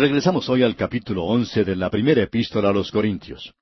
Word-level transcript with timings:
Regresamos 0.00 0.48
hoy 0.48 0.62
al 0.62 0.76
capítulo 0.76 1.24
once 1.24 1.62
de 1.62 1.76
la 1.76 1.90
primera 1.90 2.22
epístola 2.22 2.70
a 2.70 2.72
los 2.72 2.90
Corintios. 2.90 3.52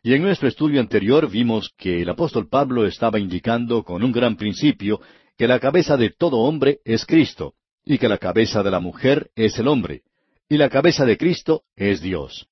Y 0.00 0.14
en 0.14 0.22
nuestro 0.22 0.46
estudio 0.46 0.80
anterior 0.80 1.28
vimos 1.28 1.74
que 1.76 2.02
el 2.02 2.08
apóstol 2.08 2.48
Pablo 2.48 2.86
estaba 2.86 3.18
indicando 3.18 3.82
con 3.82 4.04
un 4.04 4.12
gran 4.12 4.36
principio 4.36 5.00
que 5.36 5.48
la 5.48 5.58
cabeza 5.58 5.96
de 5.96 6.10
todo 6.10 6.36
hombre 6.36 6.78
es 6.84 7.04
Cristo, 7.04 7.54
y 7.84 7.98
que 7.98 8.08
la 8.08 8.18
cabeza 8.18 8.62
de 8.62 8.70
la 8.70 8.78
mujer 8.78 9.32
es 9.34 9.58
el 9.58 9.66
hombre, 9.66 10.02
y 10.48 10.56
la 10.56 10.68
cabeza 10.68 11.04
de 11.04 11.16
Cristo 11.18 11.64
es 11.74 12.00
Dios. 12.00 12.46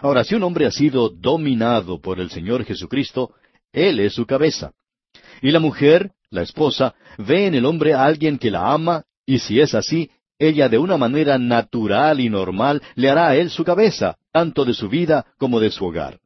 Ahora, 0.00 0.24
si 0.24 0.34
un 0.34 0.42
hombre 0.42 0.64
ha 0.64 0.70
sido 0.70 1.10
dominado 1.10 2.00
por 2.00 2.20
el 2.20 2.30
Señor 2.30 2.64
Jesucristo, 2.64 3.34
Él 3.70 4.00
es 4.00 4.14
su 4.14 4.24
cabeza. 4.24 4.72
Y 5.42 5.50
la 5.50 5.60
mujer, 5.60 6.12
la 6.30 6.40
esposa, 6.40 6.94
ve 7.18 7.48
en 7.48 7.54
el 7.54 7.66
hombre 7.66 7.92
a 7.92 8.06
alguien 8.06 8.38
que 8.38 8.50
la 8.50 8.72
ama, 8.72 9.04
y 9.26 9.40
si 9.40 9.60
es 9.60 9.74
así, 9.74 10.10
ella 10.42 10.68
de 10.68 10.78
una 10.78 10.96
manera 10.96 11.38
natural 11.38 12.20
y 12.20 12.28
normal 12.28 12.82
le 12.96 13.08
hará 13.08 13.28
a 13.28 13.36
él 13.36 13.50
su 13.50 13.64
cabeza, 13.64 14.16
tanto 14.32 14.64
de 14.64 14.74
su 14.74 14.88
vida 14.88 15.24
como 15.38 15.60
de 15.60 15.70
su 15.70 15.84
hogar. 15.84 16.18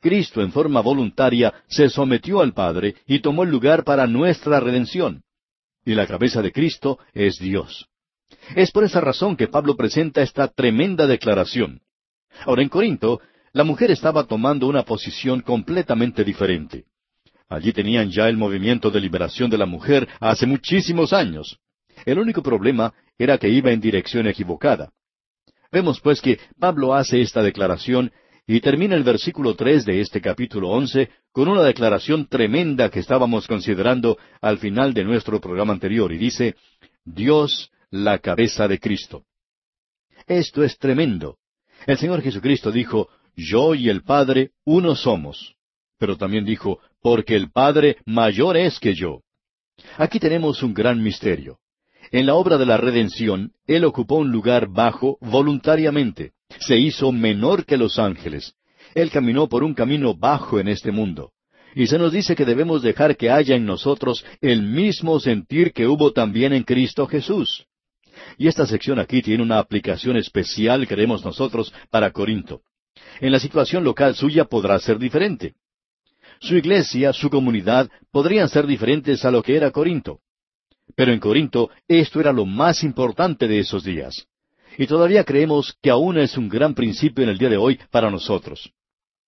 Cristo 0.00 0.40
en 0.40 0.50
forma 0.50 0.80
voluntaria 0.80 1.52
se 1.68 1.88
sometió 1.90 2.40
al 2.40 2.54
Padre 2.54 2.96
y 3.06 3.20
tomó 3.20 3.42
el 3.42 3.50
lugar 3.50 3.84
para 3.84 4.06
nuestra 4.06 4.60
redención. 4.60 5.22
Y 5.84 5.94
la 5.94 6.06
cabeza 6.06 6.40
de 6.40 6.52
Cristo 6.52 6.98
es 7.12 7.38
Dios. 7.38 7.86
Es 8.56 8.70
por 8.70 8.84
esa 8.84 9.00
razón 9.00 9.36
que 9.36 9.48
Pablo 9.48 9.76
presenta 9.76 10.22
esta 10.22 10.48
tremenda 10.48 11.06
declaración. 11.06 11.80
Ahora 12.46 12.62
en 12.62 12.68
Corinto, 12.68 13.20
la 13.52 13.64
mujer 13.64 13.90
estaba 13.90 14.24
tomando 14.24 14.66
una 14.66 14.84
posición 14.84 15.40
completamente 15.40 16.24
diferente. 16.24 16.84
Allí 17.48 17.72
tenían 17.72 18.10
ya 18.10 18.28
el 18.28 18.36
movimiento 18.36 18.90
de 18.90 19.00
liberación 19.00 19.50
de 19.50 19.58
la 19.58 19.66
mujer 19.66 20.08
hace 20.20 20.46
muchísimos 20.46 21.12
años. 21.12 21.58
El 22.04 22.18
único 22.18 22.42
problema 22.42 22.94
era 23.18 23.38
que 23.38 23.48
iba 23.48 23.72
en 23.72 23.80
dirección 23.80 24.26
equivocada. 24.26 24.92
Vemos 25.70 26.00
pues 26.00 26.20
que 26.20 26.38
Pablo 26.58 26.94
hace 26.94 27.20
esta 27.20 27.42
declaración 27.42 28.12
y 28.46 28.60
termina 28.60 28.94
el 28.94 29.02
versículo 29.02 29.54
tres 29.54 29.84
de 29.84 30.00
este 30.00 30.22
capítulo 30.22 30.70
once 30.70 31.10
con 31.32 31.48
una 31.48 31.62
declaración 31.62 32.26
tremenda 32.26 32.90
que 32.90 33.00
estábamos 33.00 33.46
considerando 33.46 34.16
al 34.40 34.58
final 34.58 34.94
de 34.94 35.04
nuestro 35.04 35.38
programa 35.38 35.74
anterior, 35.74 36.10
y 36.12 36.16
dice, 36.16 36.56
Dios 37.04 37.70
la 37.90 38.18
cabeza 38.18 38.66
de 38.66 38.78
Cristo. 38.78 39.24
Esto 40.26 40.62
es 40.62 40.78
tremendo. 40.78 41.36
El 41.86 41.98
Señor 41.98 42.22
Jesucristo 42.22 42.72
dijo, 42.72 43.08
Yo 43.36 43.74
y 43.74 43.88
el 43.88 44.02
Padre 44.02 44.52
uno 44.64 44.94
somos. 44.94 45.54
Pero 45.98 46.16
también 46.16 46.44
dijo, 46.44 46.80
Porque 47.00 47.36
el 47.36 47.50
Padre 47.50 47.98
mayor 48.06 48.56
es 48.56 48.78
que 48.80 48.94
yo. 48.94 49.22
Aquí 49.96 50.18
tenemos 50.18 50.62
un 50.62 50.74
gran 50.74 51.02
misterio. 51.02 51.58
En 52.10 52.26
la 52.26 52.34
obra 52.34 52.56
de 52.58 52.66
la 52.66 52.76
redención, 52.76 53.52
Él 53.66 53.84
ocupó 53.84 54.16
un 54.16 54.30
lugar 54.30 54.68
bajo 54.68 55.18
voluntariamente. 55.20 56.32
Se 56.60 56.78
hizo 56.78 57.12
menor 57.12 57.66
que 57.66 57.76
los 57.76 57.98
ángeles. 57.98 58.54
Él 58.94 59.10
caminó 59.10 59.48
por 59.48 59.62
un 59.62 59.74
camino 59.74 60.14
bajo 60.14 60.58
en 60.58 60.68
este 60.68 60.90
mundo. 60.90 61.32
Y 61.74 61.86
se 61.86 61.98
nos 61.98 62.12
dice 62.12 62.34
que 62.34 62.46
debemos 62.46 62.82
dejar 62.82 63.16
que 63.16 63.30
haya 63.30 63.54
en 63.54 63.66
nosotros 63.66 64.24
el 64.40 64.62
mismo 64.62 65.20
sentir 65.20 65.72
que 65.72 65.86
hubo 65.86 66.12
también 66.12 66.52
en 66.52 66.62
Cristo 66.62 67.06
Jesús. 67.06 67.66
Y 68.38 68.48
esta 68.48 68.66
sección 68.66 68.98
aquí 68.98 69.22
tiene 69.22 69.42
una 69.42 69.58
aplicación 69.58 70.16
especial, 70.16 70.88
creemos 70.88 71.24
nosotros, 71.24 71.72
para 71.90 72.10
Corinto. 72.10 72.62
En 73.20 73.32
la 73.32 73.38
situación 73.38 73.84
local 73.84 74.14
suya 74.14 74.46
podrá 74.46 74.78
ser 74.78 74.98
diferente. 74.98 75.54
Su 76.40 76.56
iglesia, 76.56 77.12
su 77.12 77.30
comunidad, 77.30 77.90
podrían 78.10 78.48
ser 78.48 78.66
diferentes 78.66 79.24
a 79.24 79.30
lo 79.30 79.42
que 79.42 79.56
era 79.56 79.70
Corinto. 79.70 80.20
Pero 80.94 81.12
en 81.12 81.20
Corinto 81.20 81.70
esto 81.86 82.20
era 82.20 82.32
lo 82.32 82.44
más 82.46 82.82
importante 82.82 83.46
de 83.46 83.60
esos 83.60 83.84
días. 83.84 84.26
Y 84.76 84.86
todavía 84.86 85.24
creemos 85.24 85.76
que 85.82 85.90
aún 85.90 86.18
es 86.18 86.36
un 86.36 86.48
gran 86.48 86.74
principio 86.74 87.24
en 87.24 87.30
el 87.30 87.38
día 87.38 87.48
de 87.48 87.56
hoy 87.56 87.78
para 87.90 88.10
nosotros. 88.10 88.70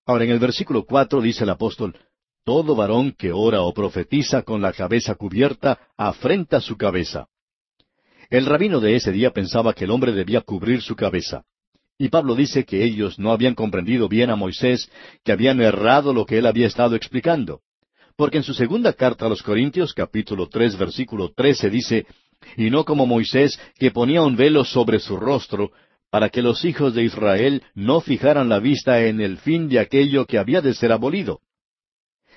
Ahora 0.07 0.25
en 0.25 0.31
el 0.31 0.39
versículo 0.39 0.85
cuatro 0.85 1.21
dice 1.21 1.45
el 1.45 1.51
apóstol, 1.51 1.97
Todo 2.45 2.75
varón 2.75 3.13
que 3.13 3.33
ora 3.33 3.63
o 3.63 3.73
profetiza 3.75 4.43
con 4.43 4.63
la 4.63 4.73
cabeza 4.73 5.15
cubierta 5.15 5.79
afrenta 5.97 6.61
su 6.61 6.77
cabeza. 6.77 7.29
El 8.31 8.47
rabino 8.47 8.81
de 8.81 8.95
ese 8.95 9.11
día 9.11 9.33
pensaba 9.33 9.75
que 9.75 9.85
el 9.85 9.91
hombre 9.91 10.13
debía 10.13 10.41
cubrir 10.41 10.83
su 10.83 10.95
cabeza. 10.95 11.45
Y 11.99 12.09
Pablo 12.09 12.35
dice 12.35 12.65
que 12.65 12.83
ellos 12.83 13.19
no 13.19 13.33
habían 13.33 13.55
comprendido 13.55 14.09
bien 14.09 14.31
a 14.31 14.37
Moisés, 14.37 14.91
que 15.23 15.33
habían 15.33 15.61
errado 15.61 16.15
lo 16.15 16.25
que 16.25 16.39
él 16.39 16.47
había 16.47 16.67
estado 16.67 16.97
explicando. 16.97 17.61
Porque 18.21 18.37
en 18.37 18.45
su 18.45 18.53
segunda 18.53 18.93
carta 18.93 19.25
a 19.25 19.29
los 19.31 19.43
Corintios, 19.43 19.95
capítulo 19.95 20.47
tres, 20.47 20.77
versículo 20.77 21.33
trece, 21.35 21.71
dice, 21.71 22.05
Y 22.55 22.69
no 22.69 22.85
como 22.85 23.07
Moisés, 23.07 23.59
que 23.79 23.93
ponía 23.93 24.21
un 24.21 24.37
velo 24.37 24.63
sobre 24.63 24.99
su 24.99 25.17
rostro, 25.17 25.71
para 26.11 26.29
que 26.29 26.43
los 26.43 26.67
hijos 26.67 26.95
de 26.95 27.03
Israel 27.03 27.63
no 27.75 28.03
fijaran 28.03 28.51
la 28.51 28.59
vista 28.59 29.07
en 29.07 29.23
el 29.23 29.39
fin 29.39 29.71
de 29.71 29.79
aquello 29.79 30.27
que 30.27 30.37
había 30.37 30.61
de 30.61 30.75
ser 30.75 30.93
abolido. 30.93 31.41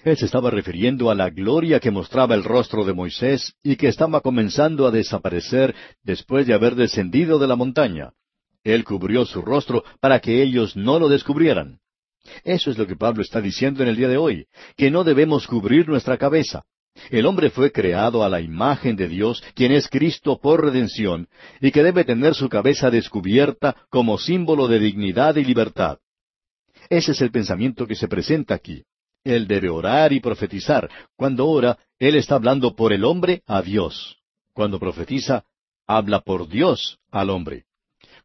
Él 0.05 0.15
se 0.15 0.23
estaba 0.23 0.49
refiriendo 0.49 1.11
a 1.11 1.15
la 1.15 1.29
gloria 1.29 1.81
que 1.81 1.91
mostraba 1.91 2.33
el 2.33 2.45
rostro 2.45 2.85
de 2.85 2.93
Moisés 2.93 3.53
y 3.61 3.75
que 3.75 3.89
estaba 3.89 4.21
comenzando 4.21 4.87
a 4.87 4.91
desaparecer 4.91 5.75
después 6.01 6.47
de 6.47 6.53
haber 6.53 6.75
descendido 6.75 7.39
de 7.39 7.47
la 7.47 7.57
montaña. 7.57 8.13
Él 8.63 8.85
cubrió 8.85 9.25
su 9.25 9.41
rostro 9.41 9.83
para 9.99 10.21
que 10.21 10.43
ellos 10.43 10.77
no 10.77 10.97
lo 10.97 11.09
descubrieran. 11.09 11.81
Eso 12.43 12.71
es 12.71 12.77
lo 12.77 12.87
que 12.87 12.95
Pablo 12.95 13.21
está 13.21 13.41
diciendo 13.41 13.83
en 13.83 13.89
el 13.89 13.95
día 13.95 14.07
de 14.07 14.17
hoy, 14.17 14.47
que 14.77 14.91
no 14.91 15.03
debemos 15.03 15.47
cubrir 15.47 15.87
nuestra 15.87 16.17
cabeza. 16.17 16.63
El 17.09 17.25
hombre 17.25 17.49
fue 17.49 17.71
creado 17.71 18.23
a 18.23 18.29
la 18.29 18.39
imagen 18.39 18.95
de 18.95 19.07
Dios, 19.07 19.43
quien 19.55 19.71
es 19.71 19.87
Cristo 19.89 20.39
por 20.39 20.63
redención, 20.63 21.27
y 21.59 21.71
que 21.71 21.83
debe 21.83 22.05
tener 22.05 22.35
su 22.35 22.49
cabeza 22.49 22.91
descubierta 22.91 23.75
como 23.89 24.17
símbolo 24.17 24.67
de 24.67 24.79
dignidad 24.79 25.35
y 25.35 25.43
libertad. 25.43 25.97
Ese 26.89 27.13
es 27.13 27.21
el 27.21 27.31
pensamiento 27.31 27.87
que 27.87 27.95
se 27.95 28.07
presenta 28.07 28.53
aquí. 28.53 28.83
Él 29.23 29.47
debe 29.47 29.69
orar 29.69 30.13
y 30.13 30.19
profetizar. 30.19 30.89
Cuando 31.15 31.47
ora, 31.47 31.77
él 31.97 32.15
está 32.15 32.35
hablando 32.35 32.75
por 32.75 32.93
el 32.93 33.05
hombre 33.05 33.41
a 33.47 33.61
Dios. 33.61 34.17
Cuando 34.53 34.79
profetiza, 34.79 35.45
habla 35.87 36.19
por 36.19 36.47
Dios 36.47 36.99
al 37.09 37.29
hombre. 37.29 37.65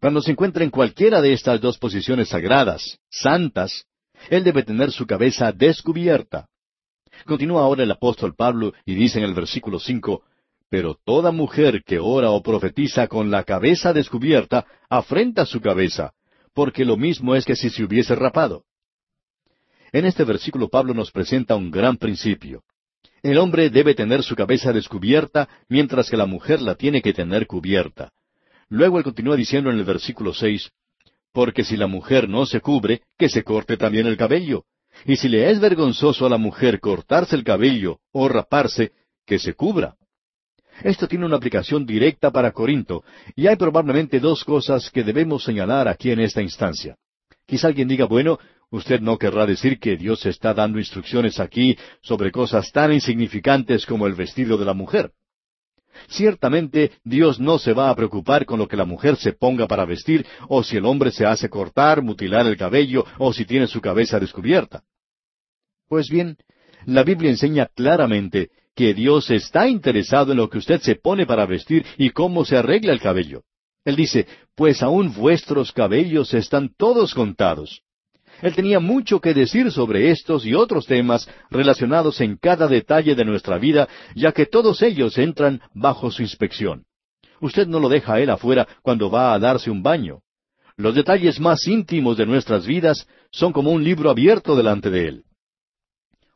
Cuando 0.01 0.23
se 0.23 0.31
encuentra 0.31 0.63
en 0.63 0.71
cualquiera 0.71 1.21
de 1.21 1.33
estas 1.33 1.61
dos 1.61 1.77
posiciones 1.79 2.29
sagradas, 2.29 2.99
santas, 3.11 3.85
él 4.31 4.45
debe 4.45 4.63
tener 4.63 4.93
su 4.93 5.07
cabeza 5.07 5.51
descubierta. 5.53 6.49
Continúa 7.27 7.63
ahora 7.63 7.83
el 7.83 7.91
apóstol 7.91 8.35
Pablo 8.37 8.73
y 8.85 8.95
dice 8.95 9.19
en 9.19 9.25
el 9.25 9.35
versículo 9.35 9.81
cinco, 9.81 10.23
Pero 10.71 10.97
toda 11.05 11.33
mujer 11.33 11.83
que 11.85 11.99
ora 11.99 12.31
o 12.31 12.43
profetiza 12.43 13.09
con 13.09 13.31
la 13.31 13.43
cabeza 13.43 13.93
descubierta, 13.93 14.67
afrenta 14.89 15.47
su 15.47 15.61
cabeza, 15.61 16.13
porque 16.55 16.85
lo 16.85 16.97
mismo 16.97 17.35
es 17.35 17.45
que 17.45 17.57
si 17.57 17.71
se 17.71 17.83
hubiese 17.83 18.15
rapado. 18.15 18.65
En 19.91 20.05
este 20.05 20.25
versículo 20.25 20.69
Pablo 20.69 20.95
nos 20.95 21.11
presenta 21.11 21.57
un 21.57 21.71
gran 21.71 21.97
principio. 21.97 22.63
El 23.23 23.39
hombre 23.39 23.71
debe 23.71 23.95
tener 23.95 24.23
su 24.23 24.37
cabeza 24.37 24.73
descubierta, 24.73 25.49
mientras 25.69 26.09
que 26.09 26.17
la 26.17 26.27
mujer 26.27 26.61
la 26.61 26.77
tiene 26.77 27.03
que 27.03 27.13
tener 27.13 27.47
cubierta. 27.47 28.13
Luego 28.69 28.99
él 28.99 29.05
continúa 29.05 29.37
diciendo 29.37 29.71
en 29.71 29.79
el 29.79 29.85
versículo 29.85 30.35
seis, 30.35 30.71
Porque 31.33 31.65
si 31.65 31.77
la 31.77 31.87
mujer 31.87 32.29
no 32.29 32.47
se 32.47 32.61
cubre, 32.61 33.03
que 33.19 33.29
se 33.29 33.43
corte 33.43 33.77
también 33.77 34.07
el 34.07 34.17
cabello. 34.17 34.65
Y 35.05 35.17
si 35.17 35.29
le 35.29 35.51
es 35.51 35.61
vergonzoso 35.61 36.27
a 36.27 36.31
la 36.31 36.39
mujer 36.39 36.81
cortarse 36.81 37.37
el 37.37 37.45
cabello 37.45 38.01
o 38.13 38.29
raparse, 38.29 38.93
que 39.27 39.39
se 39.39 39.55
cubra. 39.55 39.95
Esto 40.83 41.09
tiene 41.09 41.27
una 41.27 41.37
aplicación 41.37 41.85
directa 41.85 42.31
para 42.31 42.53
Corinto, 42.53 43.05
y 43.35 43.47
hay 43.47 43.57
probablemente 43.57 44.21
dos 44.21 44.45
cosas 44.45 44.91
que 44.91 45.03
debemos 45.03 45.45
señalar 45.45 45.89
aquí 45.89 46.11
en 46.11 46.21
esta 46.21 46.41
instancia. 46.41 46.97
Quizá 47.47 47.69
alguien 47.69 47.89
diga, 47.89 48.05
bueno, 48.05 48.39
usted 48.71 49.01
no 49.01 49.19
querrá 49.19 49.47
decir 49.47 49.79
que 49.79 49.97
Dios 49.97 50.25
está 50.27 50.55
dando 50.55 50.79
instrucciones 50.79 51.41
aquí 51.41 51.77
sobre 52.03 52.31
cosas 52.31 52.71
tan 52.71 52.93
insignificantes 52.93 53.87
como 53.87 54.07
el 54.07 54.15
vestido 54.15 54.57
de 54.57 54.65
la 54.65 54.75
mujer. 54.75 55.13
Ciertamente 56.09 56.93
Dios 57.05 57.41
no 57.41 57.59
se 57.59 57.73
va 57.73 57.91
a 57.91 57.97
preocupar 57.97 58.45
con 58.45 58.59
lo 58.59 58.69
que 58.69 58.77
la 58.77 58.85
mujer 58.85 59.17
se 59.17 59.33
ponga 59.33 59.67
para 59.67 59.85
vestir, 59.85 60.25
o 60.49 60.63
si 60.63 60.77
el 60.77 60.85
hombre 60.85 61.11
se 61.11 61.27
hace 61.27 61.49
cortar, 61.49 62.03
mutilar 62.03 62.47
el 62.47 62.57
cabello, 62.57 63.05
o 63.19 63.33
si 63.33 63.45
tiene 63.45 63.67
su 63.67 63.81
cabeza 63.81 64.21
descubierta. 64.21 64.83
Pues 65.89 66.09
bien, 66.09 66.37
la 66.87 67.03
Biblia 67.03 67.31
enseña 67.31 67.67
claramente 67.67 68.51
que 68.75 68.95
Dios 68.95 69.31
está 69.31 69.69
interesado 69.69 70.33
en 70.33 70.39
lo 70.39 70.49
que 70.49 70.59
usted 70.59 70.81
se 70.81 70.95
pone 70.95 71.27
para 71.27 71.47
vestir 71.47 71.85
y 71.97 72.11
cómo 72.11 72.45
se 72.45 72.57
arregla 72.57 72.93
el 72.93 73.01
cabello. 73.01 73.43
Él 73.85 73.97
dice, 73.97 74.27
pues 74.55 74.83
aún 74.83 75.13
vuestros 75.15 75.73
cabellos 75.73 76.35
están 76.35 76.73
todos 76.77 77.15
contados. 77.15 77.83
Él 78.43 78.55
tenía 78.55 78.81
mucho 78.81 79.21
que 79.21 79.35
decir 79.35 79.71
sobre 79.73 80.11
estos 80.11 80.47
y 80.47 80.55
otros 80.55 80.87
temas 80.87 81.29
relacionados 81.51 82.21
en 82.21 82.37
cada 82.37 82.69
detalle 82.69 83.15
de 83.15 83.25
nuestra 83.25 83.59
vida, 83.59 83.89
ya 84.15 84.33
que 84.33 84.47
todos 84.47 84.83
ellos 84.83 85.19
entran 85.19 85.61
bajo 85.75 86.11
su 86.11 86.23
inspección. 86.23 86.85
Usted 87.41 87.67
no 87.67 87.81
lo 87.81 87.89
deja 87.89 88.15
a 88.15 88.21
él 88.21 88.31
afuera 88.31 88.67
cuando 88.83 89.11
va 89.11 89.35
a 89.35 89.39
darse 89.39 89.71
un 89.71 89.83
baño. 89.83 90.21
Los 90.77 90.95
detalles 90.95 91.41
más 91.41 91.67
íntimos 91.67 92.17
de 92.17 92.27
nuestras 92.27 92.67
vidas 92.67 93.07
son 93.33 93.53
como 93.53 93.71
un 93.71 93.83
libro 93.83 94.11
abierto 94.11 94.55
delante 94.55 94.91
de 94.91 95.09
él. 95.09 95.25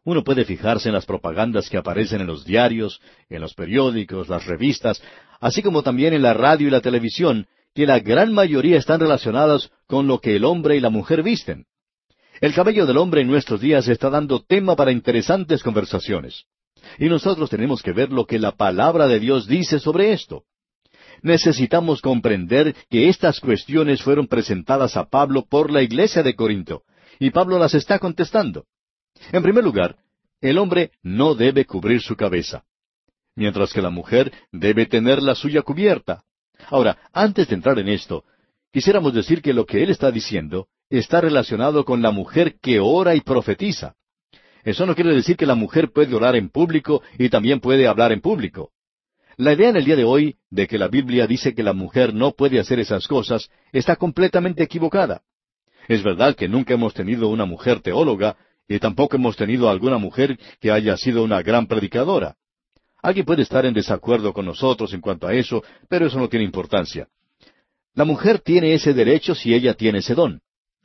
Uno 0.05 0.25
puede 0.25 0.45
fijarse 0.45 0.89
en 0.89 0.95
las 0.95 1.07
propagandas 1.07 1.71
que 1.71 1.77
aparecen 1.77 2.23
en 2.23 2.27
los 2.27 2.45
diarios, 2.45 3.01
en 3.29 3.41
los 3.41 3.55
periódicos, 3.55 4.29
las 4.29 4.47
revistas, 4.47 5.01
así 5.41 5.63
como 5.63 5.85
también 5.85 6.13
en 6.13 6.23
la 6.23 6.35
radio 6.35 6.67
y 6.67 6.71
la 6.71 6.81
televisión, 6.81 7.47
que 7.73 7.87
la 7.87 8.01
gran 8.01 8.33
mayoría 8.33 8.79
están 8.79 8.99
relacionadas 8.99 9.71
con 9.87 10.09
lo 10.09 10.19
que 10.19 10.35
el 10.35 10.45
hombre 10.45 10.77
y 10.77 10.81
la 10.81 10.91
mujer 10.91 11.23
visten. 11.23 11.67
El 12.43 12.55
cabello 12.55 12.87
del 12.87 12.97
hombre 12.97 13.21
en 13.21 13.29
nuestros 13.29 13.61
días 13.61 13.87
está 13.87 14.11
dando 14.11 14.43
tema 14.43 14.75
para 14.75 14.91
interesantes 14.91 15.63
conversaciones. 15.63 16.47
Y 16.99 17.09
nosotros 17.09 17.49
tenemos 17.49 17.83
que 17.83 17.93
ver 17.93 18.11
lo 18.11 18.27
que 18.27 18.41
la 18.41 18.57
palabra 18.57 19.07
de 19.07 19.21
Dios 19.21 19.47
dice 19.47 19.79
sobre 19.79 20.13
esto. 20.13 20.43
Necesitamos 21.23 22.03
comprender 22.03 22.75
que 22.91 23.09
estas 23.09 23.39
cuestiones 23.39 24.03
fueron 24.03 24.27
presentadas 24.27 24.97
a 24.97 25.05
Pablo 25.09 25.47
por 25.49 25.71
la 25.71 25.83
iglesia 25.83 26.25
de 26.25 26.35
Corinto, 26.35 26.83
y 27.21 27.31
Pablo 27.31 27.61
las 27.61 27.75
está 27.75 28.01
contestando. 28.01 28.65
En 29.31 29.45
primer 29.45 29.63
lugar, 29.63 29.95
el 30.41 30.59
hombre 30.59 30.91
no 31.01 31.37
debe 31.37 31.65
cubrir 31.65 32.01
su 32.01 32.17
cabeza, 32.17 32.65
mientras 33.37 33.73
que 33.73 33.81
la 33.81 33.91
mujer 33.91 34.33
debe 34.51 34.87
tener 34.87 35.23
la 35.23 35.37
suya 35.37 35.63
cubierta. 35.63 36.25
Ahora, 36.71 36.99
antes 37.13 37.47
de 37.47 37.55
entrar 37.55 37.79
en 37.79 37.89
esto, 37.89 38.25
quisiéramos 38.73 39.15
decir 39.15 39.43
que 39.43 39.55
lo 39.55 39.65
que 39.65 39.85
él 39.85 39.91
está 39.91 40.11
diciendo 40.11 40.67
está 40.99 41.21
relacionado 41.21 41.85
con 41.85 42.03
la 42.03 42.11
mujer 42.11 42.57
que 42.61 42.81
ora 42.81 43.15
y 43.15 43.21
profetiza. 43.21 43.95
Eso 44.65 44.87
no 44.87 44.95
quiere 44.95 45.15
decir 45.15 45.37
que 45.37 45.47
la 45.47 45.55
mujer 45.55 45.91
puede 45.91 46.15
orar 46.15 46.37
en 46.37 46.49
público 46.49 47.03
y 47.19 47.29
también 47.29 47.61
puede 47.61 47.87
hablar 47.87 48.13
en 48.13 48.21
público. 48.21 48.71
La 49.37 49.55
idea 49.55 49.71
en 49.71 49.77
el 49.77 49.85
día 49.85 49.97
de 49.97 50.05
hoy 50.05 50.37
de 50.51 50.69
que 50.69 50.79
la 50.79 50.89
Biblia 50.89 51.27
dice 51.27 51.55
que 51.55 51.63
la 51.63 51.73
mujer 51.73 52.15
no 52.15 52.33
puede 52.33 52.61
hacer 52.61 52.79
esas 52.79 53.09
cosas 53.09 53.49
está 53.73 53.97
completamente 53.97 54.63
equivocada. 54.63 55.23
Es 55.89 56.03
verdad 56.03 56.37
que 56.37 56.49
nunca 56.49 56.75
hemos 56.75 56.95
tenido 56.95 57.29
una 57.29 57.47
mujer 57.47 57.81
teóloga 57.81 58.37
y 58.69 58.79
tampoco 58.79 59.17
hemos 59.17 59.37
tenido 59.37 59.69
alguna 59.69 59.99
mujer 59.99 60.39
que 60.61 60.71
haya 60.71 60.97
sido 60.97 61.25
una 61.25 61.43
gran 61.43 61.67
predicadora. 61.67 62.37
Alguien 63.03 63.27
puede 63.27 63.43
estar 63.43 63.65
en 63.67 63.75
desacuerdo 63.75 64.33
con 64.33 64.45
nosotros 64.45 64.93
en 64.93 65.01
cuanto 65.01 65.27
a 65.27 65.35
eso, 65.35 65.65
pero 65.89 66.07
eso 66.07 66.19
no 66.19 66.29
tiene 66.29 66.45
importancia. 66.45 67.09
La 67.95 68.05
mujer 68.05 68.39
tiene 68.39 68.75
ese 68.75 68.95
derecho 68.95 69.35
si 69.35 69.53
ella 69.55 69.75
tiene 69.75 69.99
ese 69.99 70.15
don. 70.15 70.41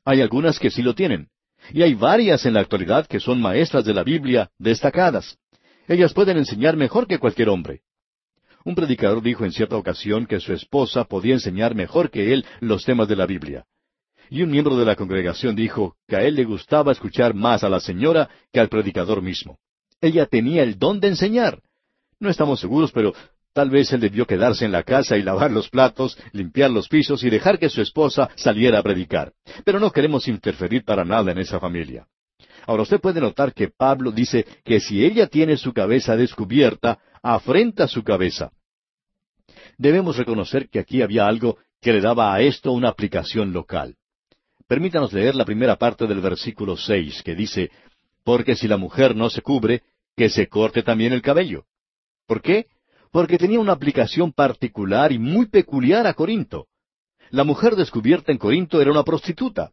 Hay 0.07 0.21
algunas 0.21 0.57
que 0.57 0.69
sí 0.69 0.81
lo 0.81 0.95
tienen. 0.95 1.27
Y 1.73 1.81
hay 1.81 1.93
varias 1.93 2.45
en 2.45 2.53
la 2.53 2.61
actualidad 2.61 3.07
que 3.07 3.19
son 3.19 3.41
maestras 3.41 3.83
de 3.83 3.93
la 3.93 4.03
Biblia 4.03 4.49
destacadas. 4.57 5.37
Ellas 5.85 6.13
pueden 6.13 6.37
enseñar 6.37 6.77
mejor 6.77 7.07
que 7.07 7.19
cualquier 7.19 7.49
hombre. 7.49 7.81
Un 8.63 8.73
predicador 8.73 9.21
dijo 9.21 9.43
en 9.43 9.51
cierta 9.51 9.75
ocasión 9.75 10.25
que 10.25 10.39
su 10.39 10.53
esposa 10.53 11.03
podía 11.03 11.33
enseñar 11.33 11.75
mejor 11.75 12.09
que 12.09 12.31
él 12.31 12.45
los 12.61 12.85
temas 12.85 13.09
de 13.09 13.17
la 13.17 13.25
Biblia. 13.25 13.65
Y 14.29 14.43
un 14.43 14.49
miembro 14.49 14.77
de 14.77 14.85
la 14.85 14.95
congregación 14.95 15.57
dijo 15.57 15.97
que 16.07 16.15
a 16.15 16.21
él 16.21 16.35
le 16.35 16.45
gustaba 16.45 16.93
escuchar 16.93 17.33
más 17.33 17.65
a 17.65 17.69
la 17.69 17.81
señora 17.81 18.29
que 18.53 18.61
al 18.61 18.69
predicador 18.69 19.21
mismo. 19.21 19.59
Ella 19.99 20.25
tenía 20.25 20.63
el 20.63 20.79
don 20.79 21.01
de 21.01 21.09
enseñar. 21.09 21.59
No 22.17 22.29
estamos 22.29 22.61
seguros, 22.61 22.93
pero 22.93 23.13
tal 23.53 23.69
vez 23.69 23.91
él 23.93 24.01
debió 24.01 24.25
quedarse 24.25 24.65
en 24.65 24.71
la 24.71 24.83
casa 24.83 25.17
y 25.17 25.23
lavar 25.23 25.51
los 25.51 25.69
platos, 25.69 26.17
limpiar 26.31 26.69
los 26.69 26.87
pisos 26.87 27.23
y 27.23 27.29
dejar 27.29 27.57
que 27.59 27.69
su 27.69 27.81
esposa 27.81 28.29
saliera 28.35 28.79
a 28.79 28.83
predicar. 28.83 29.33
Pero 29.65 29.79
no 29.79 29.91
queremos 29.91 30.27
interferir 30.27 30.83
para 30.83 31.03
nada 31.03 31.31
en 31.31 31.39
esa 31.39 31.59
familia. 31.59 32.07
Ahora 32.67 32.83
usted 32.83 32.99
puede 32.99 33.21
notar 33.21 33.53
que 33.53 33.69
Pablo 33.69 34.11
dice 34.11 34.45
que 34.63 34.79
si 34.79 35.03
ella 35.03 35.27
tiene 35.27 35.57
su 35.57 35.73
cabeza 35.73 36.15
descubierta, 36.15 36.99
afrenta 37.23 37.87
su 37.87 38.03
cabeza. 38.03 38.51
Debemos 39.77 40.17
reconocer 40.17 40.69
que 40.69 40.79
aquí 40.79 41.01
había 41.01 41.27
algo 41.27 41.57
que 41.81 41.93
le 41.93 42.01
daba 42.01 42.33
a 42.33 42.41
esto 42.41 42.71
una 42.71 42.89
aplicación 42.89 43.53
local. 43.53 43.95
Permítanos 44.67 45.13
leer 45.13 45.35
la 45.35 45.45
primera 45.45 45.77
parte 45.77 46.07
del 46.07 46.19
versículo 46.19 46.75
seis, 46.75 47.23
que 47.23 47.35
dice, 47.35 47.71
Porque 48.23 48.55
si 48.55 48.67
la 48.67 48.77
mujer 48.77 49.15
no 49.15 49.29
se 49.29 49.41
cubre, 49.41 49.83
que 50.15 50.29
se 50.29 50.47
corte 50.47 50.83
también 50.83 51.13
el 51.13 51.21
cabello. 51.21 51.65
¿Por 52.25 52.41
qué? 52.41 52.67
Porque 53.17 53.39
tenía 53.39 53.59
una 53.59 53.73
aplicación 53.73 54.31
particular 54.31 55.11
y 55.11 55.17
muy 55.17 55.47
peculiar 55.47 56.05
a 56.05 56.13
Corinto. 56.13 56.67
La 57.31 57.43
mujer 57.43 57.75
descubierta 57.75 58.31
en 58.31 58.37
Corinto 58.37 58.79
era 58.79 58.91
una 58.91 59.01
prostituta. 59.01 59.71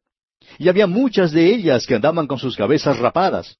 Y 0.58 0.70
había 0.70 0.86
muchas 0.86 1.30
de 1.30 1.54
ellas 1.54 1.86
que 1.86 1.94
andaban 1.94 2.26
con 2.26 2.38
sus 2.38 2.56
cabezas 2.56 2.98
rapadas. 2.98 3.58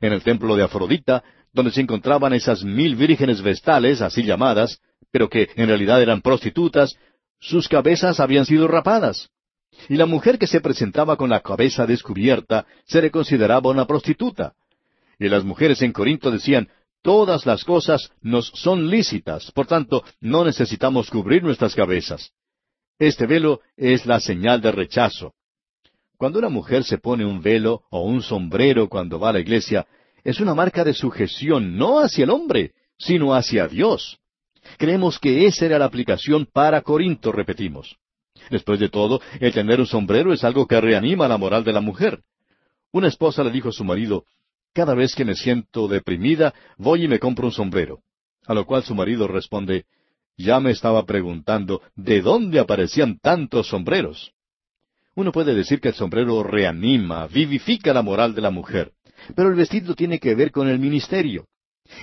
En 0.00 0.12
el 0.12 0.22
templo 0.22 0.54
de 0.54 0.62
Afrodita, 0.62 1.24
donde 1.52 1.72
se 1.72 1.80
encontraban 1.80 2.32
esas 2.32 2.62
mil 2.62 2.94
vírgenes 2.94 3.42
vestales, 3.42 4.02
así 4.02 4.22
llamadas, 4.22 4.80
pero 5.10 5.28
que 5.28 5.48
en 5.56 5.66
realidad 5.66 6.00
eran 6.00 6.22
prostitutas, 6.22 6.96
sus 7.40 7.66
cabezas 7.66 8.20
habían 8.20 8.46
sido 8.46 8.68
rapadas. 8.68 9.30
Y 9.88 9.96
la 9.96 10.06
mujer 10.06 10.38
que 10.38 10.46
se 10.46 10.60
presentaba 10.60 11.16
con 11.16 11.30
la 11.30 11.40
cabeza 11.40 11.86
descubierta 11.86 12.66
se 12.84 13.02
le 13.02 13.10
consideraba 13.10 13.68
una 13.68 13.84
prostituta. 13.84 14.52
Y 15.18 15.28
las 15.28 15.42
mujeres 15.42 15.82
en 15.82 15.90
Corinto 15.90 16.30
decían, 16.30 16.68
todas 17.04 17.44
las 17.44 17.64
cosas 17.64 18.10
nos 18.22 18.48
son 18.54 18.88
lícitas, 18.88 19.52
por 19.52 19.66
tanto, 19.66 20.02
no 20.20 20.42
necesitamos 20.42 21.10
cubrir 21.10 21.42
nuestras 21.42 21.74
cabezas. 21.74 22.32
Este 22.98 23.26
velo 23.26 23.60
es 23.76 24.06
la 24.06 24.20
señal 24.20 24.62
de 24.62 24.72
rechazo. 24.72 25.34
Cuando 26.16 26.38
una 26.38 26.48
mujer 26.48 26.82
se 26.82 26.96
pone 26.96 27.26
un 27.26 27.42
velo 27.42 27.82
o 27.90 28.00
un 28.04 28.22
sombrero 28.22 28.88
cuando 28.88 29.18
va 29.20 29.28
a 29.28 29.32
la 29.34 29.40
iglesia, 29.40 29.86
es 30.24 30.40
una 30.40 30.54
marca 30.54 30.82
de 30.82 30.94
sujeción 30.94 31.76
no 31.76 32.00
hacia 32.00 32.24
el 32.24 32.30
hombre, 32.30 32.72
sino 32.96 33.34
hacia 33.34 33.68
Dios. 33.68 34.18
Creemos 34.78 35.18
que 35.18 35.44
esa 35.44 35.66
era 35.66 35.78
la 35.78 35.84
aplicación 35.84 36.46
para 36.50 36.80
Corinto, 36.80 37.32
repetimos. 37.32 37.98
Después 38.50 38.80
de 38.80 38.88
todo, 38.88 39.20
el 39.40 39.52
tener 39.52 39.78
un 39.78 39.86
sombrero 39.86 40.32
es 40.32 40.42
algo 40.42 40.66
que 40.66 40.80
reanima 40.80 41.28
la 41.28 41.36
moral 41.36 41.64
de 41.64 41.72
la 41.74 41.82
mujer. 41.82 42.22
Una 42.92 43.08
esposa 43.08 43.44
le 43.44 43.50
dijo 43.50 43.68
a 43.68 43.72
su 43.72 43.84
marido, 43.84 44.24
Cada 44.74 44.94
vez 44.94 45.14
que 45.14 45.24
me 45.24 45.36
siento 45.36 45.86
deprimida, 45.86 46.52
voy 46.76 47.04
y 47.04 47.08
me 47.08 47.20
compro 47.20 47.46
un 47.46 47.52
sombrero. 47.52 48.00
A 48.44 48.54
lo 48.54 48.66
cual 48.66 48.82
su 48.82 48.92
marido 48.94 49.28
responde, 49.28 49.84
Ya 50.36 50.58
me 50.58 50.72
estaba 50.72 51.06
preguntando, 51.06 51.80
¿de 51.94 52.20
dónde 52.20 52.58
aparecían 52.58 53.20
tantos 53.20 53.68
sombreros? 53.68 54.32
Uno 55.14 55.30
puede 55.30 55.54
decir 55.54 55.80
que 55.80 55.88
el 55.88 55.94
sombrero 55.94 56.42
reanima, 56.42 57.28
vivifica 57.28 57.94
la 57.94 58.02
moral 58.02 58.34
de 58.34 58.40
la 58.40 58.50
mujer, 58.50 58.90
pero 59.36 59.48
el 59.48 59.54
vestido 59.54 59.94
tiene 59.94 60.18
que 60.18 60.34
ver 60.34 60.50
con 60.50 60.68
el 60.68 60.80
ministerio. 60.80 61.46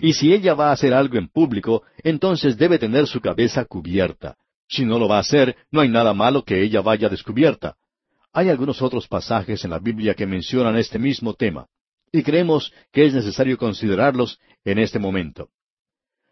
Y 0.01 0.13
si 0.13 0.31
ella 0.31 0.53
va 0.53 0.69
a 0.69 0.71
hacer 0.71 0.94
algo 0.94 1.17
en 1.17 1.27
público, 1.27 1.83
entonces 2.03 2.57
debe 2.57 2.79
tener 2.79 3.06
su 3.06 3.19
cabeza 3.19 3.65
cubierta. 3.65 4.38
Si 4.69 4.85
no 4.85 4.97
lo 4.97 5.09
va 5.09 5.17
a 5.17 5.21
hacer, 5.21 5.57
no 5.71 5.81
hay 5.81 5.89
nada 5.89 6.13
malo 6.13 6.45
que 6.45 6.63
ella 6.63 6.79
vaya 6.79 7.09
descubierta. 7.09 7.75
Hay 8.31 8.47
algunos 8.47 8.81
otros 8.81 9.09
pasajes 9.09 9.65
en 9.65 9.71
la 9.71 9.79
Biblia 9.79 10.13
que 10.13 10.25
mencionan 10.25 10.77
este 10.77 10.97
mismo 10.97 11.33
tema, 11.33 11.67
y 12.11 12.23
creemos 12.23 12.73
que 12.91 13.05
es 13.05 13.13
necesario 13.13 13.57
considerarlos 13.57 14.39
en 14.65 14.79
este 14.79 14.99
momento. 14.99 15.49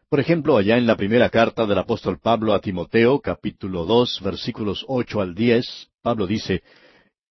Por 0.09 0.19
ejemplo, 0.19 0.57
allá 0.57 0.77
en 0.77 0.87
la 0.87 0.95
primera 0.95 1.29
carta 1.29 1.65
del 1.65 1.77
apóstol 1.77 2.19
Pablo 2.19 2.53
a 2.53 2.59
Timoteo, 2.59 3.19
capítulo 3.19 3.85
dos, 3.85 4.19
versículos 4.23 4.83
ocho 4.87 5.21
al 5.21 5.35
diez, 5.35 5.89
Pablo 6.01 6.25
dice, 6.25 6.63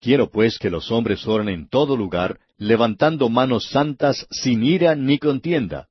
Quiero 0.00 0.30
pues 0.30 0.58
que 0.58 0.70
los 0.70 0.90
hombres 0.92 1.26
oren 1.26 1.48
en 1.48 1.68
todo 1.68 1.96
lugar, 1.96 2.38
levantando 2.56 3.28
manos 3.28 3.68
santas 3.68 4.26
sin 4.30 4.62
ira 4.62 4.94
ni 4.94 5.18
contienda 5.18 5.88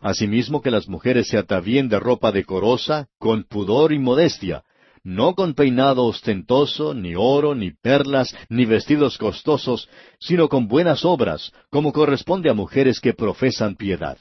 Asimismo 0.00 0.60
que 0.60 0.70
las 0.70 0.88
mujeres 0.88 1.28
se 1.28 1.38
atavíen 1.38 1.88
de 1.88 1.98
ropa 1.98 2.32
decorosa, 2.32 3.08
con 3.18 3.44
pudor 3.44 3.92
y 3.92 3.98
modestia, 3.98 4.64
no 5.04 5.34
con 5.34 5.54
peinado 5.54 6.06
ostentoso, 6.06 6.94
ni 6.94 7.14
oro, 7.14 7.54
ni 7.54 7.70
perlas, 7.70 8.34
ni 8.48 8.64
vestidos 8.64 9.18
costosos, 9.18 9.88
sino 10.18 10.48
con 10.48 10.66
buenas 10.66 11.04
obras, 11.04 11.52
como 11.70 11.92
corresponde 11.92 12.50
a 12.50 12.54
mujeres 12.54 13.00
que 13.00 13.12
profesan 13.12 13.76
piedad. 13.76 14.18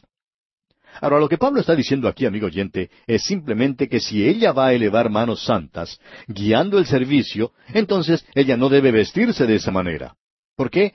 Ahora, 1.02 1.20
lo 1.20 1.28
que 1.28 1.38
Pablo 1.38 1.60
está 1.60 1.76
diciendo 1.76 2.08
aquí, 2.08 2.26
amigo 2.26 2.48
oyente, 2.48 2.92
es 3.08 3.24
simplemente 3.24 3.90
que 3.90 4.00
si 4.00 4.28
ella 4.28 4.52
va 4.52 4.68
a 4.68 4.74
elevar 4.74 5.10
manos 5.10 5.44
santas, 5.44 6.00
guiando 6.28 6.78
el 6.78 6.86
servicio, 6.86 7.52
entonces 7.74 8.26
ella 8.36 8.58
no 8.58 8.70
debe 8.70 8.92
vestirse 8.92 9.48
de 9.48 9.56
esa 9.56 9.72
manera. 9.72 10.16
¿Por 10.56 10.70
qué? 10.70 10.94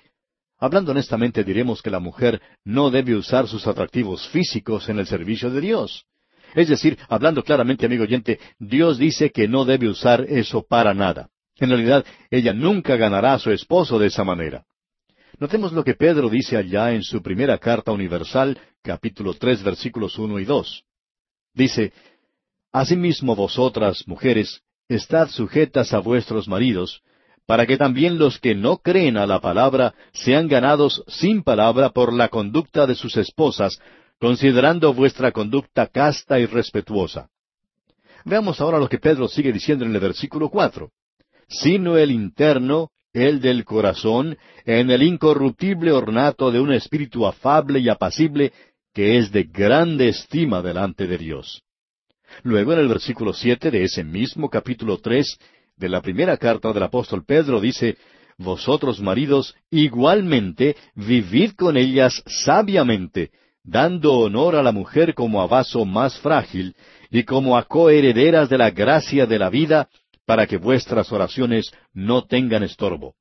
Hablando 0.59 0.93
honestamente, 0.93 1.43
diremos 1.45 1.83
que 1.83 1.91
la 1.91 1.99
mujer 1.99 2.41
no 2.65 2.91
debe 2.91 3.17
usar 3.17 3.49
sus 3.49 3.67
atractivos 3.67 4.29
físicos 4.29 4.89
en 4.89 4.99
el 4.99 5.07
servicio 5.07 5.51
de 5.51 5.61
Dios. 5.61 6.05
Es 6.55 6.69
decir, 6.69 6.99
hablando 7.09 7.43
claramente, 7.43 7.87
amigo 7.87 8.05
oyente, 8.05 8.39
Dios 8.59 8.99
dice 8.99 9.31
que 9.31 9.49
no 9.49 9.65
debe 9.65 9.89
usar 9.89 10.25
eso 10.29 10.65
para 10.67 10.95
nada. 10.95 11.29
En 11.57 11.71
realidad, 11.71 12.05
ella 12.31 12.53
nunca 12.53 12.97
ganará 12.97 13.35
a 13.35 13.39
su 13.39 13.51
esposo 13.51 13.99
de 13.99 14.07
esa 14.07 14.25
manera. 14.25 14.65
Notemos 15.39 15.73
lo 15.73 15.85
que 15.85 15.95
Pedro 15.95 16.29
dice 16.29 16.57
allá 16.57 16.93
en 16.93 17.03
su 17.03 17.23
primera 17.23 17.59
carta 17.59 17.93
universal, 17.93 18.59
capítulo 18.83 19.35
tres, 19.35 19.63
versículos 19.63 20.19
uno 20.19 20.39
y 20.39 20.45
dos. 20.45 20.85
Dice, 21.55 21.93
Asimismo 22.73 23.35
vosotras, 23.35 24.05
mujeres, 24.07 24.63
estad 24.89 25.29
sujetas 25.29 25.93
a 25.93 25.99
vuestros 25.99 26.49
maridos, 26.49 27.03
para 27.47 27.67
que 27.67 27.79
también 27.79 28.19
los 28.19 28.39
que 28.39 28.55
no 28.55 28.79
creen 28.79 29.17
a 29.17 29.27
la 29.27 29.41
palabra 29.41 29.95
sean 30.13 30.49
ganados 30.49 31.03
sin 31.09 31.43
palabra 31.43 31.91
por 31.91 32.13
la 32.13 32.29
conducta 32.29 32.87
de 32.87 32.95
sus 32.95 33.17
esposas, 33.17 33.81
considerando 34.19 34.93
vuestra 34.93 35.33
conducta 35.33 35.87
casta 35.87 36.39
y 36.39 36.47
respetuosa. 36.47 37.29
Veamos 38.25 38.61
ahora 38.61 38.79
lo 38.79 38.89
que 38.89 38.99
Pedro 38.99 39.29
sigue 39.29 39.53
diciendo 39.53 39.85
en 39.85 39.95
el 39.95 40.01
versículo 40.01 40.49
cuatro. 40.49 40.91
Sino 41.49 41.97
el 41.97 42.11
interno, 42.11 42.91
el 43.13 43.41
del 43.41 43.65
corazón, 43.65 44.37
en 44.65 44.91
el 44.91 45.03
incorruptible 45.03 45.93
ornato 45.93 46.51
de 46.51 46.61
un 46.61 46.73
espíritu 46.73 47.27
afable 47.27 47.79
y 47.79 47.89
apacible, 47.89 48.53
que 48.93 49.19
es 49.19 49.33
de 49.33 49.45
grande 49.45 50.09
estima 50.09 50.61
delante 50.61 51.07
de 51.07 51.17
Dios. 51.17 51.63
Luego 52.43 52.75
en 52.75 52.81
el 52.81 52.89
versículo 52.89 53.33
siete 53.33 53.71
de 53.71 53.85
ese 53.85 54.05
mismo 54.05 54.51
capítulo 54.51 54.99
tres, 54.99 55.39
de 55.77 55.89
la 55.89 56.03
primera 56.03 56.37
carta 56.37 56.73
del 56.73 56.83
apóstol 56.83 57.25
Pedro 57.25 57.61
dice, 57.61 57.97
Vosotros 58.37 59.01
maridos 59.01 59.55
igualmente 59.71 60.77
vivid 60.95 61.53
con 61.53 61.77
ellas 61.77 62.23
sabiamente, 62.27 63.31
dando 63.69 64.15
honor 64.15 64.57
a 64.57 64.63
la 64.63 64.73
mujer 64.73 65.15
como 65.15 65.43
a 65.43 65.47
vaso 65.47 65.85
más 65.85 66.19
frágil 66.21 66.75
y 67.11 67.25
como 67.25 67.57
a 67.57 67.65
coherederas 67.65 68.49
de 68.49 68.57
la 68.57 68.71
gracia 68.71 69.27
de 69.27 69.39
la 69.39 69.51
vida, 69.51 69.89
para 70.25 70.47
que 70.47 70.57
vuestras 70.57 71.13
oraciones 71.13 71.71
no 71.93 72.25
tengan 72.25 72.63
estorbo. 72.63 73.15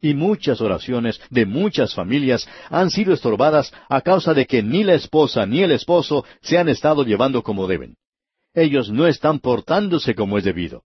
Y 0.00 0.14
muchas 0.14 0.60
oraciones 0.60 1.20
de 1.30 1.46
muchas 1.46 1.94
familias 1.94 2.48
han 2.70 2.90
sido 2.90 3.12
estorbadas 3.12 3.72
a 3.88 4.00
causa 4.00 4.34
de 4.34 4.46
que 4.46 4.62
ni 4.62 4.82
la 4.82 4.94
esposa 4.94 5.46
ni 5.46 5.62
el 5.62 5.72
esposo 5.72 6.24
se 6.42 6.58
han 6.58 6.68
estado 6.68 7.04
llevando 7.04 7.42
como 7.42 7.66
deben. 7.66 7.96
Ellos 8.54 8.90
no 8.90 9.06
están 9.06 9.38
portándose 9.38 10.14
como 10.14 10.38
es 10.38 10.44
debido. 10.44 10.82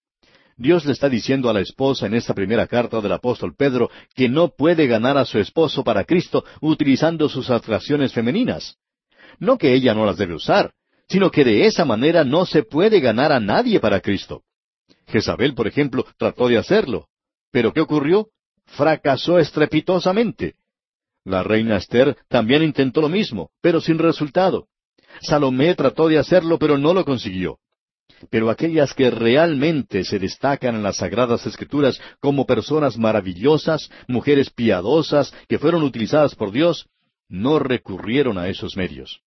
Dios 0.57 0.85
le 0.85 0.93
está 0.93 1.09
diciendo 1.09 1.49
a 1.49 1.53
la 1.53 1.59
esposa 1.59 2.05
en 2.05 2.13
esta 2.13 2.33
primera 2.33 2.65
carta 2.65 3.01
del 3.01 3.11
apóstol 3.11 3.55
Pedro 3.55 3.89
que 4.15 4.29
no 4.29 4.49
puede 4.55 4.87
ganar 4.87 5.17
a 5.17 5.25
su 5.25 5.37
esposo 5.37 5.83
para 5.83 6.05
Cristo 6.05 6.45
utilizando 6.61 7.27
sus 7.27 7.49
atracciones 7.49 8.13
femeninas. 8.13 8.77
No 9.37 9.57
que 9.57 9.73
ella 9.73 9.93
no 9.93 10.05
las 10.05 10.17
debe 10.17 10.33
usar, 10.33 10.71
sino 11.09 11.29
que 11.29 11.43
de 11.43 11.65
esa 11.65 11.83
manera 11.83 12.23
no 12.23 12.45
se 12.45 12.63
puede 12.63 13.01
ganar 13.01 13.33
a 13.33 13.39
nadie 13.39 13.81
para 13.81 13.99
Cristo. 13.99 14.43
Jezabel, 15.07 15.53
por 15.53 15.67
ejemplo, 15.67 16.05
trató 16.17 16.47
de 16.47 16.57
hacerlo. 16.57 17.07
Pero 17.51 17.73
¿qué 17.73 17.81
ocurrió? 17.81 18.29
Fracasó 18.65 19.39
estrepitosamente. 19.39 20.55
La 21.25 21.43
reina 21.43 21.77
Esther 21.77 22.17
también 22.29 22.63
intentó 22.63 23.01
lo 23.01 23.09
mismo, 23.09 23.49
pero 23.61 23.81
sin 23.81 23.97
resultado. 23.97 24.67
Salomé 25.21 25.75
trató 25.75 26.07
de 26.07 26.17
hacerlo, 26.17 26.57
pero 26.57 26.77
no 26.77 26.93
lo 26.93 27.03
consiguió. 27.03 27.59
Pero 28.29 28.49
aquellas 28.49 28.93
que 28.93 29.09
realmente 29.09 30.03
se 30.03 30.19
destacan 30.19 30.75
en 30.75 30.83
las 30.83 30.97
Sagradas 30.97 31.45
Escrituras 31.45 31.99
como 32.19 32.45
personas 32.45 32.97
maravillosas, 32.97 33.89
mujeres 34.07 34.49
piadosas, 34.49 35.33
que 35.47 35.59
fueron 35.59 35.83
utilizadas 35.83 36.35
por 36.35 36.51
Dios, 36.51 36.87
no 37.27 37.59
recurrieron 37.59 38.37
a 38.37 38.47
esos 38.47 38.77
medios. 38.77 39.21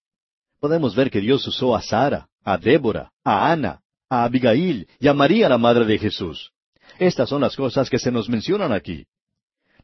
Podemos 0.61 0.95
ver 0.95 1.11
que 1.11 1.21
Dios 1.21 1.47
usó 1.47 1.77
a 1.77 1.83
Sara, 1.83 2.29
a 2.45 2.59
Débora, 2.59 3.13
a 3.25 3.53
Ana, 3.53 3.81
a 4.09 4.25
Abigail 4.25 4.89
y 4.99 5.09
a 5.09 5.15
María 5.15 5.49
la 5.49 5.59
madre 5.59 5.85
de 5.85 5.99
Jesús. 5.99 6.53
Estas 6.99 7.29
son 7.29 7.43
las 7.43 7.55
cosas 7.55 7.91
que 7.91 7.99
se 7.99 8.11
nos 8.11 8.29
mencionan 8.29 8.73
aquí. 8.73 9.07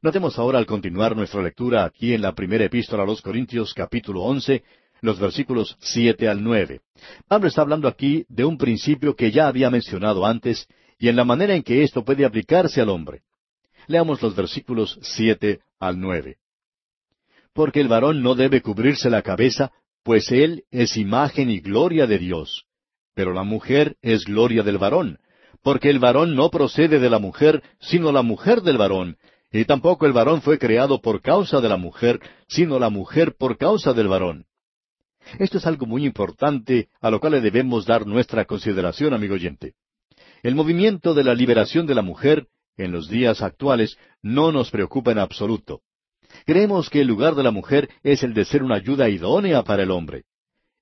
Notemos 0.02 0.38
ahora 0.38 0.58
al 0.58 0.66
continuar 0.66 1.16
nuestra 1.16 1.42
lectura 1.42 1.84
aquí 1.84 2.12
en 2.12 2.22
la 2.22 2.34
primera 2.34 2.64
epístola 2.64 3.04
a 3.04 3.06
los 3.06 3.22
Corintios 3.22 3.72
capítulo 3.72 4.22
once, 4.22 4.64
los 5.04 5.20
versículos 5.20 5.76
siete 5.80 6.28
al 6.28 6.42
nueve. 6.42 6.80
Pablo 7.28 7.48
está 7.48 7.60
hablando 7.60 7.88
aquí 7.88 8.24
de 8.28 8.46
un 8.46 8.56
principio 8.56 9.14
que 9.14 9.30
ya 9.30 9.48
había 9.48 9.68
mencionado 9.68 10.24
antes 10.24 10.66
y 10.98 11.08
en 11.08 11.16
la 11.16 11.24
manera 11.24 11.54
en 11.54 11.62
que 11.62 11.82
esto 11.82 12.04
puede 12.04 12.24
aplicarse 12.24 12.80
al 12.80 12.88
hombre. 12.88 13.20
Leamos 13.86 14.22
los 14.22 14.34
versículos 14.34 14.98
siete 15.02 15.60
al 15.78 16.00
nueve. 16.00 16.38
Porque 17.52 17.82
el 17.82 17.88
varón 17.88 18.22
no 18.22 18.34
debe 18.34 18.62
cubrirse 18.62 19.10
la 19.10 19.20
cabeza, 19.20 19.72
pues 20.02 20.32
él 20.32 20.64
es 20.70 20.96
imagen 20.96 21.50
y 21.50 21.60
gloria 21.60 22.06
de 22.06 22.18
Dios. 22.18 22.64
Pero 23.14 23.34
la 23.34 23.42
mujer 23.42 23.96
es 24.00 24.24
gloria 24.24 24.62
del 24.62 24.78
varón, 24.78 25.18
porque 25.62 25.90
el 25.90 25.98
varón 25.98 26.34
no 26.34 26.50
procede 26.50 26.98
de 26.98 27.10
la 27.10 27.18
mujer, 27.18 27.62
sino 27.78 28.10
la 28.10 28.22
mujer 28.22 28.62
del 28.62 28.78
varón, 28.78 29.18
y 29.52 29.66
tampoco 29.66 30.06
el 30.06 30.14
varón 30.14 30.40
fue 30.40 30.58
creado 30.58 31.02
por 31.02 31.20
causa 31.20 31.60
de 31.60 31.68
la 31.68 31.76
mujer, 31.76 32.20
sino 32.48 32.78
la 32.78 32.88
mujer 32.88 33.36
por 33.38 33.58
causa 33.58 33.92
del 33.92 34.08
varón. 34.08 34.46
Esto 35.38 35.58
es 35.58 35.66
algo 35.66 35.86
muy 35.86 36.04
importante 36.04 36.88
a 37.00 37.10
lo 37.10 37.20
cual 37.20 37.32
le 37.32 37.40
debemos 37.40 37.86
dar 37.86 38.06
nuestra 38.06 38.44
consideración, 38.44 39.14
amigo 39.14 39.34
oyente. 39.34 39.74
El 40.42 40.54
movimiento 40.54 41.14
de 41.14 41.24
la 41.24 41.34
liberación 41.34 41.86
de 41.86 41.94
la 41.94 42.02
mujer, 42.02 42.46
en 42.76 42.92
los 42.92 43.08
días 43.08 43.42
actuales, 43.42 43.96
no 44.22 44.52
nos 44.52 44.70
preocupa 44.70 45.12
en 45.12 45.18
absoluto. 45.18 45.80
Creemos 46.44 46.90
que 46.90 47.00
el 47.00 47.06
lugar 47.06 47.34
de 47.34 47.42
la 47.42 47.50
mujer 47.50 47.88
es 48.02 48.22
el 48.22 48.34
de 48.34 48.44
ser 48.44 48.62
una 48.62 48.76
ayuda 48.76 49.08
idónea 49.08 49.62
para 49.62 49.82
el 49.82 49.90
hombre. 49.90 50.24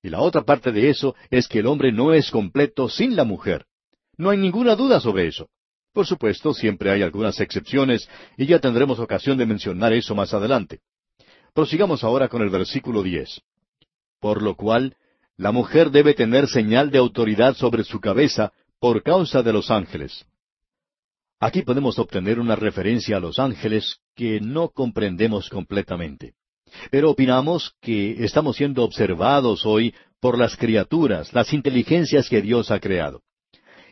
Y 0.03 0.09
la 0.09 0.21
otra 0.21 0.43
parte 0.43 0.73
de 0.73 0.91
eso 0.91 1.15
es 1.31 1.47
que 1.47 1.61
el 1.61 1.67
hombre 1.67 1.93
no 1.93 2.13
es 2.13 2.31
completo 2.31 2.89
sin 2.89 3.15
la 3.15 3.25
mujer. 3.25 3.67
No 4.17 4.31
hay 4.31 4.39
ninguna 4.39 4.75
duda 4.75 5.01
sobre 5.01 5.29
eso. 5.29 5.49
Por 5.93 6.07
supuesto, 6.07 6.55
siempre 6.55 6.91
hay 6.91 7.03
algunas 7.03 7.39
excepciones, 7.39 8.09
y 8.37 8.47
ya 8.47 8.59
tendremos 8.59 8.99
ocasión 8.99 9.37
de 9.37 9.47
mencionar 9.47 9.93
eso 9.93 10.15
más 10.15 10.33
adelante. 10.33 10.81
Prosigamos 11.55 12.03
ahora 12.03 12.29
con 12.29 12.43
el 12.43 12.49
versículo 12.49 13.03
diez. 13.03 13.43
Por 14.23 14.41
lo 14.41 14.55
cual, 14.55 14.95
la 15.37 15.51
mujer 15.51 15.91
debe 15.91 16.15
tener 16.15 16.47
señal 16.47 16.93
de 16.93 16.99
autoridad 16.99 17.57
sobre 17.57 17.83
su 17.83 17.99
cabeza 17.99 18.53
por 18.79 19.03
causa 19.03 19.43
de 19.43 19.53
los 19.53 19.69
ángeles. 19.69 20.25
Aquí 21.41 21.63
podemos 21.63 21.99
obtener 21.99 22.39
una 22.39 22.55
referencia 22.55 23.17
a 23.17 23.21
los 23.21 23.41
ángeles 23.41 23.97
que 24.15 24.41
no 24.41 24.69
comprendemos 24.69 25.49
completamente. 25.49 26.35
Pero 26.93 27.11
opinamos 27.11 27.75
que 27.81 28.25
estamos 28.25 28.55
siendo 28.55 28.85
observados 28.85 29.67
hoy 29.67 29.93
por 30.21 30.39
las 30.39 30.57
criaturas, 30.57 31.33
las 31.33 31.53
inteligencias 31.53 32.29
que 32.29 32.43
Dios 32.43 32.71
ha 32.71 32.79
creado. 32.79 33.23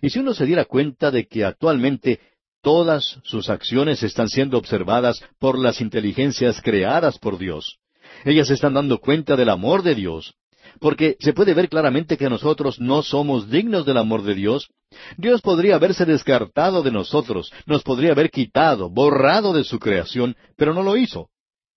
Y 0.01 0.11
si 0.11 0.21
uno 0.21 0.33
se 0.33 0.47
diera 0.47 0.65
cuenta 0.65 1.11
de 1.11 1.27
que 1.27 1.45
actualmente 1.45 2.21
todas 2.63 3.19
sus 3.25 3.51
acciones 3.51 4.05
están 4.05 4.29
siendo 4.29 4.59
observadas 4.59 5.25
por 5.41 5.59
las 5.59 5.81
inteligencias 5.81 6.63
creadas 6.63 7.19
por 7.19 7.37
Dios, 7.37 7.81
ellas 8.25 8.51
están 8.51 8.75
dando 8.75 8.99
cuenta 8.99 9.37
del 9.37 9.49
amor 9.49 9.83
de 9.83 9.95
Dios, 9.95 10.35
porque 10.79 11.17
se 11.21 11.33
puede 11.33 11.55
ver 11.55 11.69
claramente 11.69 12.17
que 12.17 12.31
nosotros 12.31 12.81
no 12.81 13.03
somos 13.03 13.51
dignos 13.51 13.85
del 13.87 13.97
amor 13.97 14.23
de 14.23 14.35
Dios, 14.35 14.71
Dios 15.17 15.41
podría 15.41 15.77
haberse 15.77 16.05
descartado 16.05 16.83
de 16.83 16.91
nosotros, 16.91 17.53
nos 17.67 17.83
podría 17.83 18.13
haber 18.13 18.31
quitado, 18.31 18.91
borrado 18.91 19.53
de 19.53 19.65
su 19.65 19.79
creación, 19.79 20.37
pero 20.57 20.75
no 20.75 20.83
lo 20.83 20.97
hizo. 20.97 21.31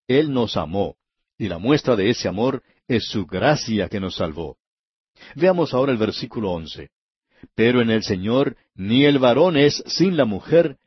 Él 0.08 0.32
nos 0.34 0.58
amó, 0.58 0.96
y 1.38 1.48
la 1.48 1.58
muestra 1.58 1.96
de 1.96 2.10
ese 2.10 2.28
amor 2.28 2.63
es 2.88 3.08
su 3.08 3.25
gracia 3.25 3.90
que 3.90 4.00
nos 4.00 4.16
salvó. 4.16 4.58
Veamos 5.36 5.74
ahora 5.74 5.92
el 5.92 5.98
versículo 5.98 6.52
once. 6.52 6.90
Pero 7.56 7.82
en 7.82 7.90
el 7.90 8.04
Señor 8.04 8.56
ni 8.74 9.06
el 9.06 9.20
varón 9.20 9.58
es 9.58 9.84
sin 9.86 10.18
la 10.18 10.25
mujer, 10.25 10.78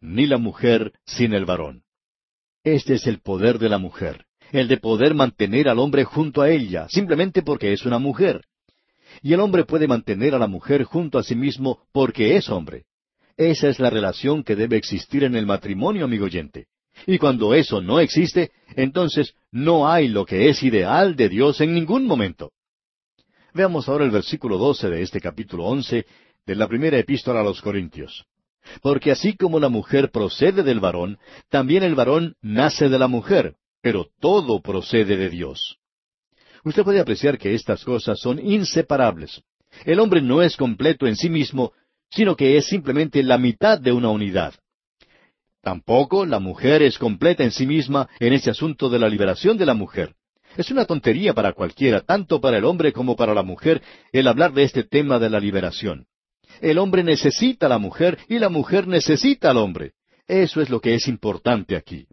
ni 0.00 0.26
la 0.26 0.38
mujer 0.38 0.92
sin 1.04 1.34
el 1.34 1.44
varón. 1.44 1.82
Este 2.62 2.94
es 2.94 3.06
el 3.06 3.20
poder 3.20 3.58
de 3.58 3.68
la 3.68 3.78
mujer 3.78 4.26
el 4.60 4.68
de 4.68 4.76
poder 4.76 5.14
mantener 5.14 5.68
al 5.68 5.80
hombre 5.80 6.04
junto 6.04 6.40
a 6.40 6.48
ella, 6.48 6.86
simplemente 6.88 7.42
porque 7.42 7.72
es 7.72 7.84
una 7.84 7.98
mujer. 7.98 8.44
Y 9.20 9.32
el 9.32 9.40
hombre 9.40 9.64
puede 9.64 9.88
mantener 9.88 10.34
a 10.34 10.38
la 10.38 10.46
mujer 10.46 10.84
junto 10.84 11.18
a 11.18 11.24
sí 11.24 11.34
mismo 11.34 11.80
porque 11.92 12.36
es 12.36 12.48
hombre. 12.48 12.84
Esa 13.36 13.68
es 13.68 13.80
la 13.80 13.90
relación 13.90 14.44
que 14.44 14.54
debe 14.54 14.76
existir 14.76 15.24
en 15.24 15.34
el 15.34 15.44
matrimonio, 15.44 16.04
amigo 16.04 16.26
oyente. 16.26 16.66
Y 17.04 17.18
cuando 17.18 17.52
eso 17.52 17.80
no 17.80 17.98
existe, 17.98 18.52
entonces 18.76 19.34
no 19.50 19.88
hay 19.88 20.06
lo 20.06 20.24
que 20.24 20.48
es 20.48 20.62
ideal 20.62 21.16
de 21.16 21.28
Dios 21.28 21.60
en 21.60 21.74
ningún 21.74 22.06
momento. 22.06 22.52
Veamos 23.54 23.88
ahora 23.88 24.04
el 24.04 24.12
versículo 24.12 24.56
doce 24.56 24.88
de 24.88 25.02
este 25.02 25.20
capítulo 25.20 25.64
once 25.64 26.06
de 26.46 26.54
la 26.54 26.68
primera 26.68 26.96
epístola 26.96 27.40
a 27.40 27.44
los 27.44 27.60
Corintios. 27.60 28.24
Porque 28.82 29.10
así 29.10 29.36
como 29.36 29.58
la 29.58 29.68
mujer 29.68 30.12
procede 30.12 30.62
del 30.62 30.78
varón, 30.78 31.18
también 31.50 31.82
el 31.82 31.96
varón 31.96 32.36
nace 32.40 32.88
de 32.88 32.98
la 33.00 33.08
mujer, 33.08 33.56
pero 33.84 34.06
todo 34.18 34.62
procede 34.62 35.18
de 35.18 35.28
Dios. 35.28 35.76
Usted 36.64 36.84
puede 36.84 37.00
apreciar 37.00 37.36
que 37.36 37.54
estas 37.54 37.84
cosas 37.84 38.18
son 38.18 38.38
inseparables. 38.38 39.42
El 39.84 40.00
hombre 40.00 40.22
no 40.22 40.40
es 40.40 40.56
completo 40.56 41.06
en 41.06 41.16
sí 41.16 41.28
mismo, 41.28 41.72
sino 42.10 42.34
que 42.34 42.56
es 42.56 42.64
simplemente 42.64 43.22
la 43.22 43.36
mitad 43.36 43.78
de 43.78 43.92
una 43.92 44.08
unidad. 44.08 44.54
Tampoco 45.60 46.24
la 46.24 46.38
mujer 46.38 46.80
es 46.80 46.96
completa 46.96 47.44
en 47.44 47.50
sí 47.50 47.66
misma 47.66 48.08
en 48.20 48.32
ese 48.32 48.48
asunto 48.48 48.88
de 48.88 48.98
la 48.98 49.06
liberación 49.10 49.58
de 49.58 49.66
la 49.66 49.74
mujer. 49.74 50.14
Es 50.56 50.70
una 50.70 50.86
tontería 50.86 51.34
para 51.34 51.52
cualquiera, 51.52 52.00
tanto 52.00 52.40
para 52.40 52.56
el 52.56 52.64
hombre 52.64 52.90
como 52.90 53.16
para 53.16 53.34
la 53.34 53.42
mujer, 53.42 53.82
el 54.12 54.28
hablar 54.28 54.54
de 54.54 54.62
este 54.62 54.84
tema 54.84 55.18
de 55.18 55.28
la 55.28 55.40
liberación. 55.40 56.06
El 56.62 56.78
hombre 56.78 57.04
necesita 57.04 57.66
a 57.66 57.68
la 57.68 57.78
mujer 57.78 58.16
y 58.30 58.38
la 58.38 58.48
mujer 58.48 58.86
necesita 58.86 59.50
al 59.50 59.58
hombre. 59.58 59.92
Eso 60.26 60.62
es 60.62 60.70
lo 60.70 60.80
que 60.80 60.94
es 60.94 61.06
importante 61.06 61.76
aquí. 61.76 62.06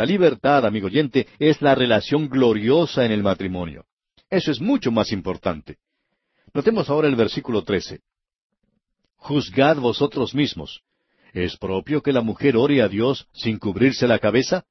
La 0.00 0.06
libertad, 0.06 0.64
amigo 0.64 0.86
oyente, 0.86 1.28
es 1.38 1.60
la 1.60 1.74
relación 1.74 2.30
gloriosa 2.30 3.04
en 3.04 3.12
el 3.12 3.22
matrimonio. 3.22 3.84
Eso 4.30 4.50
es 4.50 4.58
mucho 4.58 4.90
más 4.90 5.12
importante. 5.12 5.76
Notemos 6.54 6.88
ahora 6.88 7.06
el 7.06 7.16
versículo 7.16 7.64
13. 7.64 8.00
Juzgad 9.16 9.76
vosotros 9.76 10.34
mismos. 10.34 10.80
¿Es 11.34 11.58
propio 11.58 12.00
que 12.00 12.14
la 12.14 12.22
mujer 12.22 12.56
ore 12.56 12.80
a 12.80 12.88
Dios 12.88 13.28
sin 13.34 13.58
cubrirse 13.58 14.08
la 14.08 14.18
cabeza? 14.18 14.64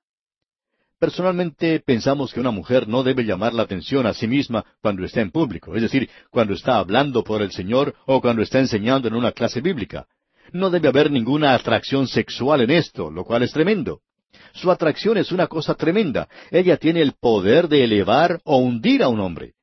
Personalmente 0.97 1.79
pensamos 1.79 2.33
que 2.33 2.39
una 2.39 2.49
mujer 2.49 2.87
no 2.87 3.03
debe 3.03 3.23
llamar 3.23 3.53
la 3.53 3.61
atención 3.61 4.07
a 4.07 4.15
sí 4.15 4.25
misma 4.25 4.65
cuando 4.81 5.05
está 5.05 5.21
en 5.21 5.29
público, 5.29 5.75
es 5.75 5.83
decir, 5.83 6.09
cuando 6.31 6.55
está 6.55 6.79
hablando 6.79 7.23
por 7.23 7.43
el 7.43 7.51
Señor 7.51 7.93
o 8.07 8.19
cuando 8.19 8.41
está 8.41 8.57
enseñando 8.57 9.07
en 9.07 9.13
una 9.13 9.31
clase 9.31 9.61
bíblica. 9.61 10.07
No 10.53 10.71
debe 10.71 10.87
haber 10.87 11.11
ninguna 11.11 11.53
atracción 11.53 12.07
sexual 12.07 12.61
en 12.61 12.71
esto, 12.71 13.11
lo 13.11 13.23
cual 13.25 13.43
es 13.43 13.51
tremendo. 13.51 14.01
Su 14.53 14.71
atracción 14.71 15.17
es 15.17 15.31
una 15.31 15.47
cosa 15.47 15.75
tremenda. 15.75 16.27
Ella 16.51 16.77
tiene 16.77 17.01
el 17.01 17.13
poder 17.13 17.67
de 17.67 17.83
elevar 17.83 18.41
o 18.43 18.57
hundir 18.57 19.03
a 19.03 19.09
un 19.09 19.19
hombre. 19.19 19.53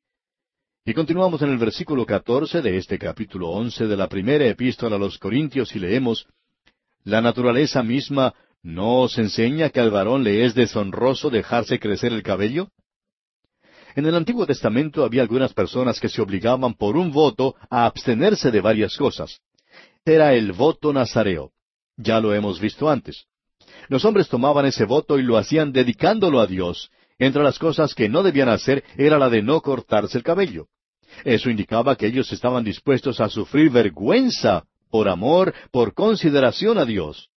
Y 0.85 0.95
continuamos 0.95 1.43
en 1.43 1.51
el 1.51 1.59
versículo 1.59 2.07
catorce 2.07 2.63
de 2.63 2.77
este 2.77 2.99
capítulo 2.99 3.51
once 3.51 3.87
de 3.87 3.97
la 3.97 4.09
primera 4.09 4.47
epístola 4.47 4.97
a 4.97 4.99
los 4.99 5.19
Corintios 5.19 5.75
y 5.75 5.81
leemos 5.81 6.27
La 7.03 7.21
naturaleza 7.21 7.83
misma 7.83 8.35
no 8.63 9.03
os 9.03 9.19
enseña 9.19 9.71
que 9.71 9.81
al 9.81 9.91
varón 9.91 10.23
le 10.23 10.45
es 10.45 10.55
deshonroso 10.55 11.31
dejarse 11.31 11.79
crecer 11.79 12.13
el 12.13 12.23
cabello. 12.23 12.69
En 13.97 14.07
el 14.07 14.15
Antiguo 14.15 14.47
Testamento 14.47 15.05
había 15.05 15.23
algunas 15.23 15.55
personas 15.55 15.99
que 15.99 16.09
se 16.09 16.21
obligaban 16.21 16.75
por 16.75 16.97
un 16.97 17.11
voto 17.11 17.55
a 17.71 17.87
abstenerse 17.87 18.51
de 18.51 18.61
varias 18.61 18.97
cosas. 18.97 19.41
Era 20.05 20.35
el 20.35 20.53
voto 20.53 20.93
nazareo. 20.93 21.51
Ya 21.97 22.21
lo 22.21 22.35
hemos 22.35 22.61
visto 22.61 22.89
antes. 22.89 23.27
Los 23.89 24.05
hombres 24.05 24.29
tomaban 24.29 24.67
ese 24.67 24.85
voto 24.85 25.19
y 25.19 25.23
lo 25.23 25.37
hacían 25.37 25.73
dedicándolo 25.73 26.41
a 26.41 26.47
Dios. 26.47 26.91
Entre 27.19 27.43
las 27.43 27.59
cosas 27.59 27.95
que 27.95 28.09
no 28.09 28.23
debían 28.23 28.49
hacer 28.49 28.85
era 28.97 29.19
la 29.19 29.31
de 29.31 29.43
no 29.43 29.61
cortarse 29.61 30.19
el 30.19 30.25
cabello. 30.25 30.67
Eso 31.25 31.51
indicaba 31.51 31.97
que 31.97 32.07
ellos 32.07 32.31
estaban 32.33 32.65
dispuestos 32.65 33.21
a 33.21 33.29
sufrir 33.29 33.71
vergüenza 33.71 34.65
por 34.91 35.09
amor, 35.09 35.55
por 35.71 35.95
consideración 35.95 36.79
a 36.79 36.85
Dios. 36.85 37.31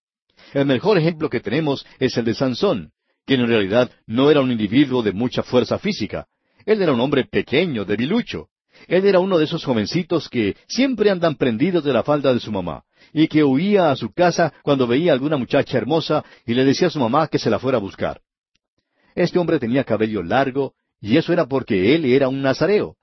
El 0.54 0.66
mejor 0.66 0.98
ejemplo 0.98 1.30
que 1.30 1.40
tenemos 1.40 1.86
es 2.00 2.18
el 2.18 2.26
de 2.26 2.34
Sansón, 2.34 2.92
quien 3.26 3.42
en 3.42 3.48
realidad 3.48 3.92
no 4.08 4.32
era 4.32 4.42
un 4.42 4.52
individuo 4.52 5.04
de 5.04 5.12
mucha 5.12 5.44
fuerza 5.44 5.78
física. 5.78 6.28
Él 6.66 6.82
era 6.82 6.94
un 6.94 7.00
hombre 7.00 7.26
pequeño, 7.26 7.86
debilucho. 7.86 8.48
Él 8.88 9.06
era 9.06 9.20
uno 9.20 9.38
de 9.38 9.46
esos 9.46 9.64
jovencitos 9.64 10.30
que 10.30 10.56
siempre 10.68 11.10
andan 11.10 11.36
prendidos 11.36 11.84
de 11.84 11.94
la 11.94 12.04
falda 12.04 12.34
de 12.34 12.40
su 12.40 12.52
mamá, 12.52 12.84
y 13.14 13.28
que 13.28 13.44
huía 13.44 13.92
a 13.92 13.96
su 13.96 14.12
casa 14.12 14.54
cuando 14.64 14.88
veía 14.88 15.14
alguna 15.14 15.38
muchacha 15.38 15.78
hermosa 15.78 16.24
y 16.46 16.54
le 16.54 16.66
decía 16.66 16.88
a 16.88 16.92
su 16.92 17.00
mamá 17.00 17.28
que 17.28 17.40
se 17.40 17.50
la 17.50 17.60
fuera 17.60 17.78
a 17.78 17.82
buscar. 17.82 18.22
Este 19.16 19.40
hombre 19.40 19.60
tenía 19.60 19.84
cabello 19.84 20.24
largo, 20.24 20.74
y 21.02 21.18
eso 21.18 21.34
era 21.34 21.46
porque 21.46 21.96
él 21.96 22.06
era 22.06 22.28
un 22.28 22.42
nazareo. 22.42 22.96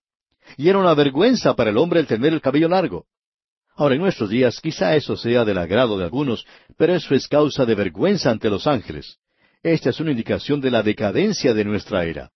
Y 0.57 0.69
era 0.69 0.79
una 0.79 0.95
vergüenza 0.95 1.55
para 1.55 1.71
el 1.71 1.79
hombre 1.79 2.01
el 2.01 2.07
tener 2.07 2.33
el 2.33 2.41
cabello 2.41 2.69
largo. 2.69 3.07
Ahora, 3.75 3.95
en 3.95 4.01
nuestros 4.01 4.31
días 4.31 4.61
quizá 4.61 4.97
eso 4.97 5.17
sea 5.17 5.45
del 5.45 5.59
agrado 5.59 5.99
de 5.99 6.05
algunos, 6.05 6.47
pero 6.79 6.95
eso 6.95 7.15
es 7.15 7.29
causa 7.29 7.67
de 7.67 7.75
vergüenza 7.75 8.31
ante 8.31 8.49
los 8.49 8.67
ángeles. 8.67 9.19
Esta 9.63 9.91
es 9.91 10.01
una 10.01 10.13
indicación 10.13 10.61
de 10.61 10.71
la 10.71 10.83
decadencia 10.83 11.53
de 11.53 11.65
nuestra 11.65 12.05
era. 12.05 12.31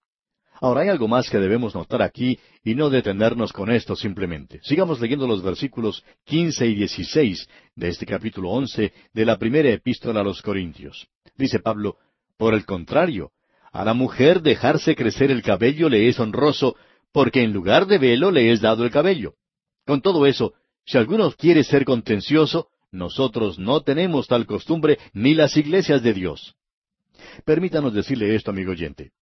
Ahora 0.60 0.82
hay 0.82 0.88
algo 0.88 1.08
más 1.08 1.30
que 1.30 1.38
debemos 1.38 1.74
notar 1.74 2.02
aquí 2.02 2.38
y 2.62 2.74
no 2.74 2.90
detenernos 2.90 3.52
con 3.52 3.70
esto 3.70 3.96
simplemente. 3.96 4.60
Sigamos 4.62 5.00
leyendo 5.00 5.26
los 5.26 5.42
versículos 5.42 6.04
quince 6.24 6.66
y 6.66 6.74
dieciséis 6.74 7.48
de 7.74 7.88
este 7.88 8.04
capítulo 8.04 8.50
once 8.50 8.92
de 9.14 9.24
la 9.24 9.38
primera 9.38 9.70
epístola 9.70 10.20
a 10.20 10.24
los 10.24 10.42
Corintios. 10.42 11.08
Dice 11.36 11.60
Pablo, 11.60 11.96
por 12.36 12.52
el 12.52 12.66
contrario, 12.66 13.30
a 13.72 13.84
la 13.84 13.94
mujer 13.94 14.42
dejarse 14.42 14.94
crecer 14.94 15.30
el 15.30 15.42
cabello 15.42 15.88
le 15.88 16.08
es 16.08 16.20
honroso, 16.20 16.76
porque 17.10 17.42
en 17.42 17.52
lugar 17.52 17.86
de 17.86 17.96
velo 17.96 18.30
le 18.30 18.52
es 18.52 18.60
dado 18.60 18.84
el 18.84 18.90
cabello. 18.90 19.34
Con 19.86 20.02
todo 20.02 20.26
eso, 20.26 20.52
si 20.84 20.98
alguno 20.98 21.30
quiere 21.32 21.64
ser 21.64 21.86
contencioso, 21.86 22.68
nosotros 22.92 23.58
no 23.58 23.80
tenemos 23.80 24.26
tal 24.26 24.44
costumbre 24.44 24.98
ni 25.14 25.34
las 25.34 25.56
iglesias 25.56 26.02
de 26.02 26.12
Dios. 26.12 26.54
Permítanos 27.46 27.94
decirle 27.94 28.34
esto, 28.34 28.50
amigo 28.50 28.72
oyente. 28.72 29.12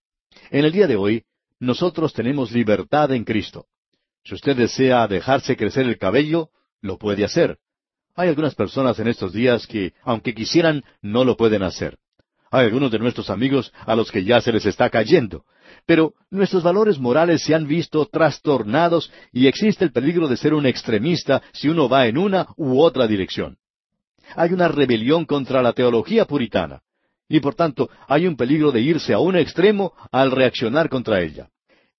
En 0.51 0.65
el 0.65 0.73
día 0.73 0.87
de 0.87 0.97
hoy, 0.97 1.25
nosotros 1.61 2.13
tenemos 2.13 2.53
libertad 2.53 3.13
en 3.13 3.25
Cristo. 3.25 3.67
Si 4.25 4.35
usted 4.35 4.57
desea 4.57 5.07
dejarse 5.07 5.57
crecer 5.57 5.87
el 5.87 5.99
cabello, 5.99 6.51
lo 6.81 6.99
puede 6.99 7.25
hacer. 7.25 7.59
Hay 8.15 8.29
algunas 8.29 8.55
personas 8.55 8.99
en 8.99 9.09
estos 9.09 9.33
días 9.33 9.67
que, 9.67 9.93
aunque 10.03 10.35
quisieran, 10.35 10.85
no 11.03 11.25
lo 11.25 11.37
pueden 11.37 11.63
hacer. 11.63 11.99
Hay 12.51 12.67
algunos 12.67 12.91
de 12.91 12.99
nuestros 12.99 13.31
amigos 13.31 13.73
a 13.85 13.95
los 13.95 14.11
que 14.11 14.25
ya 14.25 14.41
se 14.41 14.53
les 14.53 14.65
está 14.65 14.89
cayendo. 14.89 15.45
Pero 15.87 16.15
nuestros 16.31 16.63
valores 16.63 16.99
morales 16.99 17.43
se 17.43 17.55
han 17.55 17.67
visto 17.67 18.07
trastornados 18.07 19.13
y 19.33 19.47
existe 19.47 19.85
el 19.85 19.93
peligro 19.93 20.29
de 20.29 20.37
ser 20.37 20.55
un 20.55 20.67
extremista 20.67 21.43
si 21.53 21.69
uno 21.69 21.89
va 21.89 22.07
en 22.07 22.17
una 22.17 22.49
u 22.57 22.81
otra 22.81 23.07
dirección. 23.07 23.59
Hay 24.35 24.53
una 24.53 24.69
rebelión 24.69 25.27
contra 25.27 25.63
la 25.63 25.75
teología 25.75 26.25
puritana 26.25 26.83
y 27.29 27.41
por 27.41 27.55
tanto 27.55 27.91
hay 28.07 28.27
un 28.27 28.37
peligro 28.37 28.73
de 28.73 28.81
irse 28.81 29.13
a 29.13 29.19
un 29.19 29.37
extremo 29.37 29.93
al 30.11 30.31
reaccionar 30.31 30.89
contra 30.89 31.21
ella. 31.21 31.51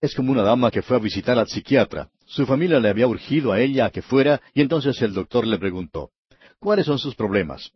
Es 0.02 0.16
como 0.16 0.32
una 0.32 0.44
dama 0.44 0.72
que 0.72 0.82
fue 0.82 0.98
a 0.98 1.00
visitar 1.00 1.38
al 1.38 1.48
psiquiatra. 1.48 2.10
Su 2.26 2.46
familia 2.46 2.80
le 2.80 2.90
había 2.90 3.08
urgido 3.08 3.52
a 3.52 3.60
ella 3.60 3.86
a 3.86 3.90
que 3.92 4.02
fuera 4.02 4.42
y 4.54 4.62
entonces 4.62 5.02
el 5.02 5.14
doctor 5.14 5.46
le 5.46 5.60
preguntó, 5.60 6.12
¿cuáles 6.60 6.86
son 6.86 6.98
sus 6.98 7.16
problemas? 7.16 7.72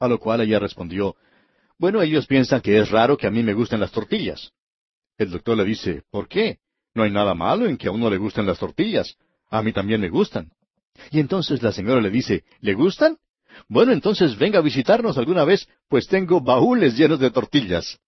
A 0.00 0.08
lo 0.08 0.18
cual 0.18 0.40
ella 0.40 0.58
respondió, 0.58 1.16
bueno, 1.78 2.02
ellos 2.02 2.26
piensan 2.26 2.60
que 2.60 2.78
es 2.78 2.90
raro 2.90 3.16
que 3.16 3.26
a 3.26 3.30
mí 3.30 3.42
me 3.42 3.54
gusten 3.54 3.80
las 3.80 3.92
tortillas. 3.92 4.52
El 5.16 5.30
doctor 5.30 5.56
le 5.56 5.64
dice, 5.64 6.02
¿por 6.10 6.28
qué? 6.28 6.58
No 6.94 7.04
hay 7.04 7.10
nada 7.10 7.34
malo 7.34 7.66
en 7.66 7.76
que 7.76 7.88
a 7.88 7.92
uno 7.92 8.10
le 8.10 8.18
gusten 8.18 8.46
las 8.46 8.58
tortillas. 8.58 9.16
A 9.48 9.62
mí 9.62 9.72
también 9.72 10.00
me 10.00 10.08
gustan. 10.08 10.50
Y 11.12 11.20
entonces 11.20 11.62
la 11.62 11.70
señora 11.70 12.00
le 12.00 12.10
dice, 12.10 12.44
¿le 12.60 12.74
gustan? 12.74 13.18
Bueno, 13.68 13.92
entonces 13.92 14.36
venga 14.36 14.58
a 14.58 14.62
visitarnos 14.62 15.18
alguna 15.18 15.44
vez, 15.44 15.68
pues 15.88 16.06
tengo 16.06 16.40
baúles 16.40 16.96
llenos 16.96 17.18
de 17.18 17.30
tortillas. 17.30 17.98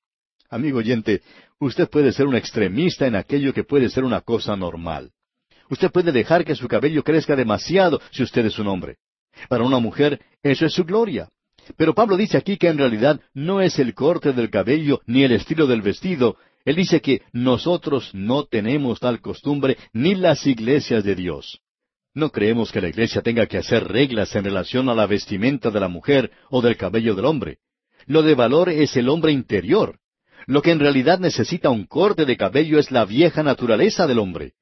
Amigo 0.49 0.79
oyente, 0.79 1.23
usted 1.59 1.89
puede 1.89 2.13
ser 2.13 2.27
un 2.27 2.37
extremista 2.37 3.07
en 3.07 3.15
aquello 3.15 3.53
que 3.53 3.65
puede 3.65 3.89
ser 3.89 4.05
una 4.05 4.21
cosa 4.21 4.57
normal. 4.57 5.11
Usted 5.71 5.91
puede 5.91 6.11
dejar 6.11 6.45
que 6.45 6.57
su 6.57 6.67
cabello 6.67 7.05
crezca 7.05 7.37
demasiado 7.37 8.01
si 8.11 8.23
usted 8.23 8.45
es 8.47 8.59
un 8.59 8.67
hombre. 8.67 8.97
Para 9.49 9.65
una 9.65 9.79
mujer, 9.79 10.21
eso 10.43 10.67
es 10.67 10.73
su 10.73 10.85
gloria. 10.85 11.29
Pero 11.77 11.95
Pablo 11.95 12.17
dice 12.17 12.37
aquí 12.37 12.57
que 12.57 12.69
en 12.69 12.79
realidad 12.79 13.21
no 13.33 13.61
es 13.61 13.79
el 13.79 13.95
corte 13.95 14.33
del 14.33 14.51
cabello 14.51 15.01
ni 15.07 15.23
el 15.23 15.33
estilo 15.33 15.69
del 15.69 15.83
vestido. 15.83 16.37
Él 16.65 16.77
dice 16.77 17.01
que 17.01 17.23
nosotros 17.33 18.11
no 18.13 18.45
tenemos 18.45 18.99
tal 18.99 19.21
costumbre 19.21 19.77
ni 19.93 20.17
las 20.17 20.47
iglesias 20.47 21.05
de 21.05 21.15
Dios. 21.15 21.61
No 22.15 22.31
creemos 22.31 22.73
que 22.73 22.81
la 22.81 22.89
iglesia 22.89 23.23
tenga 23.23 23.47
que 23.47 23.59
hacer 23.59 23.87
reglas 23.87 24.35
en 24.35 24.45
relación 24.45 24.89
a 24.89 24.95
la 24.95 25.07
vestimenta 25.07 25.71
de 25.71 25.81
la 25.81 25.89
mujer 25.89 26.33
o 26.51 26.61
del 26.61 26.77
cabello 26.77 27.15
del 27.15 27.25
hombre. 27.25 27.59
Lo 28.07 28.23
de 28.23 28.35
valor 28.35 28.69
es 28.69 28.97
el 28.97 29.09
hombre 29.09 29.31
interior. 29.31 29.99
Lo 30.47 30.63
que 30.63 30.73
en 30.73 30.81
realidad 30.81 31.21
necesita 31.21 31.71
un 31.71 31.87
corte 31.87 32.25
de 32.25 32.37
cabello 32.37 32.79
es 32.79 32.91
la 32.91 33.05
vieja 33.05 33.43
naturaleza 33.43 34.07
del 34.09 34.19
hombre. 34.19 34.55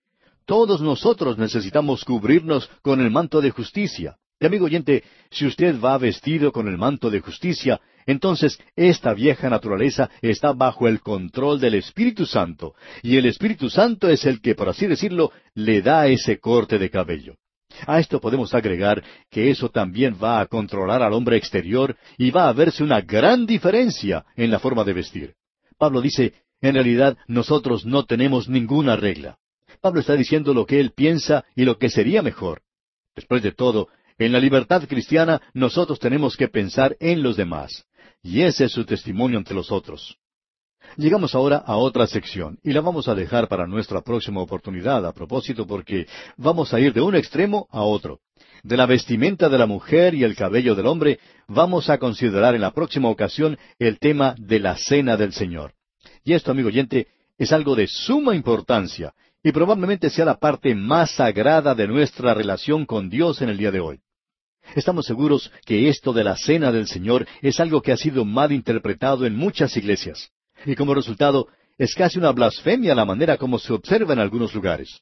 Todos 0.44 0.82
nosotros 0.82 1.38
necesitamos 1.38 2.04
cubrirnos 2.04 2.68
con 2.82 3.00
el 3.00 3.10
manto 3.10 3.40
de 3.40 3.50
justicia. 3.50 4.16
Y 4.40 4.46
amigo 4.46 4.66
oyente, 4.66 5.04
si 5.30 5.46
usted 5.46 5.80
va 5.80 5.96
vestido 5.98 6.52
con 6.52 6.68
el 6.68 6.76
manto 6.76 7.10
de 7.10 7.20
justicia, 7.20 7.80
entonces 8.08 8.58
esta 8.74 9.12
vieja 9.12 9.50
naturaleza 9.50 10.08
está 10.22 10.54
bajo 10.54 10.88
el 10.88 11.00
control 11.00 11.60
del 11.60 11.74
Espíritu 11.74 12.24
Santo, 12.24 12.74
y 13.02 13.18
el 13.18 13.26
Espíritu 13.26 13.68
Santo 13.68 14.08
es 14.08 14.24
el 14.24 14.40
que, 14.40 14.54
por 14.54 14.70
así 14.70 14.86
decirlo, 14.86 15.30
le 15.54 15.82
da 15.82 16.06
ese 16.06 16.38
corte 16.38 16.78
de 16.78 16.88
cabello. 16.88 17.36
A 17.86 18.00
esto 18.00 18.18
podemos 18.18 18.54
agregar 18.54 19.04
que 19.30 19.50
eso 19.50 19.68
también 19.68 20.16
va 20.20 20.40
a 20.40 20.46
controlar 20.46 21.02
al 21.02 21.12
hombre 21.12 21.36
exterior 21.36 21.96
y 22.16 22.30
va 22.30 22.48
a 22.48 22.52
verse 22.54 22.82
una 22.82 23.02
gran 23.02 23.44
diferencia 23.44 24.24
en 24.36 24.50
la 24.50 24.58
forma 24.58 24.84
de 24.84 24.94
vestir. 24.94 25.34
Pablo 25.76 26.00
dice, 26.00 26.32
en 26.62 26.74
realidad 26.74 27.18
nosotros 27.26 27.84
no 27.84 28.06
tenemos 28.06 28.48
ninguna 28.48 28.96
regla. 28.96 29.36
Pablo 29.82 30.00
está 30.00 30.16
diciendo 30.16 30.54
lo 30.54 30.64
que 30.64 30.80
él 30.80 30.92
piensa 30.92 31.44
y 31.54 31.66
lo 31.66 31.76
que 31.76 31.90
sería 31.90 32.22
mejor. 32.22 32.62
Después 33.14 33.42
de 33.42 33.52
todo, 33.52 33.88
en 34.16 34.32
la 34.32 34.40
libertad 34.40 34.88
cristiana 34.88 35.42
nosotros 35.52 35.98
tenemos 35.98 36.38
que 36.38 36.48
pensar 36.48 36.96
en 37.00 37.22
los 37.22 37.36
demás. 37.36 37.84
Y 38.22 38.42
ese 38.42 38.64
es 38.64 38.72
su 38.72 38.84
testimonio 38.84 39.38
ante 39.38 39.54
los 39.54 39.70
otros. 39.70 40.18
Llegamos 40.96 41.34
ahora 41.34 41.58
a 41.58 41.76
otra 41.76 42.06
sección 42.06 42.58
y 42.62 42.72
la 42.72 42.80
vamos 42.80 43.08
a 43.08 43.14
dejar 43.14 43.48
para 43.48 43.66
nuestra 43.66 44.00
próxima 44.00 44.40
oportunidad 44.40 45.04
a 45.06 45.12
propósito 45.12 45.66
porque 45.66 46.06
vamos 46.36 46.72
a 46.72 46.80
ir 46.80 46.92
de 46.92 47.00
un 47.00 47.14
extremo 47.14 47.68
a 47.70 47.82
otro. 47.82 48.20
De 48.62 48.76
la 48.76 48.86
vestimenta 48.86 49.48
de 49.48 49.58
la 49.58 49.66
mujer 49.66 50.14
y 50.14 50.24
el 50.24 50.34
cabello 50.34 50.74
del 50.74 50.86
hombre 50.86 51.20
vamos 51.46 51.90
a 51.90 51.98
considerar 51.98 52.54
en 52.54 52.62
la 52.62 52.72
próxima 52.72 53.08
ocasión 53.08 53.58
el 53.78 53.98
tema 53.98 54.34
de 54.38 54.60
la 54.60 54.76
cena 54.76 55.16
del 55.16 55.32
Señor. 55.32 55.74
Y 56.24 56.32
esto, 56.32 56.50
amigo 56.50 56.68
oyente, 56.68 57.08
es 57.36 57.52
algo 57.52 57.76
de 57.76 57.86
suma 57.86 58.34
importancia 58.34 59.14
y 59.42 59.52
probablemente 59.52 60.10
sea 60.10 60.24
la 60.24 60.38
parte 60.38 60.74
más 60.74 61.12
sagrada 61.12 61.74
de 61.74 61.86
nuestra 61.86 62.34
relación 62.34 62.86
con 62.86 63.08
Dios 63.08 63.40
en 63.40 63.50
el 63.50 63.56
día 63.56 63.70
de 63.70 63.80
hoy. 63.80 64.00
Estamos 64.74 65.06
seguros 65.06 65.50
que 65.64 65.88
esto 65.88 66.12
de 66.12 66.24
la 66.24 66.36
cena 66.36 66.70
del 66.70 66.86
Señor 66.86 67.26
es 67.42 67.58
algo 67.60 67.80
que 67.80 67.92
ha 67.92 67.96
sido 67.96 68.24
mal 68.24 68.52
interpretado 68.52 69.24
en 69.26 69.36
muchas 69.36 69.76
iglesias. 69.76 70.30
Y 70.66 70.74
como 70.74 70.94
resultado, 70.94 71.48
es 71.78 71.94
casi 71.94 72.18
una 72.18 72.32
blasfemia 72.32 72.94
la 72.94 73.04
manera 73.04 73.36
como 73.36 73.58
se 73.58 73.72
observa 73.72 74.12
en 74.12 74.18
algunos 74.18 74.54
lugares. 74.54 75.00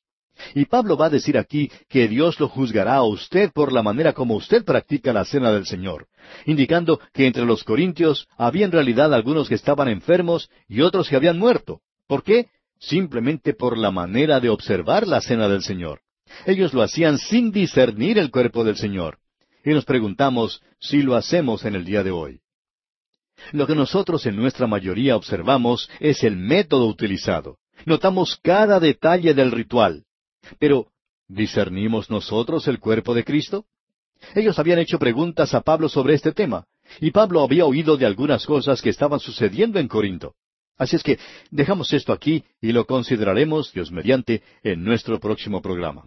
Y 0.54 0.66
Pablo 0.66 0.96
va 0.98 1.06
a 1.06 1.10
decir 1.10 1.38
aquí 1.38 1.70
que 1.88 2.08
Dios 2.08 2.38
lo 2.38 2.48
juzgará 2.48 2.96
a 2.96 3.04
usted 3.04 3.50
por 3.52 3.72
la 3.72 3.82
manera 3.82 4.12
como 4.12 4.36
usted 4.36 4.64
practica 4.64 5.12
la 5.12 5.24
cena 5.24 5.50
del 5.50 5.64
Señor, 5.64 6.08
indicando 6.44 7.00
que 7.14 7.26
entre 7.26 7.46
los 7.46 7.64
corintios 7.64 8.28
había 8.36 8.66
en 8.66 8.72
realidad 8.72 9.14
algunos 9.14 9.48
que 9.48 9.54
estaban 9.54 9.88
enfermos 9.88 10.50
y 10.68 10.82
otros 10.82 11.08
que 11.08 11.16
habían 11.16 11.38
muerto. 11.38 11.80
¿Por 12.06 12.22
qué? 12.22 12.48
Simplemente 12.78 13.54
por 13.54 13.78
la 13.78 13.90
manera 13.90 14.38
de 14.38 14.50
observar 14.50 15.06
la 15.06 15.22
cena 15.22 15.48
del 15.48 15.62
Señor. 15.62 16.00
Ellos 16.44 16.74
lo 16.74 16.82
hacían 16.82 17.18
sin 17.18 17.50
discernir 17.50 18.18
el 18.18 18.30
cuerpo 18.30 18.62
del 18.62 18.76
Señor. 18.76 19.18
Y 19.66 19.70
nos 19.74 19.84
preguntamos 19.84 20.62
si 20.78 21.02
lo 21.02 21.16
hacemos 21.16 21.64
en 21.64 21.74
el 21.74 21.84
día 21.84 22.04
de 22.04 22.12
hoy. 22.12 22.38
Lo 23.50 23.66
que 23.66 23.74
nosotros 23.74 24.24
en 24.24 24.36
nuestra 24.36 24.68
mayoría 24.68 25.16
observamos 25.16 25.90
es 25.98 26.22
el 26.22 26.36
método 26.36 26.86
utilizado. 26.86 27.58
Notamos 27.84 28.38
cada 28.44 28.78
detalle 28.78 29.34
del 29.34 29.50
ritual. 29.50 30.04
Pero, 30.60 30.92
¿discernimos 31.26 32.10
nosotros 32.10 32.68
el 32.68 32.78
cuerpo 32.78 33.12
de 33.12 33.24
Cristo? 33.24 33.64
Ellos 34.36 34.56
habían 34.60 34.78
hecho 34.78 35.00
preguntas 35.00 35.52
a 35.52 35.62
Pablo 35.62 35.88
sobre 35.88 36.14
este 36.14 36.30
tema, 36.30 36.64
Y 37.00 37.10
Pablo 37.10 37.42
había 37.42 37.66
oído 37.66 37.96
de 37.96 38.06
algunas 38.06 38.46
cosas 38.46 38.80
que 38.80 38.90
estaban 38.90 39.18
sucediendo 39.18 39.80
en 39.80 39.88
Corinto. 39.88 40.36
Así 40.78 40.94
es 40.94 41.02
que 41.02 41.18
dejamos 41.50 41.92
esto 41.92 42.12
aquí 42.12 42.44
y 42.60 42.70
lo 42.70 42.86
consideraremos, 42.86 43.72
Dios 43.72 43.90
mediante, 43.90 44.44
en 44.62 44.84
nuestro 44.84 45.18
próximo 45.18 45.60
programa. 45.60 46.06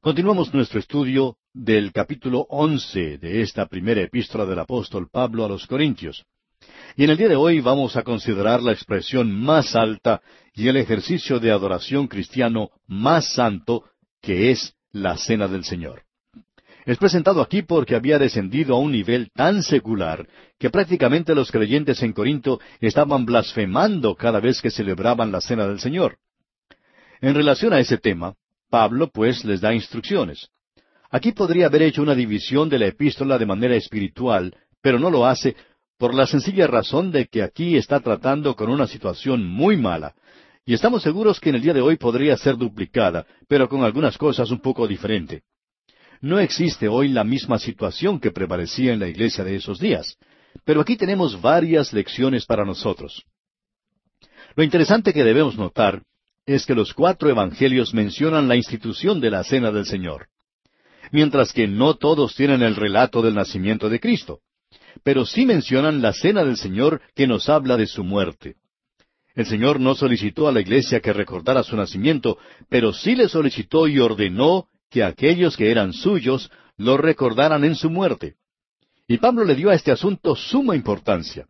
Continuamos 0.00 0.54
nuestro 0.54 0.78
estudio 0.78 1.38
del 1.52 1.90
capítulo 1.92 2.46
once 2.50 3.18
de 3.18 3.42
esta 3.42 3.66
primera 3.66 4.00
epístola 4.00 4.46
del 4.46 4.60
apóstol 4.60 5.08
Pablo 5.10 5.44
a 5.44 5.48
los 5.48 5.66
Corintios. 5.66 6.24
Y 6.94 7.02
en 7.02 7.10
el 7.10 7.16
día 7.16 7.28
de 7.28 7.34
hoy 7.34 7.58
vamos 7.58 7.96
a 7.96 8.04
considerar 8.04 8.62
la 8.62 8.70
expresión 8.70 9.32
más 9.32 9.74
alta 9.74 10.22
y 10.54 10.68
el 10.68 10.76
ejercicio 10.76 11.40
de 11.40 11.50
adoración 11.50 12.06
cristiano 12.06 12.70
más 12.86 13.34
santo, 13.34 13.86
que 14.22 14.52
es 14.52 14.72
la 14.92 15.16
cena 15.16 15.48
del 15.48 15.64
Señor. 15.64 16.04
Es 16.86 16.96
presentado 16.96 17.42
aquí 17.42 17.62
porque 17.62 17.96
había 17.96 18.20
descendido 18.20 18.76
a 18.76 18.78
un 18.78 18.92
nivel 18.92 19.32
tan 19.34 19.64
secular 19.64 20.28
que 20.60 20.70
prácticamente 20.70 21.34
los 21.34 21.50
creyentes 21.50 22.00
en 22.04 22.12
Corinto 22.12 22.60
estaban 22.80 23.26
blasfemando 23.26 24.14
cada 24.14 24.38
vez 24.38 24.62
que 24.62 24.70
celebraban 24.70 25.32
la 25.32 25.40
cena 25.40 25.66
del 25.66 25.80
Señor. 25.80 26.18
En 27.20 27.34
relación 27.34 27.72
a 27.72 27.80
ese 27.80 27.98
tema, 27.98 28.36
Pablo 28.68 29.10
pues 29.12 29.44
les 29.44 29.60
da 29.60 29.74
instrucciones. 29.74 30.48
Aquí 31.10 31.32
podría 31.32 31.66
haber 31.66 31.82
hecho 31.82 32.02
una 32.02 32.14
división 32.14 32.68
de 32.68 32.78
la 32.78 32.86
epístola 32.86 33.38
de 33.38 33.46
manera 33.46 33.74
espiritual, 33.76 34.54
pero 34.82 34.98
no 34.98 35.10
lo 35.10 35.26
hace 35.26 35.56
por 35.98 36.14
la 36.14 36.26
sencilla 36.26 36.66
razón 36.66 37.10
de 37.10 37.26
que 37.26 37.42
aquí 37.42 37.76
está 37.76 38.00
tratando 38.00 38.54
con 38.54 38.70
una 38.70 38.86
situación 38.86 39.44
muy 39.44 39.76
mala, 39.76 40.14
y 40.64 40.74
estamos 40.74 41.02
seguros 41.02 41.40
que 41.40 41.48
en 41.48 41.56
el 41.56 41.62
día 41.62 41.72
de 41.72 41.80
hoy 41.80 41.96
podría 41.96 42.36
ser 42.36 42.56
duplicada, 42.56 43.26
pero 43.48 43.68
con 43.68 43.82
algunas 43.82 44.18
cosas 44.18 44.50
un 44.50 44.60
poco 44.60 44.86
diferente. 44.86 45.42
No 46.20 46.38
existe 46.38 46.88
hoy 46.88 47.08
la 47.08 47.24
misma 47.24 47.58
situación 47.58 48.20
que 48.20 48.30
prevalecía 48.30 48.92
en 48.92 49.00
la 49.00 49.08
iglesia 49.08 49.44
de 49.44 49.56
esos 49.56 49.80
días, 49.80 50.18
pero 50.64 50.80
aquí 50.82 50.96
tenemos 50.96 51.40
varias 51.40 51.92
lecciones 51.92 52.44
para 52.44 52.64
nosotros. 52.64 53.24
Lo 54.54 54.62
interesante 54.62 55.12
que 55.14 55.24
debemos 55.24 55.56
notar 55.56 56.02
es 56.54 56.64
que 56.64 56.74
los 56.74 56.94
cuatro 56.94 57.28
evangelios 57.28 57.92
mencionan 57.92 58.48
la 58.48 58.56
institución 58.56 59.20
de 59.20 59.30
la 59.30 59.44
cena 59.44 59.70
del 59.70 59.84
Señor, 59.84 60.28
mientras 61.12 61.52
que 61.52 61.68
no 61.68 61.94
todos 61.94 62.34
tienen 62.34 62.62
el 62.62 62.74
relato 62.74 63.20
del 63.20 63.34
nacimiento 63.34 63.90
de 63.90 64.00
Cristo, 64.00 64.40
pero 65.02 65.26
sí 65.26 65.44
mencionan 65.44 66.00
la 66.00 66.14
cena 66.14 66.44
del 66.44 66.56
Señor 66.56 67.02
que 67.14 67.26
nos 67.26 67.50
habla 67.50 67.76
de 67.76 67.86
su 67.86 68.02
muerte. 68.02 68.56
El 69.34 69.44
Señor 69.44 69.78
no 69.78 69.94
solicitó 69.94 70.48
a 70.48 70.52
la 70.52 70.62
iglesia 70.62 71.00
que 71.00 71.12
recordara 71.12 71.62
su 71.62 71.76
nacimiento, 71.76 72.38
pero 72.70 72.94
sí 72.94 73.14
le 73.14 73.28
solicitó 73.28 73.86
y 73.86 73.98
ordenó 73.98 74.68
que 74.90 75.04
aquellos 75.04 75.54
que 75.54 75.70
eran 75.70 75.92
suyos 75.92 76.50
lo 76.78 76.96
recordaran 76.96 77.62
en 77.64 77.74
su 77.74 77.90
muerte. 77.90 78.36
Y 79.06 79.18
Pablo 79.18 79.44
le 79.44 79.54
dio 79.54 79.68
a 79.68 79.74
este 79.74 79.92
asunto 79.92 80.34
suma 80.34 80.74
importancia. 80.74 81.46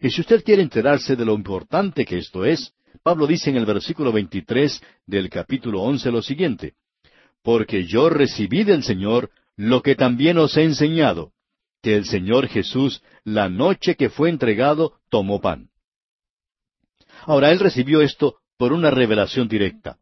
Y 0.00 0.10
si 0.10 0.20
usted 0.20 0.44
quiere 0.44 0.60
enterarse 0.60 1.16
de 1.16 1.24
lo 1.24 1.32
importante 1.32 2.04
que 2.04 2.18
esto 2.18 2.44
es, 2.44 2.74
Pablo 3.04 3.26
dice 3.26 3.50
en 3.50 3.56
el 3.56 3.66
versículo 3.66 4.12
23 4.12 4.82
del 5.06 5.28
capítulo 5.28 5.82
11 5.82 6.10
lo 6.10 6.22
siguiente, 6.22 6.72
Porque 7.42 7.84
yo 7.84 8.08
recibí 8.08 8.64
del 8.64 8.82
Señor 8.82 9.28
lo 9.58 9.82
que 9.82 9.94
también 9.94 10.38
os 10.38 10.56
he 10.56 10.62
enseñado, 10.62 11.32
que 11.82 11.96
el 11.96 12.06
Señor 12.06 12.48
Jesús, 12.48 13.02
la 13.22 13.50
noche 13.50 13.94
que 13.94 14.08
fue 14.08 14.30
entregado, 14.30 14.94
tomó 15.10 15.42
pan. 15.42 15.68
Ahora, 17.26 17.52
él 17.52 17.58
recibió 17.58 18.00
esto 18.00 18.36
por 18.56 18.72
una 18.72 18.90
revelación 18.90 19.48
directa. 19.48 19.98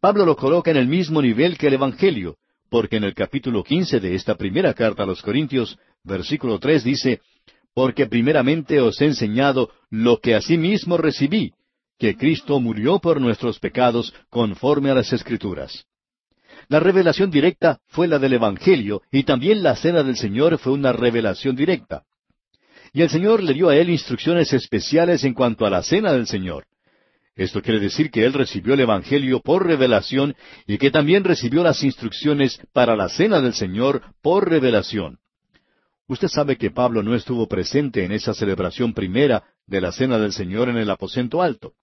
Pablo 0.00 0.24
lo 0.24 0.36
coloca 0.36 0.70
en 0.70 0.76
el 0.76 0.86
mismo 0.86 1.20
nivel 1.20 1.58
que 1.58 1.66
el 1.66 1.74
Evangelio, 1.74 2.36
porque 2.70 2.98
en 2.98 3.02
el 3.02 3.14
capítulo 3.14 3.64
quince 3.64 3.98
de 3.98 4.14
esta 4.14 4.36
primera 4.36 4.72
carta 4.72 5.02
a 5.02 5.06
los 5.06 5.20
Corintios, 5.20 5.80
versículo 6.04 6.60
tres 6.60 6.84
dice, 6.84 7.22
Porque 7.74 8.06
primeramente 8.06 8.80
os 8.80 9.00
he 9.00 9.06
enseñado 9.06 9.70
lo 9.90 10.20
que 10.20 10.36
asimismo 10.36 10.96
recibí, 10.96 11.52
que 11.98 12.16
Cristo 12.16 12.60
murió 12.60 12.98
por 12.98 13.20
nuestros 13.20 13.58
pecados 13.58 14.14
conforme 14.30 14.90
a 14.90 14.94
las 14.94 15.12
Escrituras. 15.12 15.86
La 16.68 16.80
revelación 16.80 17.30
directa 17.30 17.80
fue 17.86 18.08
la 18.08 18.18
del 18.18 18.34
Evangelio 18.34 19.02
y 19.12 19.22
también 19.22 19.62
la 19.62 19.76
cena 19.76 20.02
del 20.02 20.16
Señor 20.16 20.58
fue 20.58 20.72
una 20.72 20.92
revelación 20.92 21.54
directa. 21.54 22.02
Y 22.92 23.02
el 23.02 23.10
Señor 23.10 23.42
le 23.42 23.54
dio 23.54 23.68
a 23.68 23.76
él 23.76 23.90
instrucciones 23.90 24.52
especiales 24.52 25.22
en 25.24 25.34
cuanto 25.34 25.66
a 25.66 25.70
la 25.70 25.82
cena 25.82 26.12
del 26.12 26.26
Señor. 26.26 26.66
Esto 27.36 27.60
quiere 27.60 27.78
decir 27.78 28.10
que 28.10 28.24
él 28.24 28.32
recibió 28.32 28.74
el 28.74 28.80
Evangelio 28.80 29.40
por 29.40 29.66
revelación 29.66 30.34
y 30.66 30.78
que 30.78 30.90
también 30.90 31.22
recibió 31.22 31.62
las 31.62 31.84
instrucciones 31.84 32.58
para 32.72 32.96
la 32.96 33.10
cena 33.10 33.42
del 33.42 33.52
Señor 33.52 34.02
por 34.22 34.48
revelación. 34.48 35.18
Usted 36.08 36.28
sabe 36.28 36.56
que 36.56 36.70
Pablo 36.70 37.02
no 37.02 37.14
estuvo 37.14 37.46
presente 37.46 38.04
en 38.04 38.12
esa 38.12 38.32
celebración 38.32 38.94
primera 38.94 39.44
de 39.66 39.80
la 39.80 39.92
cena 39.92 40.18
del 40.18 40.32
Señor 40.32 40.68
en 40.68 40.78
el 40.78 40.88
aposento 40.88 41.42
alto. 41.42 41.74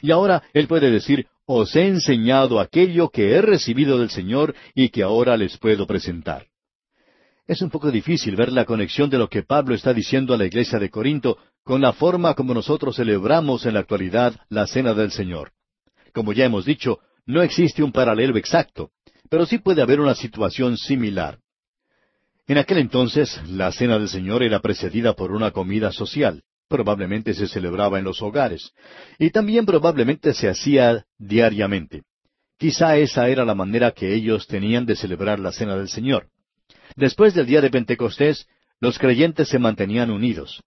Y 0.00 0.10
ahora 0.10 0.42
él 0.52 0.66
puede 0.66 0.90
decir, 0.90 1.26
os 1.44 1.74
he 1.76 1.86
enseñado 1.86 2.60
aquello 2.60 3.10
que 3.10 3.32
he 3.32 3.42
recibido 3.42 3.98
del 3.98 4.10
Señor 4.10 4.54
y 4.74 4.88
que 4.88 5.02
ahora 5.02 5.36
les 5.36 5.58
puedo 5.58 5.86
presentar. 5.86 6.46
Es 7.46 7.60
un 7.60 7.70
poco 7.70 7.90
difícil 7.90 8.36
ver 8.36 8.52
la 8.52 8.64
conexión 8.64 9.10
de 9.10 9.18
lo 9.18 9.28
que 9.28 9.42
Pablo 9.42 9.74
está 9.74 9.92
diciendo 9.92 10.32
a 10.32 10.38
la 10.38 10.46
iglesia 10.46 10.78
de 10.78 10.90
Corinto 10.90 11.38
con 11.64 11.80
la 11.80 11.92
forma 11.92 12.34
como 12.34 12.54
nosotros 12.54 12.96
celebramos 12.96 13.66
en 13.66 13.74
la 13.74 13.80
actualidad 13.80 14.34
la 14.48 14.66
Cena 14.66 14.94
del 14.94 15.10
Señor. 15.10 15.52
Como 16.14 16.32
ya 16.32 16.44
hemos 16.44 16.64
dicho, 16.64 17.00
no 17.26 17.42
existe 17.42 17.82
un 17.82 17.92
paralelo 17.92 18.36
exacto, 18.36 18.90
pero 19.28 19.46
sí 19.46 19.58
puede 19.58 19.82
haber 19.82 20.00
una 20.00 20.14
situación 20.14 20.76
similar. 20.76 21.38
En 22.46 22.58
aquel 22.58 22.78
entonces, 22.78 23.40
la 23.48 23.70
Cena 23.72 23.98
del 23.98 24.08
Señor 24.08 24.42
era 24.42 24.60
precedida 24.60 25.14
por 25.14 25.32
una 25.32 25.52
comida 25.52 25.92
social. 25.92 26.42
Probablemente 26.72 27.34
se 27.34 27.48
celebraba 27.48 27.98
en 27.98 28.06
los 28.06 28.22
hogares. 28.22 28.72
Y 29.18 29.28
también 29.28 29.66
probablemente 29.66 30.32
se 30.32 30.48
hacía 30.48 31.04
diariamente. 31.18 32.04
Quizá 32.58 32.96
esa 32.96 33.28
era 33.28 33.44
la 33.44 33.54
manera 33.54 33.90
que 33.90 34.14
ellos 34.14 34.46
tenían 34.46 34.86
de 34.86 34.96
celebrar 34.96 35.38
la 35.38 35.52
Cena 35.52 35.76
del 35.76 35.90
Señor. 35.90 36.28
Después 36.96 37.34
del 37.34 37.44
día 37.44 37.60
de 37.60 37.68
Pentecostés, 37.68 38.46
los 38.80 38.98
creyentes 38.98 39.48
se 39.48 39.58
mantenían 39.58 40.10
unidos. 40.10 40.62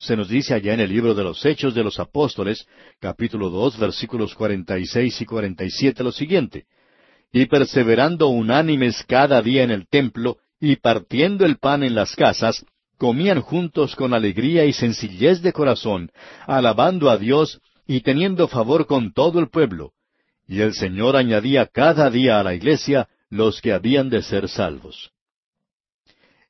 Se 0.00 0.16
nos 0.16 0.28
dice 0.28 0.54
allá 0.54 0.74
en 0.74 0.80
el 0.80 0.90
libro 0.90 1.14
de 1.14 1.22
los 1.22 1.46
Hechos 1.46 1.72
de 1.72 1.84
los 1.84 2.00
Apóstoles, 2.00 2.66
capítulo 2.98 3.48
dos, 3.48 3.78
versículos 3.78 4.34
cuarenta 4.34 4.76
y 4.76 4.86
seis 4.86 5.20
y 5.20 5.24
cuarenta 5.24 5.62
y 5.62 5.70
siete, 5.70 6.02
lo 6.02 6.10
siguiente. 6.10 6.64
Y 7.32 7.46
perseverando 7.46 8.26
unánimes 8.26 9.04
cada 9.06 9.40
día 9.40 9.62
en 9.62 9.70
el 9.70 9.86
templo, 9.86 10.38
y 10.58 10.74
partiendo 10.76 11.46
el 11.46 11.58
pan 11.58 11.84
en 11.84 11.94
las 11.94 12.16
casas, 12.16 12.64
comían 13.04 13.42
juntos 13.42 13.94
con 13.96 14.14
alegría 14.14 14.64
y 14.64 14.72
sencillez 14.72 15.42
de 15.42 15.52
corazón, 15.52 16.10
alabando 16.46 17.10
a 17.10 17.18
Dios 17.18 17.60
y 17.86 18.00
teniendo 18.00 18.48
favor 18.48 18.86
con 18.86 19.12
todo 19.12 19.40
el 19.40 19.50
pueblo. 19.50 19.92
Y 20.48 20.62
el 20.62 20.72
Señor 20.72 21.14
añadía 21.14 21.66
cada 21.66 22.08
día 22.08 22.40
a 22.40 22.42
la 22.42 22.54
iglesia 22.54 23.10
los 23.28 23.60
que 23.60 23.74
habían 23.74 24.08
de 24.08 24.22
ser 24.22 24.48
salvos. 24.48 25.10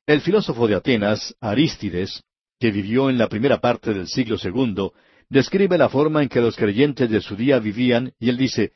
El 0.07 0.21
filósofo 0.21 0.65
de 0.69 0.75
Atenas, 0.75 1.35
Arístides, 1.41 2.23
que 2.57 2.71
vivió 2.71 3.09
en 3.09 3.17
la 3.17 3.27
primera 3.27 3.59
parte 3.59 3.93
del 3.93 4.07
siglo 4.07 4.37
segundo, 4.37 4.93
describe 5.27 5.77
la 5.77 5.89
forma 5.89 6.23
en 6.23 6.29
que 6.29 6.39
los 6.39 6.55
creyentes 6.55 7.09
de 7.09 7.19
su 7.19 7.35
día 7.35 7.59
vivían, 7.59 8.13
y 8.17 8.29
él 8.29 8.37
dice, 8.37 8.71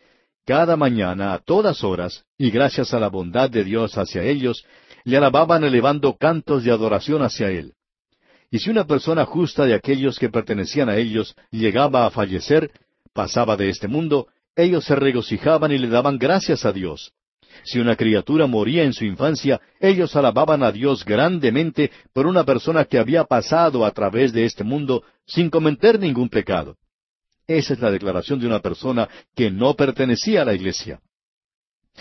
cada 0.45 0.75
mañana, 0.75 1.33
a 1.33 1.39
todas 1.39 1.81
horas, 1.85 2.25
y 2.37 2.51
gracias 2.51 2.93
a 2.93 2.99
la 2.99 3.07
bondad 3.07 3.49
de 3.49 3.63
Dios 3.63 3.97
hacia 3.97 4.23
ellos, 4.23 4.65
le 5.09 5.17
alababan 5.17 5.63
elevando 5.63 6.15
cantos 6.15 6.63
de 6.63 6.71
adoración 6.71 7.21
hacia 7.21 7.49
él. 7.49 7.73
Y 8.51 8.59
si 8.59 8.69
una 8.69 8.85
persona 8.85 9.25
justa 9.25 9.65
de 9.65 9.75
aquellos 9.75 10.17
que 10.17 10.29
pertenecían 10.29 10.89
a 10.89 10.97
ellos 10.97 11.35
llegaba 11.51 12.05
a 12.05 12.09
fallecer, 12.09 12.71
pasaba 13.13 13.55
de 13.55 13.69
este 13.69 13.87
mundo, 13.87 14.27
ellos 14.55 14.85
se 14.85 14.95
regocijaban 14.95 15.71
y 15.71 15.77
le 15.77 15.87
daban 15.87 16.17
gracias 16.17 16.65
a 16.65 16.71
Dios. 16.71 17.11
Si 17.63 17.79
una 17.79 17.95
criatura 17.95 18.47
moría 18.47 18.83
en 18.83 18.93
su 18.93 19.05
infancia, 19.05 19.59
ellos 19.79 20.15
alababan 20.15 20.63
a 20.63 20.71
Dios 20.71 21.03
grandemente 21.03 21.91
por 22.13 22.25
una 22.25 22.43
persona 22.43 22.85
que 22.85 22.97
había 22.97 23.23
pasado 23.25 23.85
a 23.85 23.91
través 23.91 24.33
de 24.33 24.45
este 24.45 24.63
mundo 24.63 25.03
sin 25.25 25.49
cometer 25.49 25.99
ningún 25.99 26.29
pecado. 26.29 26.77
Esa 27.47 27.73
es 27.73 27.79
la 27.79 27.91
declaración 27.91 28.39
de 28.39 28.47
una 28.47 28.59
persona 28.59 29.09
que 29.35 29.49
no 29.49 29.75
pertenecía 29.75 30.43
a 30.43 30.45
la 30.45 30.53
iglesia. 30.53 30.99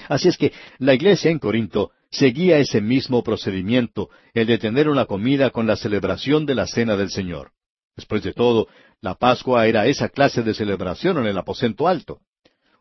Así 0.08 0.28
es 0.28 0.36
que 0.36 0.52
la 0.78 0.94
iglesia 0.94 1.30
en 1.30 1.38
Corinto 1.38 1.90
seguía 2.10 2.58
ese 2.58 2.80
mismo 2.80 3.22
procedimiento, 3.22 4.08
el 4.34 4.46
de 4.46 4.58
tener 4.58 4.88
una 4.88 5.06
comida 5.06 5.50
con 5.50 5.66
la 5.66 5.76
celebración 5.76 6.46
de 6.46 6.54
la 6.54 6.66
cena 6.66 6.96
del 6.96 7.10
Señor. 7.10 7.52
Después 7.96 8.22
de 8.22 8.32
todo, 8.32 8.68
la 9.00 9.14
Pascua 9.14 9.66
era 9.66 9.86
esa 9.86 10.08
clase 10.08 10.42
de 10.42 10.54
celebración 10.54 11.18
en 11.18 11.26
el 11.26 11.36
aposento 11.36 11.88
alto. 11.88 12.20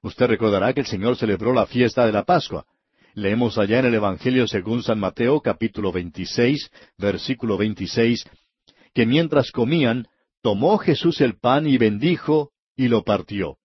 Usted 0.02 0.28
recordará 0.28 0.74
que 0.74 0.82
el 0.82 0.86
Señor 0.86 1.18
celebró 1.18 1.54
la 1.54 1.66
fiesta 1.66 2.06
de 2.06 2.12
la 2.12 2.24
Pascua. 2.24 2.66
Leemos 3.14 3.58
allá 3.58 3.80
en 3.80 3.86
el 3.86 3.96
Evangelio 3.96 4.48
según 4.48 4.84
San 4.84 5.00
Mateo 5.00 5.42
capítulo 5.42 5.92
26, 5.92 6.70
versículo 6.98 7.58
26, 7.58 8.30
que 8.94 9.06
mientras 9.08 9.52
comían, 9.52 10.08
tomó 10.42 10.78
Jesús 10.78 11.20
el 11.22 11.40
pan 11.40 11.68
y 11.68 11.78
bendijo 11.78 12.52
y 12.76 12.88
lo 12.88 13.04
partió. 13.04 13.58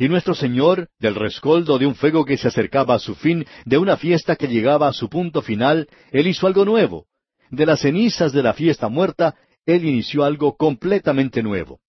Y 0.00 0.08
nuestro 0.08 0.32
Señor, 0.32 0.88
del 1.00 1.16
rescoldo 1.16 1.76
de 1.76 1.84
un 1.84 1.96
fuego 1.96 2.24
que 2.24 2.36
se 2.36 2.46
acercaba 2.46 2.94
a 2.94 2.98
su 3.00 3.16
fin, 3.16 3.44
de 3.64 3.78
una 3.78 3.96
fiesta 3.96 4.36
que 4.36 4.46
llegaba 4.46 4.86
a 4.86 4.92
su 4.92 5.08
punto 5.08 5.42
final, 5.42 5.88
Él 6.12 6.28
hizo 6.28 6.46
algo 6.46 6.64
nuevo. 6.64 7.06
De 7.50 7.66
las 7.66 7.80
cenizas 7.80 8.32
de 8.32 8.44
la 8.44 8.54
fiesta 8.54 8.88
muerta, 8.88 9.34
Él 9.66 9.84
inició 9.84 10.22
algo 10.22 10.56
completamente 10.56 11.42
nuevo. 11.42 11.80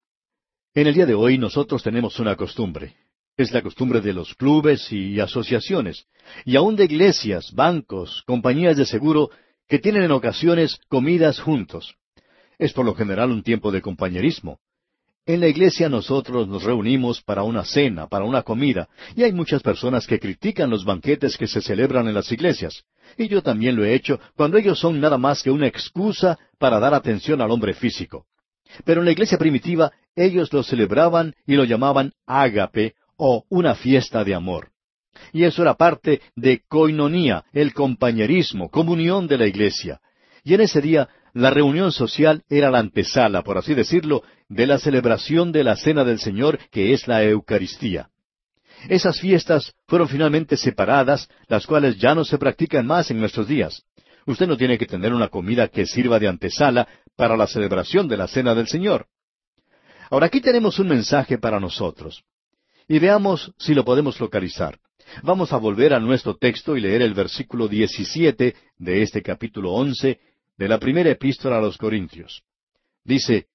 En 0.73 0.87
el 0.87 0.95
día 0.95 1.05
de 1.05 1.13
hoy 1.13 1.37
nosotros 1.37 1.83
tenemos 1.83 2.19
una 2.19 2.35
costumbre. 2.35 2.95
Es 3.37 3.51
la 3.51 3.61
costumbre 3.61 4.01
de 4.01 4.13
los 4.13 4.33
clubes 4.33 4.91
y 4.91 5.19
asociaciones, 5.19 6.07
y 6.45 6.55
aun 6.55 6.75
de 6.75 6.85
iglesias, 6.85 7.53
bancos, 7.53 8.23
compañías 8.25 8.75
de 8.75 8.85
seguro, 8.85 9.29
que 9.67 9.77
tienen 9.77 10.01
en 10.01 10.11
ocasiones 10.11 10.79
comidas 10.89 11.39
juntos. 11.39 11.95
Es 12.57 12.73
por 12.73 12.85
lo 12.85 12.95
general 12.95 13.29
un 13.29 13.43
tiempo 13.43 13.71
de 13.71 13.83
compañerismo. 13.83 14.59
En 15.25 15.39
la 15.39 15.47
iglesia 15.47 15.89
nosotros 15.89 16.47
nos 16.47 16.63
reunimos 16.63 17.21
para 17.21 17.43
una 17.43 17.63
cena, 17.63 18.07
para 18.07 18.25
una 18.25 18.41
comida, 18.41 18.89
y 19.15 19.23
hay 19.23 19.31
muchas 19.31 19.61
personas 19.61 20.07
que 20.07 20.19
critican 20.19 20.69
los 20.69 20.85
banquetes 20.85 21.37
que 21.37 21.47
se 21.47 21.61
celebran 21.61 22.07
en 22.07 22.15
las 22.15 22.31
iglesias. 22.31 22.83
Y 23.17 23.27
yo 23.27 23.43
también 23.43 23.75
lo 23.75 23.85
he 23.85 23.93
hecho 23.93 24.19
cuando 24.35 24.57
ellos 24.57 24.79
son 24.79 24.99
nada 24.99 25.17
más 25.17 25.43
que 25.43 25.51
una 25.51 25.67
excusa 25.67 26.39
para 26.57 26.79
dar 26.79 26.93
atención 26.93 27.41
al 27.41 27.51
hombre 27.51 27.73
físico. 27.73 28.25
Pero 28.85 29.01
en 29.01 29.05
la 29.05 29.11
iglesia 29.11 29.37
primitiva 29.37 29.91
ellos 30.15 30.51
lo 30.53 30.63
celebraban 30.63 31.35
y 31.45 31.55
lo 31.55 31.63
llamaban 31.63 32.13
ágape 32.25 32.95
o 33.17 33.45
una 33.49 33.75
fiesta 33.75 34.23
de 34.23 34.33
amor. 34.33 34.69
Y 35.33 35.43
eso 35.43 35.61
era 35.61 35.75
parte 35.75 36.21
de 36.35 36.61
coinonía, 36.67 37.45
el 37.51 37.73
compañerismo, 37.73 38.69
comunión 38.69 39.27
de 39.27 39.37
la 39.37 39.47
iglesia. 39.47 39.99
Y 40.43 40.53
en 40.53 40.61
ese 40.61 40.81
día 40.81 41.09
la 41.33 41.49
reunión 41.49 41.91
social 41.91 42.43
era 42.49 42.71
la 42.71 42.79
antesala, 42.79 43.43
por 43.43 43.57
así 43.57 43.73
decirlo, 43.73 44.23
de 44.47 44.67
la 44.67 44.79
celebración 44.79 45.51
de 45.51 45.63
la 45.63 45.75
Cena 45.75 46.03
del 46.03 46.19
Señor, 46.19 46.59
que 46.71 46.93
es 46.93 47.07
la 47.07 47.23
Eucaristía. 47.23 48.09
Esas 48.87 49.19
fiestas 49.19 49.73
fueron 49.87 50.07
finalmente 50.07 50.55
separadas, 50.55 51.29
las 51.47 51.67
cuales 51.67 51.97
ya 51.97 52.15
no 52.15 52.23
se 52.23 52.37
practican 52.37 52.87
más 52.87 53.11
en 53.11 53.19
nuestros 53.19 53.47
días. 53.47 53.83
Usted 54.25 54.47
no 54.47 54.57
tiene 54.57 54.77
que 54.77 54.85
tener 54.85 55.13
una 55.13 55.27
comida 55.27 55.67
que 55.67 55.85
sirva 55.85 56.19
de 56.19 56.27
antesala 56.27 56.87
para 57.15 57.35
la 57.35 57.47
celebración 57.47 58.07
de 58.07 58.17
la 58.17 58.27
Cena 58.27 58.55
del 58.55 58.67
Señor. 58.67 59.07
Ahora 60.09 60.27
aquí 60.27 60.41
tenemos 60.41 60.79
un 60.79 60.87
mensaje 60.87 61.37
para 61.37 61.59
nosotros. 61.59 62.23
Y 62.87 62.99
veamos 62.99 63.53
si 63.57 63.73
lo 63.73 63.83
podemos 63.85 64.19
localizar. 64.19 64.79
Vamos 65.23 65.53
a 65.53 65.57
volver 65.57 65.93
a 65.93 65.99
nuestro 65.99 66.37
texto 66.37 66.77
y 66.77 66.81
leer 66.81 67.01
el 67.01 67.13
versículo 67.13 67.67
17 67.67 68.55
de 68.77 69.01
este 69.01 69.21
capítulo 69.21 69.73
11 69.73 70.19
de 70.59 70.67
la 70.67 70.77
primera 70.77 71.09
epístola 71.09 71.57
a 71.57 71.61
los 71.61 71.77
Corintios. 71.77 72.43
Dice, 73.05 73.47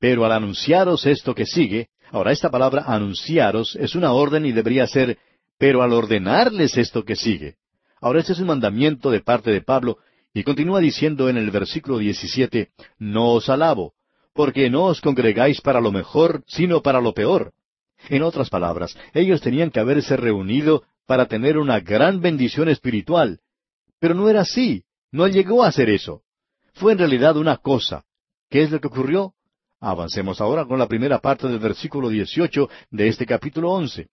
Pero 0.00 0.24
al 0.24 0.32
anunciaros 0.32 1.04
esto 1.04 1.34
que 1.34 1.44
sigue, 1.44 1.90
ahora 2.10 2.32
esta 2.32 2.50
palabra 2.50 2.84
anunciaros 2.86 3.76
es 3.76 3.94
una 3.94 4.14
orden 4.14 4.46
y 4.46 4.52
debería 4.52 4.86
ser, 4.86 5.18
pero 5.58 5.82
al 5.82 5.92
ordenarles 5.92 6.78
esto 6.78 7.04
que 7.04 7.16
sigue. 7.16 7.56
Ahora 8.00 8.20
este 8.20 8.32
es 8.32 8.38
un 8.38 8.46
mandamiento 8.46 9.10
de 9.10 9.20
parte 9.20 9.50
de 9.50 9.60
Pablo, 9.60 9.98
y 10.32 10.42
continúa 10.42 10.80
diciendo 10.80 11.28
en 11.28 11.36
el 11.36 11.50
versículo 11.50 11.98
17, 11.98 12.70
No 12.98 13.32
os 13.32 13.50
alabo, 13.50 13.92
porque 14.32 14.70
no 14.70 14.84
os 14.84 15.02
congregáis 15.02 15.60
para 15.60 15.82
lo 15.82 15.92
mejor, 15.92 16.44
sino 16.46 16.80
para 16.80 17.02
lo 17.02 17.12
peor. 17.12 17.52
En 18.08 18.22
otras 18.22 18.48
palabras, 18.48 18.96
ellos 19.12 19.42
tenían 19.42 19.70
que 19.70 19.80
haberse 19.80 20.16
reunido 20.16 20.84
para 21.06 21.26
tener 21.26 21.58
una 21.58 21.80
gran 21.80 22.22
bendición 22.22 22.70
espiritual. 22.70 23.40
Pero 24.00 24.14
no 24.14 24.30
era 24.30 24.42
así, 24.42 24.84
no 25.12 25.28
llegó 25.28 25.62
a 25.62 25.72
ser 25.72 25.90
eso. 25.90 26.22
Fue 26.78 26.92
en 26.92 26.98
realidad 26.98 27.36
una 27.36 27.56
cosa. 27.56 28.04
¿Qué 28.48 28.62
es 28.62 28.70
lo 28.70 28.80
que 28.80 28.86
ocurrió? 28.86 29.34
Avancemos 29.80 30.40
ahora 30.40 30.64
con 30.64 30.78
la 30.78 30.86
primera 30.86 31.18
parte 31.18 31.48
del 31.48 31.58
versículo 31.58 32.08
18 32.08 32.68
de 32.92 33.08
este 33.08 33.26
capítulo 33.26 33.72
11. 33.72 34.06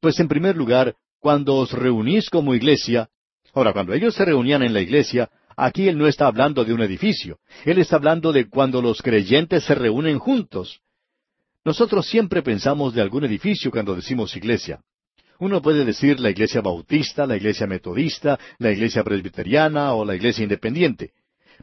Pues 0.00 0.20
en 0.20 0.28
primer 0.28 0.56
lugar, 0.56 0.94
cuando 1.18 1.56
os 1.56 1.72
reunís 1.72 2.30
como 2.30 2.54
iglesia, 2.54 3.08
ahora 3.52 3.72
cuando 3.72 3.94
ellos 3.94 4.14
se 4.14 4.24
reunían 4.24 4.62
en 4.62 4.72
la 4.72 4.80
iglesia, 4.80 5.28
aquí 5.56 5.88
él 5.88 5.98
no 5.98 6.06
está 6.06 6.28
hablando 6.28 6.64
de 6.64 6.72
un 6.72 6.82
edificio, 6.82 7.40
él 7.64 7.78
está 7.78 7.96
hablando 7.96 8.32
de 8.32 8.48
cuando 8.48 8.80
los 8.80 9.02
creyentes 9.02 9.64
se 9.64 9.74
reúnen 9.74 10.20
juntos. 10.20 10.82
Nosotros 11.64 12.06
siempre 12.06 12.42
pensamos 12.42 12.94
de 12.94 13.02
algún 13.02 13.24
edificio 13.24 13.72
cuando 13.72 13.96
decimos 13.96 14.36
iglesia. 14.36 14.80
Uno 15.40 15.60
puede 15.60 15.84
decir 15.84 16.20
la 16.20 16.30
iglesia 16.30 16.60
bautista, 16.60 17.26
la 17.26 17.36
iglesia 17.36 17.66
metodista, 17.66 18.38
la 18.58 18.70
iglesia 18.70 19.02
presbiteriana 19.02 19.94
o 19.94 20.04
la 20.04 20.14
iglesia 20.14 20.44
independiente. 20.44 21.12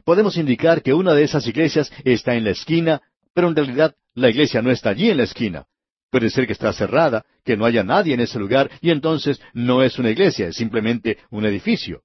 Podemos 0.04 0.36
indicar 0.36 0.82
que 0.82 0.94
una 0.94 1.14
de 1.14 1.24
esas 1.24 1.46
iglesias 1.46 1.92
está 2.04 2.34
en 2.34 2.44
la 2.44 2.50
esquina, 2.50 3.00
pero 3.34 3.48
en 3.48 3.56
realidad 3.56 3.94
la 4.14 4.30
iglesia 4.30 4.62
no 4.62 4.70
está 4.70 4.90
allí 4.90 5.10
en 5.10 5.18
la 5.18 5.24
esquina. 5.24 5.66
Puede 6.10 6.28
ser 6.28 6.46
que 6.46 6.52
está 6.52 6.72
cerrada, 6.72 7.24
que 7.44 7.56
no 7.56 7.64
haya 7.64 7.82
nadie 7.82 8.14
en 8.14 8.20
ese 8.20 8.38
lugar, 8.38 8.70
y 8.80 8.90
entonces 8.90 9.40
no 9.54 9.82
es 9.82 9.98
una 9.98 10.10
iglesia, 10.10 10.48
es 10.48 10.56
simplemente 10.56 11.18
un 11.30 11.46
edificio. 11.46 12.02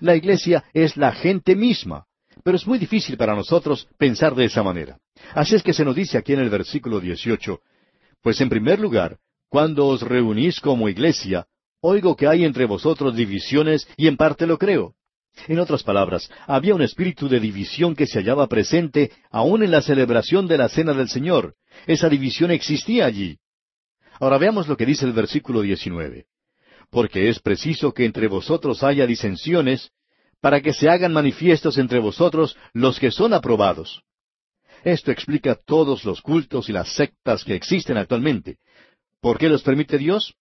La 0.00 0.16
iglesia 0.16 0.64
es 0.72 0.96
la 0.96 1.12
gente 1.12 1.54
misma, 1.54 2.06
pero 2.42 2.56
es 2.56 2.66
muy 2.66 2.78
difícil 2.78 3.16
para 3.16 3.36
nosotros 3.36 3.86
pensar 3.96 4.34
de 4.34 4.46
esa 4.46 4.62
manera. 4.62 4.98
Así 5.34 5.54
es 5.54 5.62
que 5.62 5.72
se 5.72 5.84
nos 5.84 5.94
dice 5.94 6.18
aquí 6.18 6.32
en 6.32 6.40
el 6.40 6.50
versículo 6.50 6.98
18, 6.98 7.60
Pues 8.22 8.40
en 8.40 8.48
primer 8.48 8.80
lugar, 8.80 9.18
cuando 9.48 9.86
os 9.86 10.02
reunís 10.02 10.60
como 10.60 10.88
iglesia, 10.88 11.46
oigo 11.80 12.16
que 12.16 12.26
hay 12.26 12.44
entre 12.44 12.66
vosotros 12.66 13.14
divisiones 13.14 13.86
y 13.96 14.08
en 14.08 14.16
parte 14.16 14.46
lo 14.46 14.58
creo. 14.58 14.94
En 15.48 15.58
otras 15.58 15.82
palabras, 15.82 16.30
había 16.46 16.74
un 16.74 16.82
espíritu 16.82 17.28
de 17.28 17.40
división 17.40 17.94
que 17.94 18.06
se 18.06 18.18
hallaba 18.18 18.46
presente 18.48 19.10
aún 19.30 19.62
en 19.62 19.70
la 19.70 19.82
celebración 19.82 20.46
de 20.46 20.58
la 20.58 20.68
Cena 20.68 20.94
del 20.94 21.08
Señor. 21.08 21.54
Esa 21.86 22.08
división 22.08 22.50
existía 22.50 23.06
allí. 23.06 23.38
Ahora 24.20 24.38
veamos 24.38 24.68
lo 24.68 24.76
que 24.76 24.86
dice 24.86 25.04
el 25.04 25.12
versículo 25.12 25.60
19. 25.62 26.26
Porque 26.90 27.28
es 27.28 27.40
preciso 27.40 27.92
que 27.92 28.04
entre 28.04 28.28
vosotros 28.28 28.82
haya 28.82 29.06
disensiones, 29.06 29.90
para 30.40 30.60
que 30.60 30.72
se 30.72 30.88
hagan 30.88 31.12
manifiestos 31.12 31.78
entre 31.78 31.98
vosotros 31.98 32.56
los 32.72 33.00
que 33.00 33.10
son 33.10 33.34
aprobados. 33.34 34.02
Esto 34.84 35.10
explica 35.10 35.54
todos 35.54 36.04
los 36.04 36.20
cultos 36.20 36.68
y 36.68 36.72
las 36.72 36.94
sectas 36.94 37.44
que 37.44 37.54
existen 37.54 37.96
actualmente. 37.96 38.58
¿Por 39.20 39.38
qué 39.38 39.48
los 39.48 39.62
permite 39.62 39.96
Dios? 39.98 40.34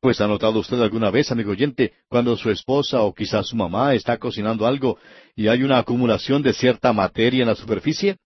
Pues 0.00 0.20
ha 0.20 0.28
notado 0.28 0.60
usted 0.60 0.80
alguna 0.80 1.10
vez, 1.10 1.32
amigo 1.32 1.50
oyente, 1.50 1.92
cuando 2.08 2.36
su 2.36 2.50
esposa 2.50 3.02
o 3.02 3.12
quizás 3.12 3.48
su 3.48 3.56
mamá 3.56 3.94
está 3.94 4.16
cocinando 4.16 4.64
algo 4.64 4.98
y 5.34 5.48
hay 5.48 5.64
una 5.64 5.78
acumulación 5.78 6.40
de 6.42 6.52
cierta 6.52 6.92
materia 6.92 7.42
en 7.42 7.48
la 7.48 7.56
superficie? 7.56 8.18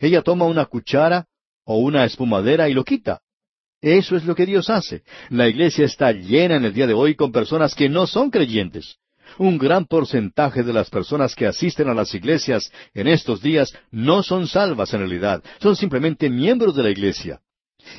Ella 0.00 0.22
toma 0.22 0.44
una 0.44 0.66
cuchara 0.66 1.26
o 1.64 1.78
una 1.78 2.04
espumadera 2.04 2.68
y 2.68 2.74
lo 2.74 2.84
quita. 2.84 3.20
Eso 3.80 4.16
es 4.16 4.24
lo 4.24 4.36
que 4.36 4.46
Dios 4.46 4.70
hace. 4.70 5.02
La 5.28 5.48
iglesia 5.48 5.84
está 5.84 6.12
llena 6.12 6.56
en 6.56 6.64
el 6.64 6.72
día 6.72 6.86
de 6.86 6.94
hoy 6.94 7.16
con 7.16 7.32
personas 7.32 7.74
que 7.74 7.88
no 7.88 8.06
son 8.06 8.30
creyentes. 8.30 8.98
Un 9.38 9.58
gran 9.58 9.86
porcentaje 9.86 10.62
de 10.62 10.72
las 10.72 10.88
personas 10.88 11.34
que 11.34 11.46
asisten 11.46 11.88
a 11.88 11.94
las 11.94 12.14
iglesias 12.14 12.72
en 12.94 13.08
estos 13.08 13.42
días 13.42 13.76
no 13.90 14.22
son 14.22 14.46
salvas 14.46 14.94
en 14.94 15.00
realidad, 15.00 15.42
son 15.60 15.74
simplemente 15.74 16.30
miembros 16.30 16.76
de 16.76 16.82
la 16.84 16.90
iglesia. 16.90 17.40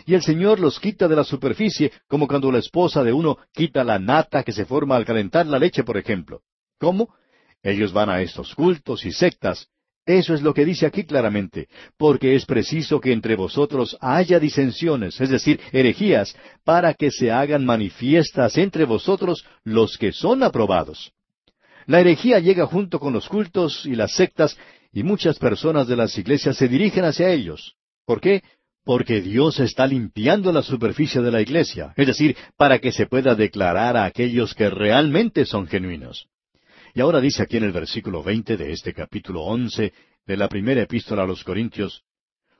Y 0.06 0.14
el 0.14 0.22
Señor 0.22 0.60
los 0.60 0.80
quita 0.80 1.08
de 1.08 1.16
la 1.16 1.24
superficie, 1.24 1.92
como 2.08 2.28
cuando 2.28 2.52
la 2.52 2.60
esposa 2.60 3.04
de 3.04 3.14
uno 3.14 3.38
quita 3.54 3.84
la 3.84 4.00
nata 4.00 4.44
que 4.44 4.52
se 4.52 4.66
forma 4.66 4.96
al 4.96 5.06
calentar 5.06 5.46
la 5.46 5.60
leche, 5.60 5.84
por 5.84 5.98
ejemplo. 5.98 6.42
¿Cómo? 6.80 7.14
Ellos 7.62 7.92
van 7.92 8.10
a 8.10 8.22
estos 8.22 8.56
cultos 8.56 9.06
y 9.06 9.12
sectas. 9.12 9.68
Eso 10.06 10.34
es 10.34 10.42
lo 10.42 10.56
que 10.56 10.66
dice 10.66 10.88
aquí 10.88 11.04
claramente, 11.04 11.68
porque 11.96 12.34
es 12.34 12.46
preciso 12.46 13.00
que 13.00 13.12
entre 13.12 13.36
vosotros 13.36 13.96
haya 14.02 14.40
disensiones, 14.40 15.22
es 15.22 15.30
decir, 15.30 15.60
herejías, 15.72 16.36
para 16.64 16.96
que 16.96 17.12
se 17.12 17.32
hagan 17.32 17.64
manifiestas 17.64 18.58
entre 18.58 18.86
vosotros 18.86 19.46
los 19.64 19.98
que 20.00 20.12
son 20.12 20.42
aprobados. 20.42 21.12
La 21.86 22.00
herejía 22.00 22.40
llega 22.40 22.66
junto 22.66 23.00
con 23.00 23.14
los 23.14 23.30
cultos 23.30 23.86
y 23.86 23.94
las 23.96 24.14
sectas, 24.14 24.58
y 24.92 25.04
muchas 25.04 25.38
personas 25.38 25.88
de 25.88 25.96
las 25.96 26.18
iglesias 26.18 26.58
se 26.58 26.68
dirigen 26.68 27.06
hacia 27.06 27.30
ellos. 27.30 27.76
¿Por 28.06 28.20
qué? 28.20 28.42
Porque 28.90 29.22
Dios 29.22 29.60
está 29.60 29.86
limpiando 29.86 30.52
la 30.52 30.64
superficie 30.64 31.22
de 31.22 31.30
la 31.30 31.42
iglesia, 31.42 31.94
es 31.96 32.08
decir, 32.08 32.36
para 32.58 32.80
que 32.80 32.92
se 32.92 33.06
pueda 33.06 33.36
declarar 33.36 33.96
a 33.96 34.06
aquellos 34.06 34.56
que 34.56 34.68
realmente 34.68 35.46
son 35.46 35.68
genuinos. 35.68 36.26
Y 36.96 37.02
ahora 37.02 37.22
dice 37.22 37.44
aquí 37.44 37.58
en 37.58 37.66
el 37.66 37.72
versículo 37.72 38.24
veinte 38.24 38.58
de 38.58 38.72
este 38.72 38.96
capítulo 38.96 39.44
once 39.44 39.94
de 40.26 40.38
la 40.38 40.50
primera 40.50 40.82
epístola 40.82 41.22
a 41.22 41.28
los 41.28 41.44
Corintios, 41.44 42.02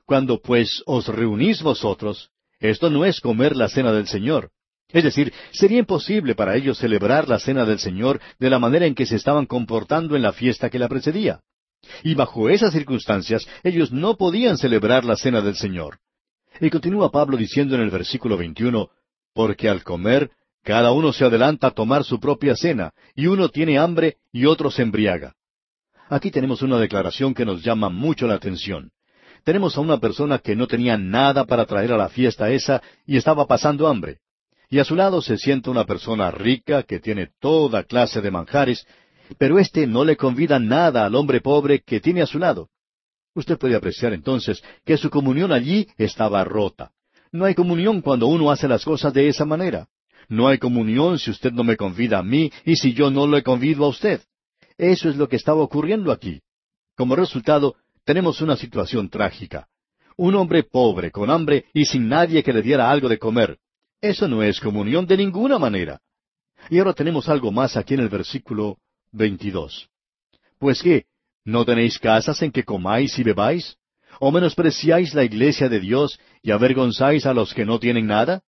Cuando 0.06 0.40
pues 0.40 0.84
os 0.86 1.08
reunís 1.08 1.62
vosotros, 1.62 2.30
esto 2.60 2.90
no 2.90 3.04
es 3.04 3.20
comer 3.20 3.56
la 3.56 3.68
cena 3.68 3.90
del 3.92 4.06
Señor, 4.06 4.52
es 4.90 5.02
decir, 5.02 5.32
sería 5.50 5.80
imposible 5.80 6.36
para 6.36 6.54
ellos 6.54 6.78
celebrar 6.78 7.28
la 7.28 7.40
cena 7.40 7.64
del 7.64 7.80
Señor 7.80 8.20
de 8.38 8.50
la 8.50 8.60
manera 8.60 8.86
en 8.86 8.94
que 8.94 9.06
se 9.06 9.16
estaban 9.16 9.46
comportando 9.46 10.14
en 10.14 10.22
la 10.22 10.32
fiesta 10.32 10.70
que 10.70 10.78
la 10.78 10.88
precedía. 10.88 11.40
Y 12.04 12.14
bajo 12.14 12.48
esas 12.48 12.72
circunstancias 12.72 13.48
ellos 13.64 13.90
no 13.90 14.16
podían 14.16 14.58
celebrar 14.58 15.04
la 15.04 15.16
cena 15.16 15.40
del 15.40 15.56
Señor. 15.56 15.98
Y 16.60 16.68
continúa 16.68 17.10
Pablo 17.10 17.38
diciendo 17.38 17.74
en 17.74 17.80
el 17.80 17.90
versículo 17.90 18.36
21, 18.36 18.90
porque 19.32 19.68
al 19.68 19.82
comer, 19.82 20.30
cada 20.62 20.92
uno 20.92 21.12
se 21.12 21.24
adelanta 21.24 21.68
a 21.68 21.70
tomar 21.70 22.04
su 22.04 22.20
propia 22.20 22.54
cena, 22.54 22.92
y 23.14 23.26
uno 23.26 23.48
tiene 23.48 23.78
hambre 23.78 24.18
y 24.30 24.44
otro 24.44 24.70
se 24.70 24.82
embriaga. 24.82 25.34
Aquí 26.10 26.30
tenemos 26.30 26.60
una 26.60 26.78
declaración 26.78 27.32
que 27.32 27.46
nos 27.46 27.62
llama 27.62 27.88
mucho 27.88 28.26
la 28.26 28.34
atención. 28.34 28.90
Tenemos 29.42 29.78
a 29.78 29.80
una 29.80 29.98
persona 29.98 30.38
que 30.38 30.54
no 30.54 30.66
tenía 30.66 30.98
nada 30.98 31.46
para 31.46 31.64
traer 31.64 31.92
a 31.92 31.96
la 31.96 32.10
fiesta 32.10 32.50
esa 32.50 32.82
y 33.06 33.16
estaba 33.16 33.46
pasando 33.46 33.88
hambre. 33.88 34.18
y 34.72 34.78
a 34.78 34.84
su 34.84 34.94
lado 34.94 35.20
se 35.20 35.36
sienta 35.36 35.68
una 35.68 35.84
persona 35.84 36.30
rica 36.30 36.84
que 36.84 37.00
tiene 37.00 37.30
toda 37.40 37.82
clase 37.82 38.20
de 38.20 38.30
manjares, 38.30 38.86
pero 39.36 39.58
éste 39.58 39.84
no 39.88 40.04
le 40.04 40.16
convida 40.16 40.60
nada 40.60 41.06
al 41.06 41.16
hombre 41.16 41.40
pobre 41.40 41.80
que 41.80 41.98
tiene 41.98 42.22
a 42.22 42.26
su 42.26 42.38
lado. 42.38 42.68
Usted 43.34 43.58
puede 43.58 43.76
apreciar 43.76 44.12
entonces 44.12 44.62
que 44.84 44.96
su 44.96 45.10
comunión 45.10 45.52
allí 45.52 45.88
estaba 45.96 46.42
rota. 46.44 46.92
No 47.32 47.44
hay 47.44 47.54
comunión 47.54 48.00
cuando 48.00 48.26
uno 48.26 48.50
hace 48.50 48.66
las 48.66 48.84
cosas 48.84 49.12
de 49.14 49.28
esa 49.28 49.44
manera. 49.44 49.88
No 50.28 50.48
hay 50.48 50.58
comunión 50.58 51.18
si 51.18 51.30
usted 51.30 51.52
no 51.52 51.64
me 51.64 51.76
convida 51.76 52.18
a 52.18 52.22
mí 52.22 52.52
y 52.64 52.76
si 52.76 52.92
yo 52.92 53.10
no 53.10 53.26
le 53.26 53.42
convido 53.42 53.84
a 53.84 53.88
usted. 53.88 54.20
Eso 54.76 55.08
es 55.08 55.16
lo 55.16 55.28
que 55.28 55.36
estaba 55.36 55.60
ocurriendo 55.60 56.10
aquí. 56.10 56.40
Como 56.96 57.16
resultado, 57.16 57.76
tenemos 58.04 58.40
una 58.40 58.56
situación 58.56 59.08
trágica. 59.08 59.68
Un 60.16 60.34
hombre 60.34 60.64
pobre, 60.64 61.10
con 61.10 61.30
hambre 61.30 61.66
y 61.72 61.84
sin 61.84 62.08
nadie 62.08 62.42
que 62.42 62.52
le 62.52 62.62
diera 62.62 62.90
algo 62.90 63.08
de 63.08 63.18
comer. 63.18 63.58
Eso 64.00 64.28
no 64.28 64.42
es 64.42 64.60
comunión 64.60 65.06
de 65.06 65.16
ninguna 65.16 65.58
manera. 65.58 66.00
Y 66.68 66.78
ahora 66.78 66.92
tenemos 66.92 67.28
algo 67.28 67.50
más 67.50 67.76
aquí 67.76 67.94
en 67.94 68.00
el 68.00 68.08
versículo 68.08 68.78
22. 69.12 69.88
Pues 70.58 70.82
qué, 70.82 71.06
¿no 71.50 71.64
tenéis 71.64 71.98
casas 71.98 72.40
en 72.42 72.52
que 72.52 72.64
comáis 72.64 73.18
y 73.18 73.22
bebáis? 73.22 73.76
¿O 74.20 74.30
menospreciáis 74.30 75.14
la 75.14 75.24
iglesia 75.24 75.68
de 75.68 75.80
Dios 75.80 76.18
y 76.42 76.50
avergonzáis 76.50 77.26
a 77.26 77.34
los 77.34 77.52
que 77.54 77.64
no 77.64 77.78
tienen 77.78 78.06
nada? 78.06 78.42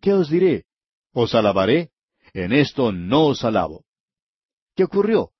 ¿Qué 0.00 0.12
os 0.12 0.28
diré? 0.28 0.64
¿Os 1.12 1.34
alabaré? 1.34 1.90
En 2.32 2.52
esto 2.52 2.92
no 2.92 3.26
os 3.26 3.44
alabo. 3.44 3.84
¿Qué 4.74 4.84
ocurrió? 4.84 5.30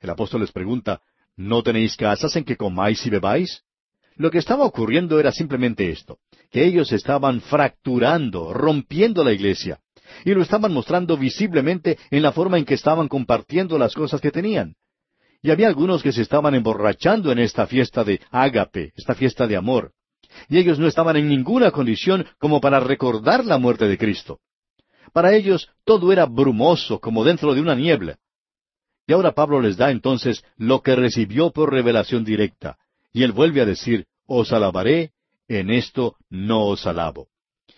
El 0.00 0.10
apóstol 0.10 0.40
les 0.42 0.52
pregunta, 0.52 1.00
¿no 1.36 1.62
tenéis 1.62 1.96
casas 1.96 2.34
en 2.36 2.44
que 2.44 2.56
comáis 2.56 3.04
y 3.06 3.10
bebáis? 3.10 3.62
Lo 4.16 4.30
que 4.30 4.38
estaba 4.38 4.64
ocurriendo 4.64 5.18
era 5.18 5.32
simplemente 5.32 5.90
esto, 5.90 6.18
que 6.50 6.64
ellos 6.64 6.92
estaban 6.92 7.40
fracturando, 7.40 8.52
rompiendo 8.52 9.24
la 9.24 9.32
iglesia, 9.32 9.80
y 10.24 10.32
lo 10.34 10.42
estaban 10.42 10.72
mostrando 10.72 11.16
visiblemente 11.16 11.98
en 12.10 12.22
la 12.22 12.32
forma 12.32 12.58
en 12.58 12.64
que 12.64 12.74
estaban 12.74 13.08
compartiendo 13.08 13.78
las 13.78 13.94
cosas 13.94 14.20
que 14.20 14.30
tenían. 14.30 14.76
Y 15.44 15.50
había 15.50 15.68
algunos 15.68 16.02
que 16.02 16.10
se 16.10 16.22
estaban 16.22 16.54
emborrachando 16.54 17.30
en 17.30 17.38
esta 17.38 17.66
fiesta 17.66 18.02
de 18.02 18.18
ágape, 18.30 18.94
esta 18.96 19.14
fiesta 19.14 19.46
de 19.46 19.56
amor. 19.56 19.92
Y 20.48 20.56
ellos 20.56 20.78
no 20.78 20.86
estaban 20.86 21.16
en 21.18 21.28
ninguna 21.28 21.70
condición 21.70 22.24
como 22.38 22.62
para 22.62 22.80
recordar 22.80 23.44
la 23.44 23.58
muerte 23.58 23.86
de 23.86 23.98
Cristo. 23.98 24.40
Para 25.12 25.34
ellos 25.34 25.68
todo 25.84 26.10
era 26.14 26.24
brumoso, 26.24 26.98
como 26.98 27.24
dentro 27.24 27.52
de 27.52 27.60
una 27.60 27.74
niebla. 27.74 28.16
Y 29.06 29.12
ahora 29.12 29.32
Pablo 29.32 29.60
les 29.60 29.76
da 29.76 29.90
entonces 29.90 30.42
lo 30.56 30.80
que 30.80 30.96
recibió 30.96 31.50
por 31.50 31.70
revelación 31.70 32.24
directa. 32.24 32.78
Y 33.12 33.22
él 33.22 33.32
vuelve 33.32 33.60
a 33.60 33.66
decir, 33.66 34.06
os 34.26 34.50
alabaré, 34.50 35.12
en 35.46 35.68
esto 35.68 36.16
no 36.30 36.68
os 36.68 36.86
alabo. 36.86 37.28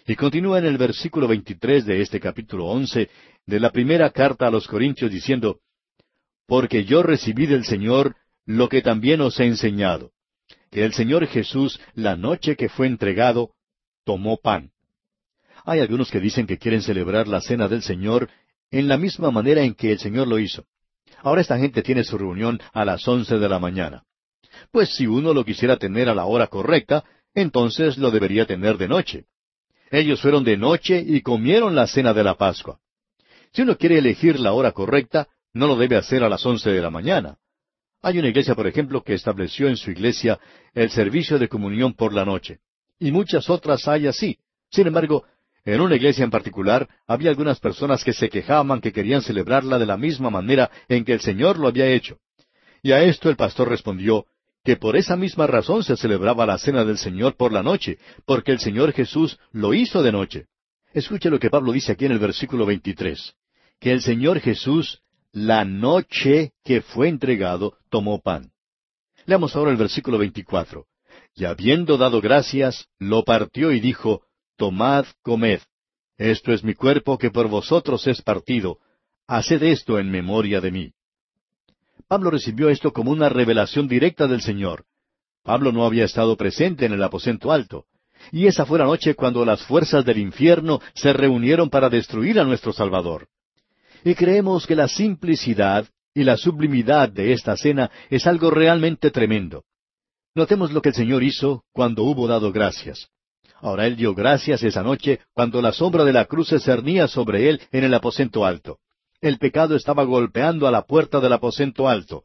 Y 0.07 0.15
continúa 0.15 0.61
en 0.61 0.67
el 0.67 0.79
versículo 0.79 1.27
23 1.27 1.85
de 1.85 2.01
este 2.01 2.21
capítulo 2.21 2.67
11 2.67 3.11
de 3.45 3.61
la 3.61 3.73
primera 3.73 4.11
carta 4.11 4.47
a 4.47 4.53
los 4.53 4.69
Corintios 4.69 5.11
diciendo, 5.11 5.59
Porque 6.47 6.85
yo 6.85 7.03
recibí 7.03 7.47
del 7.47 7.65
Señor 7.65 8.17
lo 8.45 8.69
que 8.69 8.83
también 8.83 9.21
os 9.21 9.39
he 9.41 9.45
enseñado, 9.47 10.13
que 10.71 10.85
el 10.85 10.93
Señor 10.93 11.27
Jesús, 11.27 11.81
la 11.95 12.17
noche 12.17 12.57
que 12.57 12.69
fue 12.69 12.87
entregado, 12.87 13.51
tomó 14.05 14.37
pan. 14.37 14.71
Hay 15.65 15.81
algunos 15.81 16.11
que 16.11 16.21
dicen 16.21 16.47
que 16.47 16.59
quieren 16.59 16.83
celebrar 16.83 17.27
la 17.27 17.41
cena 17.41 17.67
del 17.67 17.83
Señor 17.83 18.31
en 18.71 18.87
la 18.87 18.97
misma 18.97 19.31
manera 19.31 19.63
en 19.63 19.75
que 19.75 19.93
el 19.93 19.99
Señor 19.99 20.29
lo 20.29 20.39
hizo. 20.39 20.65
Ahora 21.23 21.41
esta 21.41 21.59
gente 21.59 21.83
tiene 21.83 22.05
su 22.05 22.17
reunión 22.17 22.61
a 22.73 22.85
las 22.85 23.07
once 23.09 23.39
de 23.39 23.49
la 23.49 23.59
mañana. 23.59 24.05
Pues 24.71 24.95
si 24.95 25.07
uno 25.07 25.35
lo 25.35 25.45
quisiera 25.45 25.77
tener 25.77 26.09
a 26.09 26.15
la 26.15 26.27
hora 26.27 26.47
correcta, 26.47 27.05
entonces 27.35 27.99
lo 27.99 28.11
debería 28.11 28.47
tener 28.47 28.79
de 28.79 28.89
noche. 28.89 29.25
Ellos 29.91 30.21
fueron 30.21 30.45
de 30.45 30.57
noche 30.57 31.03
y 31.05 31.21
comieron 31.21 31.75
la 31.75 31.87
cena 31.87 32.13
de 32.13 32.25
la 32.25 32.35
Pascua. 32.35 32.79
Si 33.53 33.63
uno 33.63 33.77
quiere 33.77 33.99
elegir 33.99 34.39
la 34.39 34.53
hora 34.53 34.73
correcta, 34.73 35.29
no 35.57 35.67
lo 35.67 35.77
debe 35.77 35.97
hacer 35.97 36.23
a 36.23 36.29
las 36.29 36.45
once 36.45 36.71
de 36.71 36.83
la 36.83 36.91
mañana. 36.91 37.39
Hay 38.03 38.19
una 38.19 38.29
iglesia, 38.29 38.55
por 38.55 38.67
ejemplo, 38.67 39.03
que 39.03 39.15
estableció 39.15 39.69
en 39.69 39.77
su 39.77 39.91
iglesia 39.91 40.39
el 40.75 40.91
servicio 40.91 41.39
de 41.39 41.49
comunión 41.49 41.95
por 41.95 42.13
la 42.13 42.27
noche. 42.27 42.59
Y 42.99 43.11
muchas 43.11 43.49
otras 43.49 43.89
hay 43.89 44.07
así. 44.07 44.39
Sin 44.71 44.87
embargo, 44.87 45.25
en 45.65 45.81
una 45.81 45.97
iglesia 45.97 46.25
en 46.25 46.31
particular 46.31 46.87
había 47.07 47.31
algunas 47.31 47.59
personas 47.59 48.05
que 48.05 48.13
se 48.13 48.29
quejaban 48.29 48.83
que 48.83 48.93
querían 48.93 49.23
celebrarla 49.23 49.79
de 49.79 49.87
la 49.87 49.97
misma 49.97 50.29
manera 50.29 50.71
en 50.89 51.05
que 51.05 51.15
el 51.15 51.21
Señor 51.21 51.59
lo 51.59 51.69
había 51.69 51.87
hecho. 51.87 52.19
Y 52.83 52.93
a 52.93 53.03
esto 53.03 53.31
el 53.31 53.37
pastor 53.37 53.71
respondió 53.71 54.27
que 54.63 54.77
por 54.77 54.95
esa 54.95 55.17
misma 55.17 55.47
razón 55.47 55.83
se 55.83 55.97
celebraba 55.97 56.45
la 56.45 56.59
cena 56.59 56.85
del 56.85 56.99
Señor 56.99 57.35
por 57.35 57.53
la 57.53 57.63
noche, 57.63 57.99
porque 58.27 58.53
el 58.53 58.59
Señor 58.59 58.93
Jesús 58.93 59.39
lo 59.53 59.73
hizo 59.73 60.03
de 60.03 60.13
noche. 60.13 60.47
Escuche 60.93 61.31
lo 61.31 61.39
que 61.39 61.51
Pablo 61.51 61.73
dice 61.73 61.93
aquí 61.93 62.05
en 62.05 62.13
el 62.13 62.19
versículo 62.19 62.67
23, 62.67 63.35
que 63.81 63.93
el 63.93 64.03
Señor 64.03 64.41
Jesús, 64.41 65.03
la 65.37 65.67
noche 65.67 66.55
que 66.65 66.81
fue 66.81 67.09
entregado, 67.09 67.77
tomó 67.91 68.23
pan. 68.23 68.53
Leamos 69.27 69.55
ahora 69.55 69.71
el 69.71 69.77
versículo 69.77 70.17
24. 70.17 70.87
Y 71.35 71.45
habiendo 71.45 71.99
dado 71.99 72.23
gracias, 72.23 72.89
lo 72.99 73.23
partió 73.23 73.71
y 73.71 73.81
dijo, 73.81 74.23
Tomad, 74.57 75.05
comed. 75.21 75.61
Esto 76.17 76.55
es 76.55 76.65
mi 76.65 76.73
cuerpo 76.73 77.19
que 77.19 77.31
por 77.31 77.49
vosotros 77.49 78.07
es 78.07 78.23
partido. 78.23 78.79
Haced 79.27 79.63
esto 79.63 79.99
en 79.99 80.11
memoria 80.11 80.63
de 80.63 80.71
mí. 80.71 80.93
Pablo 82.09 82.31
recibió 82.31 82.71
esto 82.71 82.95
como 82.95 83.11
una 83.11 83.29
revelación 83.29 83.89
directa 83.89 84.27
del 84.27 84.41
Señor. 84.41 84.87
Pablo 85.43 85.71
no 85.71 85.85
había 85.85 86.07
estado 86.07 86.39
presente 86.39 86.87
en 86.87 86.95
el 86.95 87.03
aposento 87.03 87.53
alto. 87.53 87.85
Y 88.33 88.47
esa 88.47 88.65
fue 88.65 88.79
la 88.79 88.87
noche 88.87 89.15
cuando 89.15 89.45
las 89.45 89.63
fuerzas 89.65 90.03
del 90.07 90.17
infierno 90.17 90.81
se 90.95 91.13
reunieron 91.13 91.69
para 91.69 91.91
destruir 91.91 92.41
a 92.41 92.45
nuestro 92.45 92.73
Salvador. 92.73 93.29
Y 94.05 94.15
creemos 94.15 94.67
que 94.67 94.77
la 94.77 94.89
simplicidad 94.89 95.87
y 96.15 96.25
la 96.25 96.37
sublimidad 96.37 97.09
de 97.09 97.33
esta 97.33 97.57
cena 97.57 97.91
es 98.11 98.27
algo 98.27 98.51
realmente 98.51 99.11
tremendo. 99.11 99.65
Notemos 100.35 100.73
lo 100.73 100.83
que 100.83 100.91
el 100.91 100.95
Señor 100.95 101.23
hizo 101.23 101.65
cuando 101.73 102.05
hubo 102.05 102.27
dado 102.27 102.53
gracias. 102.53 103.09
Ahora 103.61 103.87
Él 103.87 103.97
dio 103.97 104.15
gracias 104.15 104.63
esa 104.63 104.83
noche 104.83 105.21
cuando 105.33 105.63
la 105.63 105.73
sombra 105.73 106.05
de 106.05 106.13
la 106.13 106.27
cruz 106.27 106.49
se 106.49 106.61
cernía 106.61 107.09
sobre 107.09 107.49
Él 107.49 107.61
en 107.73 107.85
el 107.85 107.95
aposento 107.95 108.45
alto. 108.45 108.79
El 109.21 109.39
pecado 109.39 109.77
estaba 109.77 110.05
golpeando 110.05 110.67
a 110.67 110.71
la 110.71 110.83
puerta 110.83 111.21
del 111.21 111.33
aposento 111.33 111.89
alto. 111.89 112.25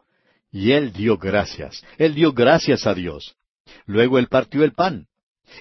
Y 0.51 0.71
él 0.71 0.91
dio 0.91 1.17
gracias. 1.17 1.84
Él 1.97 2.13
dio 2.13 2.34
gracias 2.34 2.86
a 2.86 2.93
Dios. 2.93 3.36
Luego 3.86 4.19
él 4.19 4.27
partió 4.27 4.63
el 4.63 4.73
pan. 4.73 5.07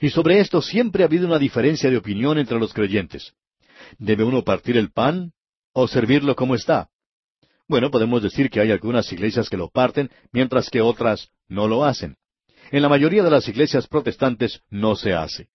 Y 0.01 0.11
sobre 0.11 0.41
esto 0.41 0.61
siempre 0.63 1.03
ha 1.03 1.07
habido 1.07 1.27
una 1.27 1.39
diferencia 1.39 1.91
de 1.91 1.97
opinión 1.97 2.39
entre 2.39 2.59
los 2.59 2.73
creyentes. 2.73 3.33
¿Debe 3.99 4.25
uno 4.25 4.43
partir 4.43 4.77
el 4.77 4.91
pan 4.91 5.33
o 5.73 5.89
servirlo 5.89 6.35
como 6.35 6.55
está? 6.55 6.89
Bueno, 7.69 7.91
podemos 7.91 8.23
decir 8.23 8.51
que 8.51 8.61
hay 8.61 8.73
algunas 8.73 9.13
iglesias 9.13 9.49
que 9.49 9.57
lo 9.57 9.71
parten, 9.71 10.11
mientras 10.33 10.71
que 10.71 10.81
otras 10.81 11.29
no 11.49 11.69
lo 11.69 11.85
hacen. 11.85 12.17
En 12.73 12.83
la 12.83 12.89
mayoría 12.89 13.23
de 13.23 13.31
las 13.31 13.49
iglesias 13.49 13.87
protestantes 13.87 14.63
no 14.71 14.97
se 14.97 15.13
hace. 15.13 15.49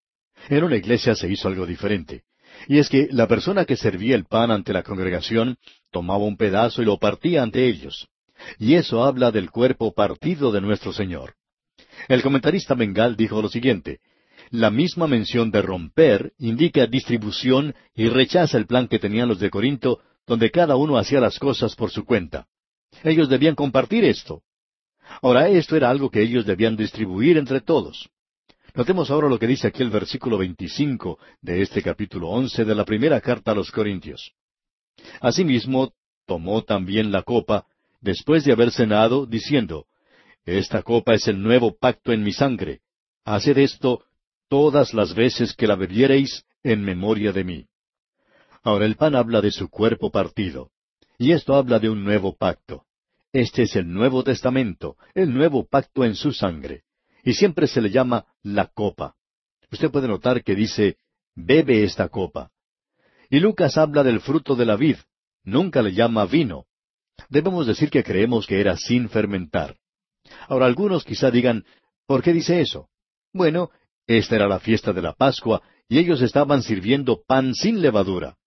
En 0.49 0.63
una 0.63 0.77
iglesia 0.77 1.15
se 1.15 1.29
hizo 1.29 1.47
algo 1.47 1.65
diferente. 1.65 2.23
Y 2.67 2.79
es 2.79 2.89
que 2.89 3.07
la 3.11 3.27
persona 3.27 3.65
que 3.65 3.75
servía 3.75 4.15
el 4.15 4.25
pan 4.25 4.51
ante 4.51 4.73
la 4.73 4.83
congregación 4.83 5.57
tomaba 5.91 6.23
un 6.23 6.37
pedazo 6.37 6.81
y 6.81 6.85
lo 6.85 6.97
partía 6.97 7.43
ante 7.43 7.67
ellos. 7.67 8.07
Y 8.59 8.75
eso 8.75 9.03
habla 9.03 9.31
del 9.31 9.49
cuerpo 9.49 9.93
partido 9.93 10.51
de 10.51 10.61
nuestro 10.61 10.93
Señor. 10.93 11.35
El 12.07 12.21
comentarista 12.21 12.75
Bengal 12.75 13.15
dijo 13.15 13.41
lo 13.41 13.49
siguiente, 13.49 13.99
la 14.51 14.69
misma 14.69 15.07
mención 15.07 15.51
de 15.51 15.61
romper 15.61 16.33
indica 16.37 16.87
distribución 16.87 17.75
y 17.93 18.09
rechaza 18.09 18.57
el 18.57 18.67
plan 18.67 18.87
que 18.87 18.99
tenían 18.99 19.27
los 19.27 19.39
de 19.39 19.49
Corinto, 19.49 20.01
donde 20.27 20.51
cada 20.51 20.75
uno 20.75 20.97
hacía 20.97 21.19
las 21.19 21.39
cosas 21.39 21.75
por 21.75 21.91
su 21.91 22.05
cuenta. 22.05 22.47
Ellos 23.03 23.29
debían 23.29 23.55
compartir 23.55 24.03
esto. 24.03 24.43
Ahora, 25.21 25.49
esto 25.49 25.75
era 25.75 25.89
algo 25.89 26.09
que 26.09 26.21
ellos 26.21 26.45
debían 26.45 26.75
distribuir 26.75 27.37
entre 27.37 27.61
todos. 27.61 28.09
Notemos 28.73 29.09
ahora 29.09 29.29
lo 29.29 29.39
que 29.39 29.47
dice 29.47 29.67
aquí 29.67 29.83
el 29.83 29.89
versículo 29.89 30.37
25 30.37 31.17
de 31.41 31.61
este 31.61 31.81
capítulo 31.81 32.29
11 32.29 32.65
de 32.65 32.75
la 32.75 32.83
primera 32.83 33.21
carta 33.21 33.51
a 33.51 33.55
los 33.55 33.71
Corintios. 33.71 34.33
Asimismo, 35.21 35.93
tomó 36.25 36.63
también 36.63 37.11
la 37.11 37.21
copa, 37.21 37.65
después 38.01 38.43
de 38.43 38.51
haber 38.51 38.71
cenado, 38.71 39.25
diciendo, 39.25 39.85
Esta 40.45 40.81
copa 40.83 41.13
es 41.13 41.27
el 41.27 41.41
nuevo 41.41 41.77
pacto 41.77 42.11
en 42.11 42.23
mi 42.23 42.33
sangre. 42.33 42.81
Haced 43.23 43.57
esto 43.57 44.03
todas 44.47 44.93
las 44.93 45.13
veces 45.13 45.53
que 45.53 45.67
la 45.67 45.75
bebiereis 45.75 46.45
en 46.63 46.81
memoria 46.81 47.31
de 47.31 47.43
mí. 47.43 47.67
Ahora 48.63 48.85
el 48.85 48.95
pan 48.95 49.15
habla 49.15 49.41
de 49.41 49.51
su 49.51 49.69
cuerpo 49.69 50.11
partido, 50.11 50.71
y 51.17 51.31
esto 51.31 51.55
habla 51.55 51.79
de 51.79 51.89
un 51.89 52.03
nuevo 52.03 52.35
pacto. 52.35 52.85
Este 53.31 53.63
es 53.63 53.75
el 53.75 53.91
Nuevo 53.91 54.23
Testamento, 54.23 54.95
el 55.13 55.33
nuevo 55.33 55.67
pacto 55.67 56.05
en 56.05 56.15
su 56.15 56.31
sangre 56.31 56.85
y 57.25 57.33
siempre 57.33 57.67
se 57.67 57.81
le 57.81 57.89
llama 57.89 58.25
la 58.43 58.67
copa. 58.67 59.15
Usted 59.71 59.89
puede 59.89 60.07
notar 60.07 60.43
que 60.43 60.55
dice, 60.55 60.97
bebe 61.33 61.83
esta 61.83 62.07
copa. 62.07 62.51
Y 63.29 63.39
Lucas 63.39 63.77
habla 63.77 64.03
del 64.03 64.21
fruto 64.21 64.55
de 64.55 64.65
la 64.65 64.75
vid, 64.75 64.97
nunca 65.43 65.81
le 65.81 65.93
llama 65.93 66.25
vino. 66.27 66.67
Debemos 67.27 67.65
decir 67.65 67.89
que 67.89 68.03
creemos 68.03 68.45
que 68.45 68.61
era 68.61 68.77
sin 68.77 69.09
fermentar. 69.09 69.75
Ahora 70.47 70.67
algunos 70.67 71.03
quizá 71.03 71.31
digan, 71.31 71.65
¿por 72.05 72.21
qué 72.21 72.31
dice 72.31 72.61
eso? 72.61 72.89
Bueno, 73.33 73.71
esta 74.07 74.35
era 74.35 74.47
la 74.47 74.59
fiesta 74.59 74.93
de 74.93 75.01
la 75.01 75.13
Pascua 75.13 75.61
y 75.87 75.99
ellos 75.99 76.21
estaban 76.21 76.63
sirviendo 76.63 77.23
pan 77.25 77.53
sin 77.53 77.81
levadura. 77.81 78.37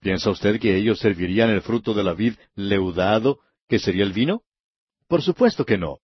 ¿Piensa 0.00 0.30
usted 0.30 0.60
que 0.60 0.76
ellos 0.76 0.98
servirían 0.98 1.50
el 1.50 1.62
fruto 1.62 1.94
de 1.94 2.04
la 2.04 2.14
vid 2.14 2.34
leudado, 2.54 3.40
que 3.68 3.78
sería 3.78 4.04
el 4.04 4.12
vino? 4.12 4.42
Por 5.08 5.22
supuesto 5.22 5.64
que 5.64 5.78
no. 5.78 5.98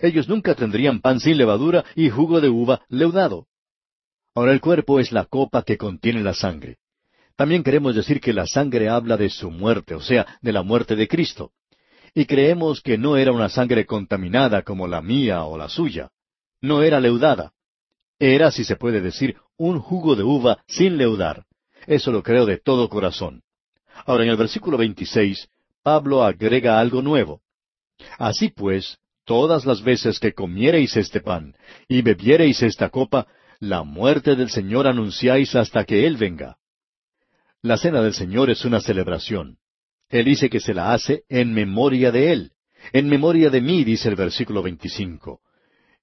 Ellos 0.00 0.28
nunca 0.28 0.54
tendrían 0.54 1.00
pan 1.00 1.20
sin 1.20 1.36
levadura 1.36 1.84
y 1.94 2.08
jugo 2.08 2.40
de 2.40 2.48
uva 2.48 2.82
leudado. 2.88 3.46
Ahora 4.34 4.52
el 4.52 4.60
cuerpo 4.60 5.00
es 5.00 5.12
la 5.12 5.24
copa 5.24 5.62
que 5.62 5.76
contiene 5.76 6.22
la 6.22 6.34
sangre. 6.34 6.78
También 7.36 7.62
queremos 7.62 7.94
decir 7.94 8.20
que 8.20 8.32
la 8.32 8.46
sangre 8.46 8.88
habla 8.88 9.16
de 9.16 9.28
su 9.28 9.50
muerte, 9.50 9.94
o 9.94 10.00
sea, 10.00 10.38
de 10.40 10.52
la 10.52 10.62
muerte 10.62 10.96
de 10.96 11.08
Cristo. 11.08 11.52
Y 12.14 12.26
creemos 12.26 12.80
que 12.80 12.98
no 12.98 13.16
era 13.16 13.32
una 13.32 13.48
sangre 13.48 13.86
contaminada 13.86 14.62
como 14.62 14.86
la 14.86 15.02
mía 15.02 15.44
o 15.44 15.56
la 15.56 15.68
suya. 15.68 16.10
No 16.60 16.82
era 16.82 17.00
leudada. 17.00 17.52
Era, 18.24 18.52
si 18.52 18.62
se 18.62 18.76
puede 18.76 19.00
decir, 19.00 19.34
un 19.56 19.80
jugo 19.80 20.14
de 20.14 20.22
uva 20.22 20.62
sin 20.68 20.96
leudar. 20.96 21.44
Eso 21.88 22.12
lo 22.12 22.22
creo 22.22 22.46
de 22.46 22.56
todo 22.56 22.88
corazón. 22.88 23.42
Ahora 24.06 24.22
en 24.22 24.30
el 24.30 24.36
versículo 24.36 24.78
26, 24.78 25.48
Pablo 25.82 26.22
agrega 26.22 26.78
algo 26.78 27.02
nuevo. 27.02 27.40
Así 28.20 28.48
pues, 28.50 28.98
todas 29.24 29.66
las 29.66 29.82
veces 29.82 30.20
que 30.20 30.34
comiereis 30.34 30.96
este 30.96 31.20
pan 31.20 31.56
y 31.88 32.02
bebiereis 32.02 32.62
esta 32.62 32.90
copa, 32.90 33.26
la 33.58 33.82
muerte 33.82 34.36
del 34.36 34.50
Señor 34.50 34.86
anunciáis 34.86 35.56
hasta 35.56 35.82
que 35.82 36.06
Él 36.06 36.16
venga. 36.16 36.58
La 37.60 37.76
cena 37.76 38.02
del 38.02 38.14
Señor 38.14 38.50
es 38.50 38.64
una 38.64 38.80
celebración. 38.80 39.58
Él 40.10 40.26
dice 40.26 40.48
que 40.48 40.60
se 40.60 40.74
la 40.74 40.92
hace 40.92 41.24
en 41.28 41.52
memoria 41.52 42.12
de 42.12 42.30
Él. 42.32 42.52
En 42.92 43.08
memoria 43.08 43.50
de 43.50 43.60
mí, 43.60 43.82
dice 43.82 44.08
el 44.08 44.14
versículo 44.14 44.62
25. 44.62 45.40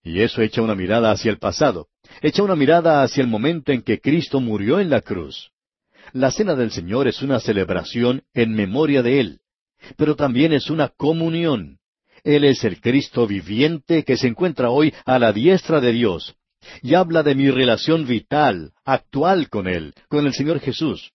Y 0.04 0.22
eso 0.22 0.42
echa 0.42 0.62
una 0.62 0.76
mirada 0.76 1.12
hacia 1.12 1.32
el 1.32 1.40
pasado. 1.40 1.88
Echa 2.22 2.44
una 2.44 2.56
mirada 2.56 3.04
hacia 3.04 3.22
el 3.22 3.28
momento 3.28 3.72
en 3.72 3.82
que 3.82 4.00
Cristo 4.00 4.40
murió 4.40 4.80
en 4.80 4.90
la 4.90 5.02
cruz. 5.02 5.52
La 6.14 6.32
cena 6.32 6.56
del 6.56 6.72
Señor 6.72 7.08
es 7.08 7.22
una 7.22 7.40
celebración 7.40 8.24
en 8.34 8.54
memoria 8.54 9.04
de 9.04 9.20
Él, 9.20 9.40
pero 9.96 10.16
también 10.16 10.54
es 10.54 10.70
una 10.70 10.90
comunión. 10.90 11.80
Él 12.24 12.44
es 12.44 12.64
el 12.64 12.82
Cristo 12.82 13.28
viviente 13.28 14.04
que 14.04 14.18
se 14.18 14.28
encuentra 14.28 14.72
hoy 14.72 14.94
a 15.06 15.20
la 15.20 15.32
diestra 15.32 15.80
de 15.80 15.92
Dios, 15.92 16.36
y 16.82 16.96
habla 16.96 17.24
de 17.24 17.36
mi 17.36 17.50
relación 17.52 18.06
vital, 18.06 18.74
actual 18.84 19.50
con 19.50 19.68
Él, 19.68 19.94
con 20.10 20.26
el 20.26 20.34
Señor 20.34 20.60
Jesús. 20.60 21.12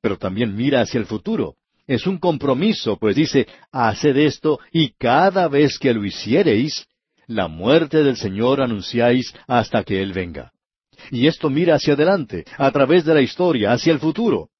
Pero 0.00 0.18
también 0.18 0.56
mira 0.56 0.80
hacia 0.80 0.98
el 0.98 1.06
futuro. 1.06 1.56
Es 1.86 2.06
un 2.06 2.18
compromiso, 2.18 2.96
pues 2.96 3.16
dice, 3.16 3.46
haced 3.70 4.16
esto 4.16 4.60
y 4.72 4.92
cada 4.94 5.48
vez 5.48 5.78
que 5.78 5.92
lo 5.92 6.04
hiciereis, 6.04 6.86
la 7.26 7.48
muerte 7.48 8.02
del 8.02 8.16
Señor 8.16 8.60
anunciáis 8.60 9.34
hasta 9.46 9.84
que 9.84 10.02
Él 10.02 10.12
venga. 10.12 10.52
Y 11.10 11.26
esto 11.26 11.50
mira 11.50 11.76
hacia 11.76 11.94
adelante, 11.94 12.44
a 12.56 12.70
través 12.70 13.04
de 13.04 13.14
la 13.14 13.22
historia, 13.22 13.72
hacia 13.72 13.92
el 13.92 13.98
futuro. 13.98 14.50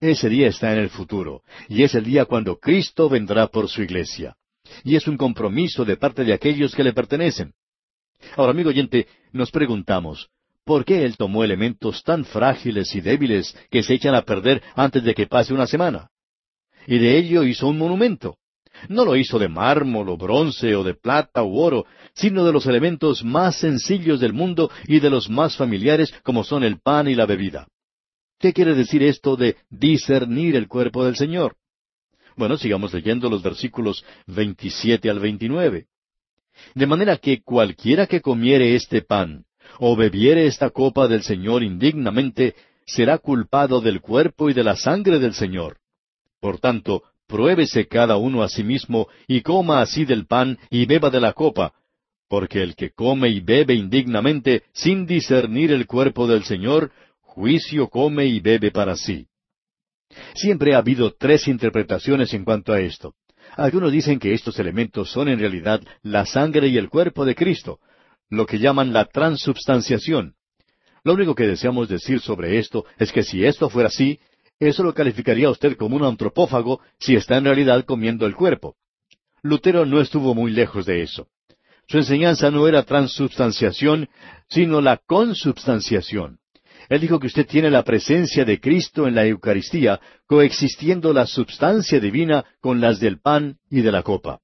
Ese 0.00 0.28
día 0.28 0.48
está 0.48 0.72
en 0.72 0.78
el 0.78 0.90
futuro, 0.90 1.42
y 1.68 1.82
es 1.82 1.94
el 1.94 2.04
día 2.04 2.24
cuando 2.24 2.58
Cristo 2.58 3.08
vendrá 3.08 3.48
por 3.48 3.68
su 3.68 3.82
iglesia. 3.82 4.36
Y 4.84 4.96
es 4.96 5.08
un 5.08 5.16
compromiso 5.16 5.84
de 5.84 5.96
parte 5.96 6.24
de 6.24 6.32
aquellos 6.32 6.74
que 6.74 6.84
le 6.84 6.92
pertenecen. 6.92 7.52
Ahora, 8.36 8.52
amigo 8.52 8.70
oyente, 8.70 9.06
nos 9.32 9.50
preguntamos, 9.50 10.28
¿por 10.64 10.84
qué 10.84 11.04
Él 11.04 11.16
tomó 11.16 11.42
elementos 11.44 12.02
tan 12.04 12.24
frágiles 12.24 12.94
y 12.94 13.00
débiles 13.00 13.56
que 13.70 13.82
se 13.82 13.94
echan 13.94 14.14
a 14.14 14.22
perder 14.22 14.62
antes 14.74 15.02
de 15.02 15.14
que 15.14 15.26
pase 15.26 15.52
una 15.52 15.66
semana? 15.66 16.10
Y 16.86 16.98
de 16.98 17.18
ello 17.18 17.42
hizo 17.44 17.68
un 17.68 17.78
monumento. 17.78 18.38
No 18.88 19.04
lo 19.04 19.16
hizo 19.16 19.38
de 19.38 19.48
mármol 19.48 20.08
o 20.08 20.16
bronce 20.16 20.74
o 20.76 20.84
de 20.84 20.94
plata 20.94 21.42
u 21.42 21.58
oro, 21.58 21.86
sino 22.14 22.44
de 22.44 22.52
los 22.52 22.66
elementos 22.66 23.24
más 23.24 23.56
sencillos 23.58 24.20
del 24.20 24.32
mundo 24.32 24.70
y 24.86 25.00
de 25.00 25.10
los 25.10 25.28
más 25.28 25.56
familiares 25.56 26.12
como 26.22 26.44
son 26.44 26.64
el 26.64 26.80
pan 26.80 27.08
y 27.08 27.14
la 27.14 27.26
bebida. 27.26 27.66
¿Qué 28.38 28.52
quiere 28.52 28.74
decir 28.74 29.02
esto 29.02 29.36
de 29.36 29.56
discernir 29.68 30.54
el 30.54 30.68
cuerpo 30.68 31.04
del 31.04 31.16
Señor? 31.16 31.56
Bueno, 32.36 32.56
sigamos 32.56 32.94
leyendo 32.94 33.28
los 33.28 33.42
versículos 33.42 34.04
27 34.26 35.10
al 35.10 35.18
29. 35.18 35.86
De 36.74 36.86
manera 36.86 37.16
que 37.16 37.42
cualquiera 37.42 38.06
que 38.06 38.20
comiere 38.20 38.76
este 38.76 39.02
pan, 39.02 39.44
o 39.80 39.96
bebiere 39.96 40.46
esta 40.46 40.70
copa 40.70 41.08
del 41.08 41.22
Señor 41.22 41.62
indignamente, 41.62 42.54
será 42.86 43.18
culpado 43.18 43.80
del 43.80 44.00
cuerpo 44.00 44.48
y 44.48 44.54
de 44.54 44.64
la 44.64 44.76
sangre 44.76 45.18
del 45.18 45.34
Señor. 45.34 45.78
Por 46.40 46.58
tanto, 46.58 47.02
pruébese 47.28 47.86
cada 47.86 48.16
uno 48.16 48.42
a 48.42 48.48
sí 48.48 48.64
mismo, 48.64 49.06
y 49.28 49.42
coma 49.42 49.80
así 49.80 50.04
del 50.04 50.26
pan, 50.26 50.58
y 50.70 50.86
beba 50.86 51.10
de 51.10 51.20
la 51.20 51.34
copa, 51.34 51.74
porque 52.28 52.62
el 52.62 52.74
que 52.74 52.90
come 52.90 53.28
y 53.28 53.40
bebe 53.40 53.74
indignamente, 53.74 54.64
sin 54.72 55.06
discernir 55.06 55.70
el 55.70 55.86
cuerpo 55.86 56.26
del 56.26 56.44
Señor, 56.44 56.90
juicio 57.20 57.88
come 57.88 58.26
y 58.26 58.40
bebe 58.40 58.70
para 58.70 58.96
sí. 58.96 59.28
Siempre 60.34 60.74
ha 60.74 60.78
habido 60.78 61.14
tres 61.14 61.46
interpretaciones 61.46 62.32
en 62.34 62.44
cuanto 62.44 62.72
a 62.72 62.80
esto. 62.80 63.14
Algunos 63.56 63.92
dicen 63.92 64.18
que 64.18 64.34
estos 64.34 64.58
elementos 64.58 65.10
son 65.10 65.28
en 65.28 65.38
realidad 65.38 65.80
la 66.02 66.26
sangre 66.26 66.68
y 66.68 66.78
el 66.78 66.88
cuerpo 66.88 67.24
de 67.24 67.34
Cristo, 67.34 67.78
lo 68.30 68.46
que 68.46 68.58
llaman 68.58 68.92
la 68.92 69.04
transubstanciación. 69.04 70.34
Lo 71.04 71.14
único 71.14 71.34
que 71.34 71.46
deseamos 71.46 71.88
decir 71.88 72.20
sobre 72.20 72.58
esto 72.58 72.84
es 72.98 73.12
que 73.12 73.22
si 73.22 73.44
esto 73.44 73.70
fuera 73.70 73.88
así, 73.88 74.18
eso 74.60 74.82
lo 74.82 74.92
calificaría 74.94 75.50
usted 75.50 75.76
como 75.76 75.96
un 75.96 76.04
antropófago 76.04 76.80
si 76.98 77.14
está 77.14 77.36
en 77.36 77.44
realidad 77.44 77.84
comiendo 77.84 78.26
el 78.26 78.34
cuerpo. 78.34 78.76
Lutero 79.42 79.86
no 79.86 80.00
estuvo 80.00 80.34
muy 80.34 80.50
lejos 80.50 80.86
de 80.86 81.02
eso. 81.02 81.28
Su 81.86 81.98
enseñanza 81.98 82.50
no 82.50 82.68
era 82.68 82.82
transubstanciación, 82.82 84.08
sino 84.48 84.80
la 84.80 84.98
consubstanciación. 84.98 86.38
Él 86.88 87.00
dijo 87.00 87.18
que 87.18 87.26
usted 87.26 87.46
tiene 87.46 87.70
la 87.70 87.82
presencia 87.82 88.44
de 88.44 88.60
Cristo 88.60 89.06
en 89.06 89.14
la 89.14 89.26
Eucaristía, 89.26 90.00
coexistiendo 90.26 91.12
la 91.12 91.26
substancia 91.26 92.00
divina 92.00 92.44
con 92.60 92.80
las 92.80 92.98
del 92.98 93.20
pan 93.20 93.58
y 93.70 93.82
de 93.82 93.92
la 93.92 94.02
copa. 94.02 94.40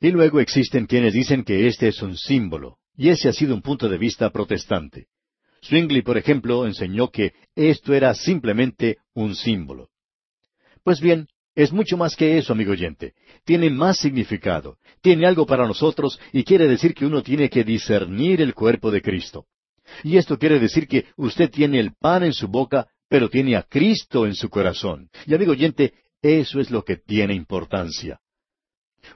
Y 0.00 0.10
luego 0.10 0.40
existen 0.40 0.86
quienes 0.86 1.14
dicen 1.14 1.44
que 1.44 1.66
este 1.66 1.88
es 1.88 2.02
un 2.02 2.16
símbolo, 2.16 2.78
y 2.96 3.08
ese 3.08 3.28
ha 3.28 3.32
sido 3.32 3.54
un 3.54 3.62
punto 3.62 3.88
de 3.88 3.98
vista 3.98 4.30
protestante. 4.30 5.06
Swingley, 5.62 6.02
por 6.02 6.16
ejemplo, 6.16 6.66
enseñó 6.66 7.08
que 7.10 7.32
esto 7.54 7.94
era 7.94 8.14
simplemente 8.14 8.98
un 9.14 9.34
símbolo. 9.34 9.90
Pues 10.84 11.00
bien, 11.00 11.28
es 11.54 11.72
mucho 11.72 11.96
más 11.96 12.14
que 12.14 12.38
eso, 12.38 12.52
amigo 12.52 12.72
oyente. 12.72 13.14
Tiene 13.44 13.68
más 13.68 13.98
significado, 13.98 14.78
tiene 15.00 15.26
algo 15.26 15.44
para 15.44 15.66
nosotros 15.66 16.20
y 16.32 16.44
quiere 16.44 16.68
decir 16.68 16.94
que 16.94 17.04
uno 17.04 17.22
tiene 17.22 17.50
que 17.50 17.64
discernir 17.64 18.40
el 18.40 18.54
cuerpo 18.54 18.90
de 18.90 19.02
Cristo. 19.02 19.46
Y 20.04 20.16
esto 20.16 20.38
quiere 20.38 20.60
decir 20.60 20.86
que 20.86 21.06
usted 21.16 21.50
tiene 21.50 21.80
el 21.80 21.94
pan 21.94 22.22
en 22.22 22.32
su 22.32 22.46
boca, 22.46 22.86
pero 23.08 23.28
tiene 23.28 23.56
a 23.56 23.62
Cristo 23.62 24.26
en 24.26 24.34
su 24.34 24.48
corazón. 24.48 25.10
Y 25.26 25.34
amigo 25.34 25.52
oyente, 25.52 25.94
eso 26.22 26.60
es 26.60 26.70
lo 26.70 26.84
que 26.84 26.96
tiene 26.96 27.34
importancia. 27.34 28.20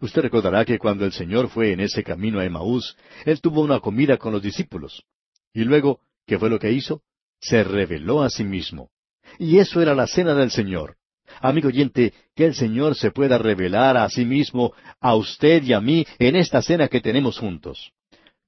Usted 0.01 0.23
recordará 0.23 0.65
que 0.65 0.79
cuando 0.79 1.05
el 1.05 1.13
Señor 1.13 1.49
fue 1.49 1.73
en 1.73 1.81
ese 1.81 2.03
camino 2.03 2.41
a 2.41 2.45
Emaús, 2.45 2.97
Él 3.25 3.41
tuvo 3.41 3.61
una 3.61 3.81
comida 3.81 4.17
con 4.17 4.33
los 4.33 4.43
discípulos. 4.43 5.05
Y 5.53 5.65
luego 5.65 6.01
¿Qué 6.27 6.39
fue 6.39 6.51
lo 6.51 6.59
que 6.59 6.73
hizo? 6.73 7.03
Se 7.41 7.65
reveló 7.65 8.23
a 8.23 8.31
sí 8.31 8.45
mismo. 8.45 8.91
Y 9.39 9.59
eso 9.59 9.81
era 9.81 9.95
la 9.95 10.07
cena 10.07 10.35
del 10.35 10.51
Señor. 10.51 10.97
Amigo 11.41 11.69
oyente, 11.69 12.13
que 12.35 12.45
el 12.47 12.55
Señor 12.55 12.95
se 12.95 13.11
pueda 13.11 13.39
revelar 13.39 13.97
a 13.97 14.09
sí 14.09 14.25
mismo, 14.25 14.73
a 15.01 15.15
usted 15.15 15.63
y 15.63 15.73
a 15.73 15.81
mí, 15.81 16.07
en 16.19 16.37
esta 16.37 16.63
cena 16.63 16.89
que 16.89 17.01
tenemos 17.01 17.39
juntos. 17.39 17.93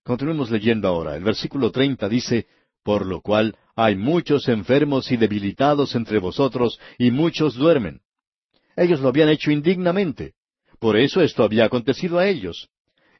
Continuemos 0.03 0.51
leyendo 0.51 0.89
ahora. 0.89 1.16
El 1.16 1.25
versículo 1.25 1.70
treinta 1.70 2.09
dice, 2.09 2.47
Por 2.83 3.07
lo 3.07 3.20
cual 3.22 3.57
hay 3.75 3.97
muchos 3.97 4.49
enfermos 4.49 5.11
y 5.11 5.16
debilitados 5.16 5.95
entre 5.95 6.18
vosotros, 6.18 6.79
y 6.99 7.11
muchos 7.11 7.55
duermen. 7.55 8.01
Ellos 8.77 9.01
lo 9.01 9.09
habían 9.09 9.31
hecho 9.31 9.51
indignamente. 9.51 10.35
Por 10.79 10.97
eso 10.97 11.22
esto 11.22 11.43
había 11.43 11.64
acontecido 11.64 12.18
a 12.18 12.27
ellos. 12.27 12.68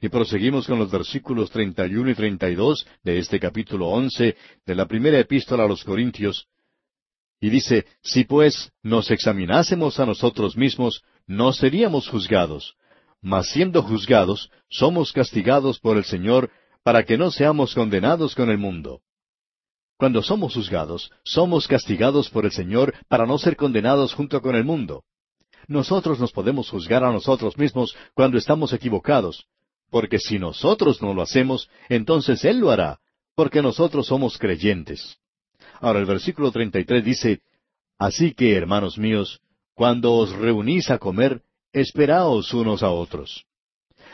Y 0.05 0.11
proseguimos 0.11 0.67
con 0.67 0.79
los 0.79 0.91
versículos 0.91 1.51
31 1.51 2.11
y 2.11 2.15
32 2.15 2.87
de 3.03 3.19
este 3.19 3.41
capítulo 3.41 3.89
11 3.89 4.37
de 4.67 4.75
la 4.75 4.85
primera 4.85 5.19
epístola 5.19 5.65
a 5.65 5.67
los 5.67 5.83
Corintios. 5.83 6.47
Y 7.41 7.49
dice, 7.49 7.87
si 8.03 8.25
pues 8.25 8.71
nos 8.83 9.11
examinásemos 9.11 9.99
a 9.99 10.05
nosotros 10.05 10.59
mismos, 10.59 11.03
no 11.27 11.55
seríamos 11.55 12.07
juzgados. 12.07 12.77
Mas 13.23 13.49
siendo 13.49 13.83
juzgados, 13.83 14.51
somos 14.69 15.11
castigados 15.11 15.81
por 15.81 15.97
el 15.97 16.05
Señor 16.05 16.51
para 16.83 17.05
que 17.05 17.17
no 17.17 17.31
seamos 17.31 17.75
condenados 17.75 18.35
con 18.35 18.51
el 18.51 18.59
mundo. 18.59 19.01
Cuando 19.97 20.23
somos 20.23 20.53
juzgados, 20.53 21.13
somos 21.25 21.67
castigados 21.67 22.29
por 22.29 22.45
el 22.45 22.53
Señor 22.53 22.93
para 23.09 23.25
no 23.25 23.39
ser 23.39 23.57
condenados 23.57 24.13
junto 24.13 24.43
con 24.43 24.55
el 24.55 24.65
mundo. 24.65 25.05
Nosotros 25.67 26.21
nos 26.21 26.31
podemos 26.31 26.69
juzgar 26.69 27.05
a 27.05 27.11
nosotros 27.11 27.57
mismos 27.57 27.97
cuando 28.13 28.37
estamos 28.37 28.75
equivocados, 28.75 29.47
porque 29.95 30.19
si 30.19 30.41
nosotros 30.41 31.01
no 31.03 31.15
lo 31.15 31.23
hacemos, 31.23 31.71
entonces 31.89 32.45
Él 32.45 32.59
lo 32.59 32.73
hará, 32.73 32.99
porque 33.37 33.63
nosotros 33.63 34.09
somos 34.09 34.39
creyentes. 34.39 35.19
Ahora 35.81 36.01
el 36.01 36.05
versículo 36.05 36.51
33 36.51 37.05
dice, 37.05 37.43
Así 37.97 38.35
que, 38.35 38.57
hermanos 38.57 38.99
míos, 38.99 39.41
cuando 39.73 40.15
os 40.15 40.33
reunís 40.33 40.91
a 40.91 40.99
comer, 40.99 41.43
esperaos 41.73 42.53
unos 42.53 42.83
a 42.83 42.91
otros. 42.91 43.45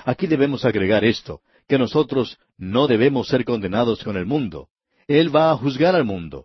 Aquí 0.04 0.26
debemos 0.26 0.66
agregar 0.66 1.02
esto, 1.02 1.40
que 1.66 1.78
nosotros 1.78 2.36
no 2.58 2.86
debemos 2.86 3.28
ser 3.28 3.46
condenados 3.46 4.04
con 4.04 4.18
el 4.18 4.26
mundo. 4.26 4.68
Él 5.08 5.34
va 5.34 5.50
a 5.50 5.56
juzgar 5.56 5.96
al 5.96 6.04
mundo. 6.04 6.44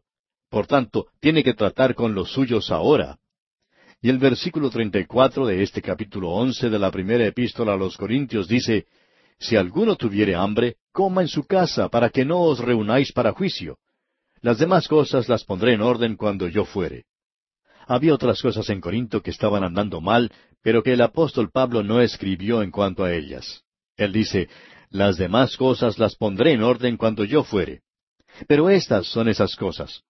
Por 0.49 0.65
tanto, 0.65 1.07
tiene 1.19 1.43
que 1.43 1.53
tratar 1.53 1.93
con 1.93 2.15
los 2.15 2.31
suyos 2.31 2.71
ahora. 2.71 3.17
Y 4.01 4.07
el 4.09 4.17
versículo 4.17 4.69
treinta 4.69 4.97
y 4.97 5.05
cuatro 5.05 5.45
de 5.45 5.61
este 5.61 5.81
capítulo 5.81 6.29
once 6.29 6.69
de 6.69 6.79
la 6.79 6.89
primera 6.89 7.25
epístola 7.25 7.73
a 7.73 7.77
los 7.77 7.97
Corintios 7.97 8.47
dice 8.47 8.85
Si 9.39 9.55
alguno 9.55 9.95
tuviere 9.95 10.35
hambre, 10.35 10.77
coma 10.91 11.21
en 11.21 11.27
su 11.27 11.45
casa, 11.45 11.89
para 11.89 12.09
que 12.09 12.25
no 12.25 12.41
os 12.41 12.59
reunáis 12.59 13.11
para 13.11 13.33
juicio. 13.33 13.77
Las 14.41 14.59
demás 14.59 14.87
cosas 14.87 15.27
las 15.27 15.43
pondré 15.43 15.73
en 15.73 15.81
orden 15.81 16.15
cuando 16.15 16.47
yo 16.47 16.65
fuere. 16.65 17.05
Había 17.87 18.13
otras 18.13 18.41
cosas 18.41 18.69
en 18.69 18.81
Corinto 18.81 19.21
que 19.21 19.31
estaban 19.31 19.63
andando 19.63 20.01
mal, 20.01 20.31
pero 20.61 20.81
que 20.81 20.93
el 20.93 21.01
apóstol 21.01 21.51
Pablo 21.51 21.83
no 21.83 22.01
escribió 22.01 22.61
en 22.63 22.71
cuanto 22.71 23.03
a 23.03 23.13
ellas. 23.13 23.63
Él 23.97 24.11
dice, 24.11 24.49
las 24.89 25.17
demás 25.17 25.57
cosas 25.57 25.99
las 25.99 26.15
pondré 26.15 26.53
en 26.53 26.63
orden 26.63 26.97
cuando 26.97 27.23
yo 27.23 27.43
fuere. 27.43 27.81
Pero 28.47 28.69
estas 28.69 29.07
son 29.07 29.27
esas 29.29 29.55
cosas. 29.55 30.01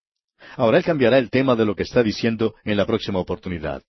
Ahora 0.55 0.77
él 0.77 0.83
cambiará 0.83 1.17
el 1.17 1.29
tema 1.29 1.55
de 1.55 1.65
lo 1.65 1.75
que 1.75 1.83
está 1.83 2.03
diciendo 2.03 2.55
en 2.63 2.77
la 2.77 2.85
próxima 2.85 3.19
oportunidad. 3.19 3.83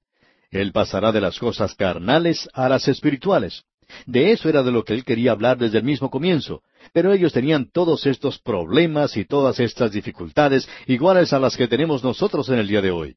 Él 0.50 0.72
pasará 0.72 1.12
de 1.12 1.20
las 1.20 1.38
cosas 1.38 1.74
carnales 1.74 2.48
a 2.52 2.68
las 2.68 2.88
espirituales. 2.88 3.64
De 4.06 4.32
eso 4.32 4.48
era 4.48 4.62
de 4.62 4.72
lo 4.72 4.84
que 4.84 4.94
él 4.94 5.04
quería 5.04 5.32
hablar 5.32 5.58
desde 5.58 5.78
el 5.78 5.84
mismo 5.84 6.10
comienzo. 6.10 6.62
Pero 6.92 7.12
ellos 7.12 7.32
tenían 7.32 7.70
todos 7.70 8.06
estos 8.06 8.38
problemas 8.38 9.16
y 9.16 9.24
todas 9.24 9.60
estas 9.60 9.92
dificultades 9.92 10.68
iguales 10.86 11.32
a 11.32 11.38
las 11.38 11.56
que 11.56 11.68
tenemos 11.68 12.04
nosotros 12.04 12.48
en 12.48 12.58
el 12.58 12.68
día 12.68 12.82
de 12.82 12.90
hoy. 12.90 13.16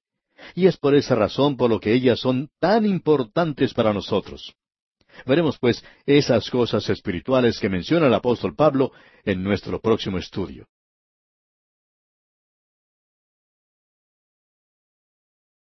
Y 0.55 0.67
es 0.67 0.78
por 0.78 0.95
esa 0.95 1.15
razón 1.15 1.57
por 1.57 1.70
lo 1.70 1.80
que 1.80 1.93
ellas 1.93 2.20
son 2.20 2.49
tan 2.59 2.86
importantes 2.86 3.74
para 3.74 3.93
nosotros. 3.93 4.55
Veremos 5.26 5.57
pues 5.59 5.84
esas 6.05 6.49
cosas 6.49 6.89
espirituales 6.89 7.59
que 7.59 7.70
menciona 7.70 8.07
el 8.07 8.13
apóstol 8.13 8.55
Pablo 8.55 8.91
en 9.26 9.43
nuestro 9.43 9.80
próximo 9.80 10.17
estudio. 10.17 10.67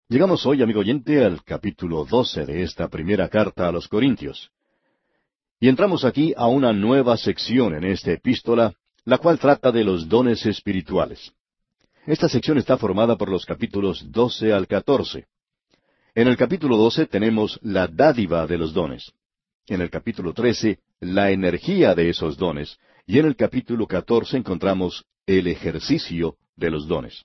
Llegamos 0.08 0.44
hoy, 0.44 0.62
amigo 0.62 0.80
oyente, 0.80 1.24
al 1.24 1.42
capítulo 1.44 2.04
doce 2.04 2.44
de 2.44 2.62
esta 2.62 2.88
primera 2.88 3.28
carta 3.28 3.68
a 3.68 3.72
los 3.72 3.88
Corintios. 3.88 4.50
Y 5.60 5.68
entramos 5.68 6.04
aquí 6.04 6.34
a 6.36 6.46
una 6.48 6.72
nueva 6.72 7.16
sección 7.16 7.74
en 7.74 7.84
esta 7.84 8.12
epístola, 8.12 8.74
la 9.04 9.18
cual 9.18 9.38
trata 9.38 9.70
de 9.72 9.84
los 9.84 10.08
dones 10.08 10.44
espirituales. 10.46 11.32
Esta 12.06 12.28
sección 12.28 12.58
está 12.58 12.76
formada 12.76 13.16
por 13.16 13.30
los 13.30 13.46
capítulos 13.46 14.04
doce 14.10 14.52
al 14.52 14.66
catorce. 14.66 15.26
En 16.14 16.28
el 16.28 16.36
capítulo 16.36 16.76
doce 16.76 17.06
tenemos 17.06 17.58
la 17.62 17.86
dádiva 17.86 18.46
de 18.46 18.58
los 18.58 18.74
dones. 18.74 19.12
En 19.66 19.80
el 19.80 19.90
capítulo 19.90 20.34
trece, 20.34 20.80
la 21.00 21.30
energía 21.30 21.94
de 21.94 22.10
esos 22.10 22.36
dones. 22.36 22.78
Y 23.06 23.18
en 23.18 23.26
el 23.26 23.36
capítulo 23.36 23.86
catorce 23.86 24.36
encontramos 24.36 25.04
el 25.26 25.46
ejercicio 25.46 26.36
de 26.56 26.70
los 26.70 26.86
dones. 26.86 27.24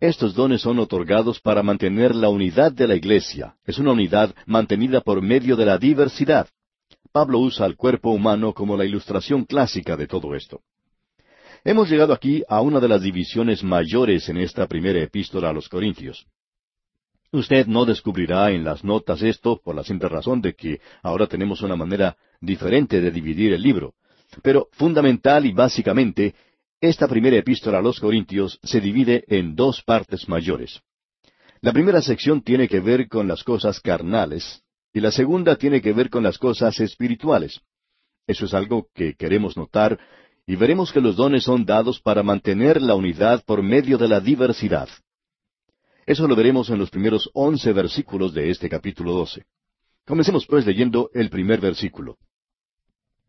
Estos 0.00 0.34
dones 0.34 0.60
son 0.60 0.78
otorgados 0.78 1.40
para 1.40 1.62
mantener 1.62 2.14
la 2.14 2.28
unidad 2.28 2.72
de 2.72 2.86
la 2.86 2.94
iglesia. 2.94 3.56
Es 3.64 3.78
una 3.78 3.92
unidad 3.92 4.34
mantenida 4.44 5.00
por 5.00 5.22
medio 5.22 5.56
de 5.56 5.64
la 5.64 5.78
diversidad. 5.78 6.48
Pablo 7.12 7.38
usa 7.38 7.66
al 7.66 7.76
cuerpo 7.76 8.10
humano 8.10 8.52
como 8.52 8.76
la 8.76 8.84
ilustración 8.84 9.44
clásica 9.44 9.96
de 9.96 10.06
todo 10.06 10.34
esto. 10.34 10.62
Hemos 11.64 11.88
llegado 11.88 12.12
aquí 12.12 12.42
a 12.48 12.60
una 12.60 12.80
de 12.80 12.88
las 12.88 13.02
divisiones 13.02 13.64
mayores 13.64 14.28
en 14.28 14.36
esta 14.36 14.66
primera 14.66 15.00
epístola 15.00 15.48
a 15.48 15.52
los 15.52 15.68
Corintios. 15.68 16.26
Usted 17.32 17.66
no 17.66 17.84
descubrirá 17.84 18.50
en 18.50 18.64
las 18.64 18.84
notas 18.84 19.22
esto 19.22 19.60
por 19.62 19.74
la 19.74 19.82
simple 19.82 20.08
razón 20.08 20.40
de 20.40 20.54
que 20.54 20.80
ahora 21.02 21.26
tenemos 21.26 21.62
una 21.62 21.74
manera 21.74 22.16
diferente 22.40 23.00
de 23.00 23.10
dividir 23.10 23.52
el 23.54 23.62
libro. 23.62 23.94
Pero 24.42 24.68
fundamental 24.72 25.46
y 25.46 25.52
básicamente, 25.52 26.34
esta 26.80 27.08
primera 27.08 27.36
epístola 27.36 27.78
a 27.78 27.82
los 27.82 27.98
Corintios 27.98 28.60
se 28.62 28.80
divide 28.80 29.24
en 29.28 29.54
dos 29.54 29.82
partes 29.82 30.28
mayores. 30.28 30.80
La 31.60 31.72
primera 31.72 32.02
sección 32.02 32.42
tiene 32.42 32.68
que 32.68 32.80
ver 32.80 33.08
con 33.08 33.26
las 33.26 33.42
cosas 33.42 33.80
carnales, 33.80 34.62
y 34.94 35.00
la 35.00 35.10
segunda 35.10 35.56
tiene 35.56 35.82
que 35.82 35.92
ver 35.92 36.08
con 36.08 36.22
las 36.22 36.38
cosas 36.38 36.78
espirituales. 36.78 37.60
Eso 38.28 38.46
es 38.46 38.54
algo 38.54 38.86
que 38.94 39.14
queremos 39.14 39.56
notar 39.56 39.98
y 40.46 40.54
veremos 40.54 40.92
que 40.92 41.00
los 41.00 41.16
dones 41.16 41.42
son 41.42 41.64
dados 41.64 42.00
para 42.00 42.22
mantener 42.22 42.80
la 42.80 42.94
unidad 42.94 43.44
por 43.44 43.60
medio 43.60 43.98
de 43.98 44.06
la 44.06 44.20
diversidad. 44.20 44.88
Eso 46.06 46.28
lo 46.28 46.36
veremos 46.36 46.70
en 46.70 46.78
los 46.78 46.90
primeros 46.90 47.28
once 47.34 47.72
versículos 47.72 48.32
de 48.32 48.50
este 48.50 48.68
capítulo 48.68 49.12
doce. 49.12 49.44
Comencemos 50.06 50.46
pues 50.46 50.64
leyendo 50.64 51.10
el 51.12 51.28
primer 51.28 51.60
versículo. 51.60 52.16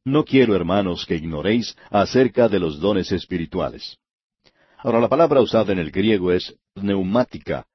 No 0.03 0.24
quiero, 0.24 0.55
hermanos, 0.55 1.05
que 1.07 1.16
ignoréis 1.16 1.76
acerca 1.89 2.47
de 2.47 2.59
los 2.59 2.80
dones 2.80 3.11
espirituales. 3.11 3.97
Ahora, 4.78 4.99
la 4.99 5.09
palabra 5.09 5.41
usada 5.41 5.74
en 5.74 5.80
el 5.80 5.89
griego 5.89 6.32
es 6.32 6.53
neumática, 6.76 7.66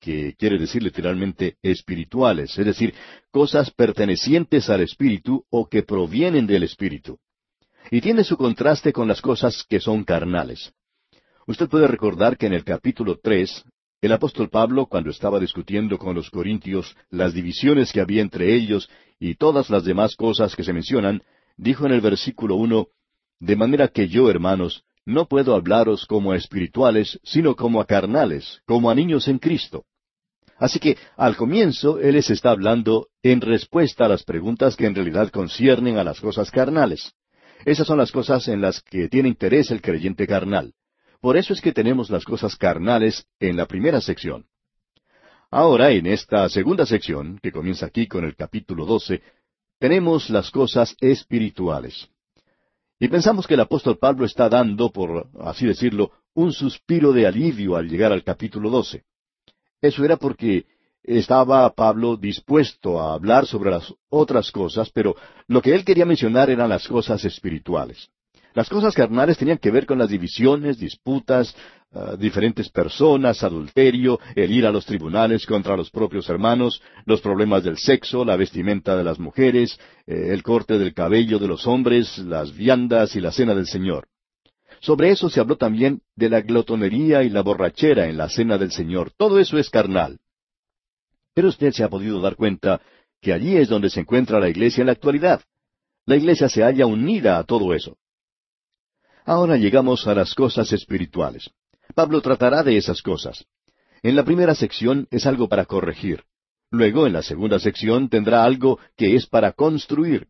que 0.00 0.34
quiere 0.36 0.58
decir 0.58 0.82
literalmente 0.82 1.56
espirituales, 1.62 2.58
es 2.58 2.66
decir, 2.66 2.94
cosas 3.30 3.70
pertenecientes 3.70 4.70
al 4.70 4.80
espíritu 4.80 5.44
o 5.50 5.68
que 5.68 5.82
provienen 5.82 6.46
del 6.46 6.62
espíritu. 6.62 7.18
Y 7.90 8.00
tiene 8.00 8.24
su 8.24 8.36
contraste 8.36 8.92
con 8.92 9.08
las 9.08 9.20
cosas 9.20 9.64
que 9.68 9.80
son 9.80 10.04
carnales. 10.04 10.72
Usted 11.46 11.68
puede 11.68 11.86
recordar 11.86 12.36
que 12.36 12.46
en 12.46 12.54
el 12.54 12.64
capítulo 12.64 13.18
tres, 13.22 13.64
el 14.00 14.12
apóstol 14.12 14.48
Pablo, 14.48 14.86
cuando 14.86 15.10
estaba 15.10 15.38
discutiendo 15.38 15.98
con 15.98 16.14
los 16.14 16.30
corintios 16.30 16.96
las 17.10 17.34
divisiones 17.34 17.92
que 17.92 18.00
había 18.00 18.22
entre 18.22 18.54
ellos 18.54 18.88
y 19.18 19.34
todas 19.34 19.68
las 19.68 19.84
demás 19.84 20.16
cosas 20.16 20.56
que 20.56 20.64
se 20.64 20.72
mencionan, 20.72 21.22
dijo 21.56 21.84
en 21.84 21.92
el 21.92 22.00
versículo 22.00 22.56
uno, 22.56 22.88
De 23.38 23.56
manera 23.56 23.88
que 23.88 24.08
yo, 24.08 24.30
hermanos, 24.30 24.84
no 25.04 25.26
puedo 25.26 25.54
hablaros 25.54 26.06
como 26.06 26.32
a 26.32 26.36
espirituales, 26.36 27.18
sino 27.24 27.56
como 27.56 27.80
a 27.80 27.86
carnales, 27.86 28.62
como 28.66 28.90
a 28.90 28.94
niños 28.94 29.28
en 29.28 29.38
Cristo. 29.38 29.84
Así 30.60 30.78
que 30.78 30.98
al 31.16 31.36
comienzo 31.36 31.98
Él 31.98 32.12
les 32.12 32.28
está 32.28 32.50
hablando 32.50 33.08
en 33.22 33.40
respuesta 33.40 34.04
a 34.04 34.08
las 34.08 34.24
preguntas 34.24 34.76
que 34.76 34.84
en 34.84 34.94
realidad 34.94 35.30
conciernen 35.30 35.96
a 35.96 36.04
las 36.04 36.20
cosas 36.20 36.50
carnales. 36.50 37.14
Esas 37.64 37.86
son 37.86 37.96
las 37.96 38.12
cosas 38.12 38.46
en 38.46 38.60
las 38.60 38.82
que 38.82 39.08
tiene 39.08 39.30
interés 39.30 39.70
el 39.70 39.80
creyente 39.80 40.26
carnal. 40.26 40.74
Por 41.22 41.38
eso 41.38 41.54
es 41.54 41.62
que 41.62 41.72
tenemos 41.72 42.10
las 42.10 42.24
cosas 42.24 42.56
carnales 42.56 43.24
en 43.38 43.56
la 43.56 43.64
primera 43.64 44.02
sección. 44.02 44.44
Ahora, 45.50 45.92
en 45.92 46.06
esta 46.06 46.46
segunda 46.50 46.84
sección, 46.84 47.38
que 47.42 47.52
comienza 47.52 47.86
aquí 47.86 48.06
con 48.06 48.24
el 48.24 48.36
capítulo 48.36 48.84
12, 48.84 49.22
tenemos 49.78 50.28
las 50.28 50.50
cosas 50.50 50.94
espirituales. 51.00 52.08
Y 52.98 53.08
pensamos 53.08 53.46
que 53.46 53.54
el 53.54 53.60
apóstol 53.60 53.96
Pablo 53.96 54.26
está 54.26 54.50
dando, 54.50 54.92
por 54.92 55.26
así 55.40 55.66
decirlo, 55.66 56.12
un 56.34 56.52
suspiro 56.52 57.12
de 57.12 57.26
alivio 57.26 57.76
al 57.76 57.88
llegar 57.88 58.12
al 58.12 58.24
capítulo 58.24 58.68
12. 58.68 59.04
Eso 59.80 60.04
era 60.04 60.16
porque 60.16 60.66
estaba 61.02 61.68
Pablo 61.74 62.16
dispuesto 62.16 63.00
a 63.00 63.14
hablar 63.14 63.46
sobre 63.46 63.70
las 63.70 63.92
otras 64.08 64.50
cosas, 64.50 64.90
pero 64.90 65.16
lo 65.48 65.62
que 65.62 65.74
él 65.74 65.84
quería 65.84 66.04
mencionar 66.04 66.50
eran 66.50 66.68
las 66.68 66.86
cosas 66.86 67.24
espirituales. 67.24 68.10
Las 68.52 68.68
cosas 68.68 68.94
carnales 68.94 69.38
tenían 69.38 69.58
que 69.58 69.70
ver 69.70 69.86
con 69.86 69.98
las 69.98 70.10
divisiones, 70.10 70.78
disputas, 70.78 71.54
ah, 71.92 72.16
diferentes 72.18 72.68
personas, 72.68 73.44
adulterio, 73.44 74.18
el 74.34 74.50
ir 74.50 74.66
a 74.66 74.72
los 74.72 74.84
tribunales 74.84 75.46
contra 75.46 75.76
los 75.76 75.90
propios 75.90 76.28
hermanos, 76.28 76.82
los 77.06 77.20
problemas 77.20 77.62
del 77.62 77.78
sexo, 77.78 78.24
la 78.24 78.36
vestimenta 78.36 78.96
de 78.96 79.04
las 79.04 79.20
mujeres, 79.20 79.78
eh, 80.06 80.30
el 80.30 80.42
corte 80.42 80.78
del 80.78 80.94
cabello 80.94 81.38
de 81.38 81.46
los 81.46 81.66
hombres, 81.66 82.18
las 82.18 82.54
viandas 82.54 83.14
y 83.14 83.20
la 83.20 83.30
cena 83.30 83.54
del 83.54 83.66
Señor. 83.66 84.08
Sobre 84.80 85.10
eso 85.10 85.28
se 85.28 85.40
habló 85.40 85.56
también 85.56 86.00
de 86.16 86.30
la 86.30 86.40
glotonería 86.40 87.22
y 87.22 87.28
la 87.28 87.42
borrachera 87.42 88.08
en 88.08 88.16
la 88.16 88.28
cena 88.28 88.56
del 88.56 88.72
Señor. 88.72 89.12
Todo 89.16 89.38
eso 89.38 89.58
es 89.58 89.68
carnal. 89.68 90.18
Pero 91.34 91.48
usted 91.48 91.72
se 91.72 91.84
ha 91.84 91.88
podido 91.88 92.20
dar 92.20 92.34
cuenta 92.36 92.80
que 93.20 93.32
allí 93.32 93.56
es 93.56 93.68
donde 93.68 93.90
se 93.90 94.00
encuentra 94.00 94.40
la 94.40 94.48
iglesia 94.48 94.80
en 94.80 94.86
la 94.86 94.92
actualidad. 94.92 95.42
La 96.06 96.16
iglesia 96.16 96.48
se 96.48 96.62
halla 96.62 96.86
unida 96.86 97.38
a 97.38 97.44
todo 97.44 97.74
eso. 97.74 97.98
Ahora 99.26 99.56
llegamos 99.58 100.06
a 100.06 100.14
las 100.14 100.34
cosas 100.34 100.72
espirituales. 100.72 101.50
Pablo 101.94 102.22
tratará 102.22 102.62
de 102.62 102.78
esas 102.78 103.02
cosas. 103.02 103.44
En 104.02 104.16
la 104.16 104.24
primera 104.24 104.54
sección 104.54 105.06
es 105.10 105.26
algo 105.26 105.48
para 105.48 105.66
corregir. 105.66 106.24
Luego, 106.70 107.06
en 107.06 107.12
la 107.12 107.22
segunda 107.22 107.58
sección, 107.58 108.08
tendrá 108.08 108.44
algo 108.44 108.78
que 108.96 109.14
es 109.14 109.26
para 109.26 109.52
construir. 109.52 110.28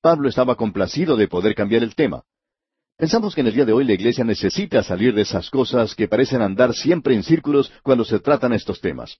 Pablo 0.00 0.28
estaba 0.28 0.54
complacido 0.54 1.16
de 1.16 1.28
poder 1.28 1.54
cambiar 1.54 1.82
el 1.82 1.94
tema. 1.96 2.22
Pensamos 3.02 3.34
que 3.34 3.40
en 3.40 3.48
el 3.48 3.54
día 3.54 3.64
de 3.64 3.72
hoy 3.72 3.84
la 3.84 3.94
iglesia 3.94 4.22
necesita 4.22 4.80
salir 4.84 5.12
de 5.12 5.22
esas 5.22 5.50
cosas 5.50 5.96
que 5.96 6.06
parecen 6.06 6.40
andar 6.40 6.72
siempre 6.72 7.16
en 7.16 7.24
círculos 7.24 7.72
cuando 7.82 8.04
se 8.04 8.20
tratan 8.20 8.52
estos 8.52 8.80
temas. 8.80 9.18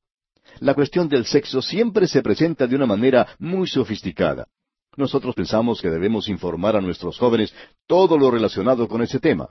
La 0.61 0.75
cuestión 0.75 1.09
del 1.09 1.27
sexo 1.27 1.61
siempre 1.61 2.07
se 2.07 2.23
presenta 2.23 2.69
de 2.69 2.77
una 2.77 2.87
manera 2.87 3.35
muy 3.41 3.67
sofisticada. 3.67 4.47
Nosotros 4.97 5.35
pensamos 5.35 5.83
que 5.83 5.91
debemos 5.91 6.29
informar 6.29 6.77
a 6.77 6.81
nuestros 6.81 7.19
jóvenes 7.19 7.53
todo 7.89 8.17
lo 8.17 8.31
relacionado 8.31 8.87
con 8.87 9.03
ese 9.03 9.19
tema. 9.19 9.51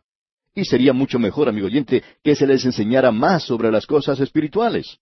Y 0.55 0.63
sería 0.63 0.93
mucho 0.93 1.19
mejor, 1.19 1.49
amigo 1.49 1.67
oyente, 1.67 2.01
que 2.23 2.33
se 2.33 2.47
les 2.47 2.63
enseñara 2.63 3.11
más 3.11 3.43
sobre 3.43 3.69
las 3.69 3.85
cosas 3.85 4.21
espirituales. 4.21 4.99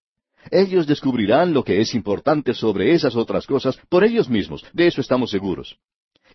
Ellos 0.50 0.88
descubrirán 0.88 1.54
lo 1.54 1.64
que 1.64 1.82
es 1.82 1.94
importante 1.94 2.56
sobre 2.56 2.96
esas 2.96 3.16
otras 3.16 3.46
cosas 3.46 3.78
por 3.90 4.04
ellos 4.04 4.28
mismos, 4.28 4.66
de 4.74 4.88
eso 4.88 5.02
estamos 5.02 5.30
seguros. 5.30 5.78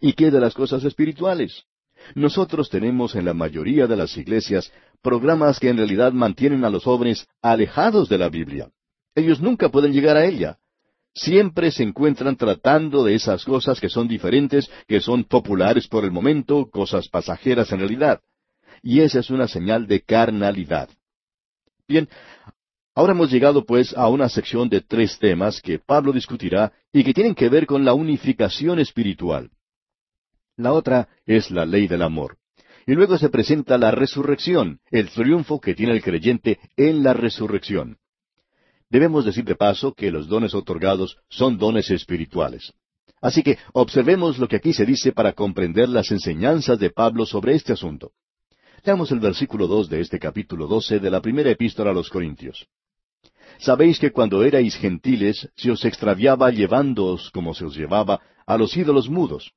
¿Y 0.01 0.13
qué 0.13 0.31
de 0.31 0.39
las 0.39 0.55
cosas 0.55 0.85
espirituales? 0.85 1.65
Nosotros 2.15 2.69
tenemos 2.69 3.15
en 3.15 3.25
la 3.25 3.35
mayoría 3.35 3.87
de 3.87 3.97
las 3.97 4.17
iglesias 4.17 4.73
programas 5.03 5.59
que 5.59 5.69
en 5.69 5.77
realidad 5.77 6.13
mantienen 6.13 6.65
a 6.65 6.71
los 6.71 6.85
jóvenes 6.85 7.27
alejados 7.43 8.09
de 8.09 8.19
la 8.19 8.29
Biblia. 8.29 8.71
Ellos 9.15 9.41
nunca 9.41 9.69
pueden 9.69 9.93
llegar 9.93 10.17
a 10.17 10.25
ella. 10.25 10.59
Siempre 11.15 11.71
se 11.71 11.85
encuentran 11.85 12.37
tratando 12.37 13.05
de 13.05 13.15
esas 13.15 13.45
cosas 13.45 13.81
que 13.81 13.89
son 13.89 14.09
diferentes, 14.09 14.69
que 14.89 15.01
son 15.01 15.25
populares 15.25 15.87
por 15.87 16.05
el 16.05 16.11
momento, 16.11 16.69
cosas 16.71 17.09
pasajeras 17.09 17.71
en 17.71 17.79
realidad. 17.79 18.21
Y 18.83 19.01
esa 19.01 19.21
es 19.21 19.31
una 19.31 19.47
señal 19.47 19.87
de 19.87 20.01
carnalidad. 20.03 20.89
Bien, 21.87 22.09
ahora 22.95 23.13
hemos 23.13 23.31
llegado 23.31 23.65
pues 23.65 23.97
a 23.97 24.09
una 24.09 24.29
sección 24.29 24.69
de 24.69 24.81
tres 24.81 25.19
temas 25.19 25.61
que 25.61 25.79
Pablo 25.79 26.13
discutirá 26.13 26.73
y 26.93 27.05
que 27.05 27.15
tienen 27.15 27.35
que 27.35 27.49
ver 27.49 27.67
con 27.67 27.85
la 27.85 27.95
unificación 27.95 28.81
espiritual. 28.81 29.51
La 30.57 30.73
otra 30.73 31.09
es 31.27 31.51
la 31.51 31.67
ley 31.67 31.89
del 31.89 32.03
amor. 32.03 32.37
Y 32.87 32.93
luego 32.93 33.19
se 33.19 33.29
presenta 33.29 33.79
la 33.79 33.91
resurrección, 33.91 34.79
el 34.91 35.09
triunfo 35.11 35.61
que 35.61 35.75
tiene 35.75 35.93
el 35.93 36.03
creyente 36.03 36.59
en 36.77 37.03
la 37.03 37.13
resurrección. 37.15 37.97
Debemos 38.91 39.25
decir 39.25 39.45
de 39.45 39.57
paso 39.57 39.95
que 39.95 40.13
los 40.13 40.29
dones 40.29 40.55
otorgados 40.55 41.17
son 41.29 41.59
dones 41.59 41.91
espirituales. 41.91 42.73
Así 43.21 43.43
que 43.43 43.59
observemos 43.73 44.39
lo 44.39 44.47
que 44.47 44.57
aquí 44.57 44.73
se 44.73 44.85
dice 44.85 45.13
para 45.13 45.33
comprender 45.33 45.89
las 45.89 46.11
enseñanzas 46.11 46.79
de 46.79 46.91
Pablo 46.91 47.25
sobre 47.25 47.55
este 47.55 47.73
asunto. 47.73 48.13
Leamos 48.85 49.11
el 49.11 49.19
versículo 49.19 49.67
dos 49.67 49.89
de 49.89 50.03
este 50.03 50.19
capítulo 50.19 50.67
doce 50.67 51.01
de 51.01 51.11
la 51.11 51.23
primera 51.23 51.51
epístola 51.51 51.91
a 51.91 51.95
los 51.95 52.11
Corintios. 52.11 52.67
Sabéis 53.59 53.99
que 53.99 54.13
cuando 54.13 54.45
erais 54.45 54.77
gentiles 54.77 55.49
se 55.57 55.71
os 55.71 55.85
extraviaba 55.87 56.51
llevándoos, 56.51 57.31
como 57.31 57.55
se 57.55 57.65
os 57.65 57.75
llevaba, 57.75 58.21
a 58.47 58.59
los 58.59 58.77
ídolos 58.77 59.09
mudos. 59.09 59.53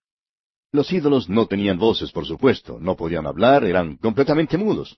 Los 0.71 0.91
ídolos 0.91 1.29
no 1.29 1.45
tenían 1.45 1.77
voces, 1.77 2.11
por 2.11 2.25
supuesto, 2.25 2.77
no 2.79 2.95
podían 2.95 3.25
hablar, 3.25 3.63
eran 3.63 3.97
completamente 3.97 4.57
mudos. 4.57 4.97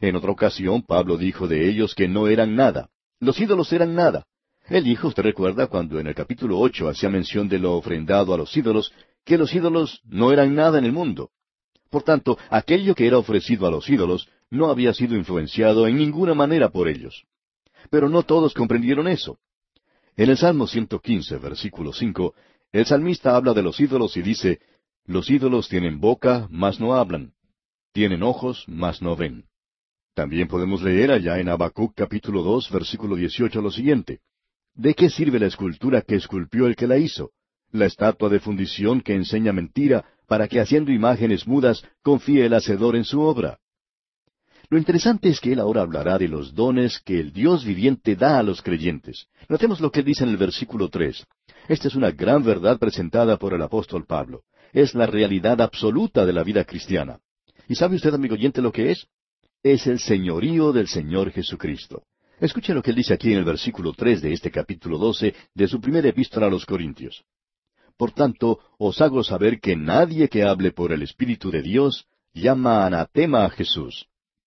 En 0.00 0.16
otra 0.16 0.30
ocasión 0.30 0.82
Pablo 0.82 1.16
dijo 1.16 1.48
de 1.48 1.68
ellos 1.68 1.94
que 1.94 2.08
no 2.08 2.28
eran 2.28 2.54
nada. 2.54 2.88
Los 3.20 3.40
ídolos 3.40 3.72
eran 3.72 3.94
nada. 3.94 4.26
Él 4.68 4.84
dijo, 4.84 5.08
usted 5.08 5.22
recuerda, 5.22 5.66
cuando 5.66 5.98
en 5.98 6.06
el 6.06 6.14
capítulo 6.14 6.58
ocho 6.58 6.88
hacía 6.88 7.08
mención 7.08 7.48
de 7.48 7.58
lo 7.58 7.74
ofrendado 7.74 8.32
a 8.32 8.36
los 8.36 8.56
ídolos, 8.56 8.92
que 9.24 9.38
los 9.38 9.52
ídolos 9.54 10.00
no 10.04 10.32
eran 10.32 10.54
nada 10.54 10.78
en 10.78 10.84
el 10.84 10.92
mundo. 10.92 11.30
Por 11.90 12.04
tanto, 12.04 12.38
aquello 12.48 12.94
que 12.94 13.06
era 13.06 13.18
ofrecido 13.18 13.66
a 13.66 13.70
los 13.70 13.88
ídolos 13.90 14.28
no 14.50 14.70
había 14.70 14.94
sido 14.94 15.16
influenciado 15.16 15.86
en 15.86 15.96
ninguna 15.96 16.34
manera 16.34 16.70
por 16.70 16.88
ellos. 16.88 17.24
Pero 17.90 18.08
no 18.08 18.22
todos 18.22 18.54
comprendieron 18.54 19.08
eso. 19.08 19.38
En 20.16 20.30
el 20.30 20.36
Salmo 20.36 20.66
115, 20.66 21.38
versículo 21.38 21.92
5, 21.92 22.34
el 22.72 22.86
salmista 22.86 23.36
habla 23.36 23.52
de 23.52 23.62
los 23.62 23.78
ídolos 23.80 24.16
y 24.16 24.22
dice, 24.22 24.60
Los 25.06 25.30
ídolos 25.30 25.68
tienen 25.68 26.00
boca, 26.00 26.46
mas 26.50 26.78
no 26.78 26.94
hablan. 26.94 27.32
Tienen 27.92 28.22
ojos, 28.22 28.64
mas 28.68 29.02
no 29.02 29.16
ven. 29.16 29.44
También 30.14 30.46
podemos 30.46 30.82
leer 30.82 31.10
allá 31.10 31.40
en 31.40 31.48
Habacuc 31.48 31.94
capítulo 31.94 32.42
dos, 32.42 32.70
versículo 32.70 33.16
dieciocho 33.16 33.60
lo 33.60 33.70
siguiente. 33.70 34.20
¿De 34.74 34.94
qué 34.94 35.10
sirve 35.10 35.38
la 35.38 35.46
escultura 35.46 36.02
que 36.02 36.14
esculpió 36.14 36.66
el 36.66 36.76
que 36.76 36.86
la 36.86 36.98
hizo? 36.98 37.30
La 37.72 37.86
estatua 37.86 38.28
de 38.28 38.38
fundición 38.38 39.00
que 39.00 39.14
enseña 39.14 39.52
mentira, 39.52 40.04
para 40.28 40.46
que 40.46 40.60
haciendo 40.60 40.92
imágenes 40.92 41.46
mudas 41.46 41.84
confíe 42.02 42.46
el 42.46 42.54
hacedor 42.54 42.94
en 42.94 43.04
su 43.04 43.20
obra. 43.20 43.58
Lo 44.68 44.78
interesante 44.78 45.28
es 45.28 45.40
que 45.40 45.52
él 45.52 45.60
ahora 45.60 45.82
hablará 45.82 46.16
de 46.16 46.28
los 46.28 46.54
dones 46.54 47.00
que 47.04 47.18
el 47.18 47.32
Dios 47.32 47.64
viviente 47.64 48.14
da 48.16 48.38
a 48.38 48.42
los 48.42 48.62
creyentes. 48.62 49.26
Notemos 49.48 49.80
lo 49.80 49.90
que 49.90 50.02
dice 50.02 50.24
en 50.24 50.30
el 50.30 50.36
versículo 50.36 50.88
tres. 50.88 51.26
Esta 51.68 51.88
es 51.88 51.94
una 51.94 52.10
gran 52.10 52.42
verdad 52.42 52.78
presentada 52.78 53.36
por 53.36 53.52
el 53.52 53.62
apóstol 53.62 54.06
Pablo. 54.06 54.44
Es 54.72 54.94
la 54.94 55.06
realidad 55.06 55.60
absoluta 55.60 56.26
de 56.26 56.32
la 56.32 56.42
vida 56.42 56.64
cristiana. 56.64 57.20
¿Y 57.68 57.74
sabe 57.74 57.96
usted, 57.96 58.12
amigo 58.14 58.34
oyente, 58.34 58.60
lo 58.60 58.72
que 58.72 58.90
es? 58.90 59.06
es 59.62 59.86
el 59.86 60.00
señorío 60.00 60.72
del 60.72 60.88
Señor 60.88 61.30
Jesucristo. 61.30 62.02
Escuche 62.40 62.74
lo 62.74 62.82
que 62.82 62.90
él 62.90 62.96
dice 62.96 63.14
aquí 63.14 63.32
en 63.32 63.38
el 63.38 63.44
versículo 63.44 63.92
tres 63.92 64.20
de 64.20 64.32
este 64.32 64.50
capítulo 64.50 64.98
doce 64.98 65.34
de 65.54 65.68
su 65.68 65.80
primera 65.80 66.08
epístola 66.08 66.46
a 66.46 66.50
los 66.50 66.66
Corintios. 66.66 67.22
Por 67.96 68.10
tanto, 68.10 68.58
os 68.78 69.00
hago 69.00 69.22
saber 69.22 69.60
que 69.60 69.76
nadie 69.76 70.28
que 70.28 70.42
hable 70.42 70.72
por 70.72 70.92
el 70.92 71.02
Espíritu 71.02 71.50
de 71.50 71.62
Dios 71.62 72.06
llama 72.34 72.84
anatema 72.84 73.44
a 73.44 73.50
Jesús. 73.50 74.06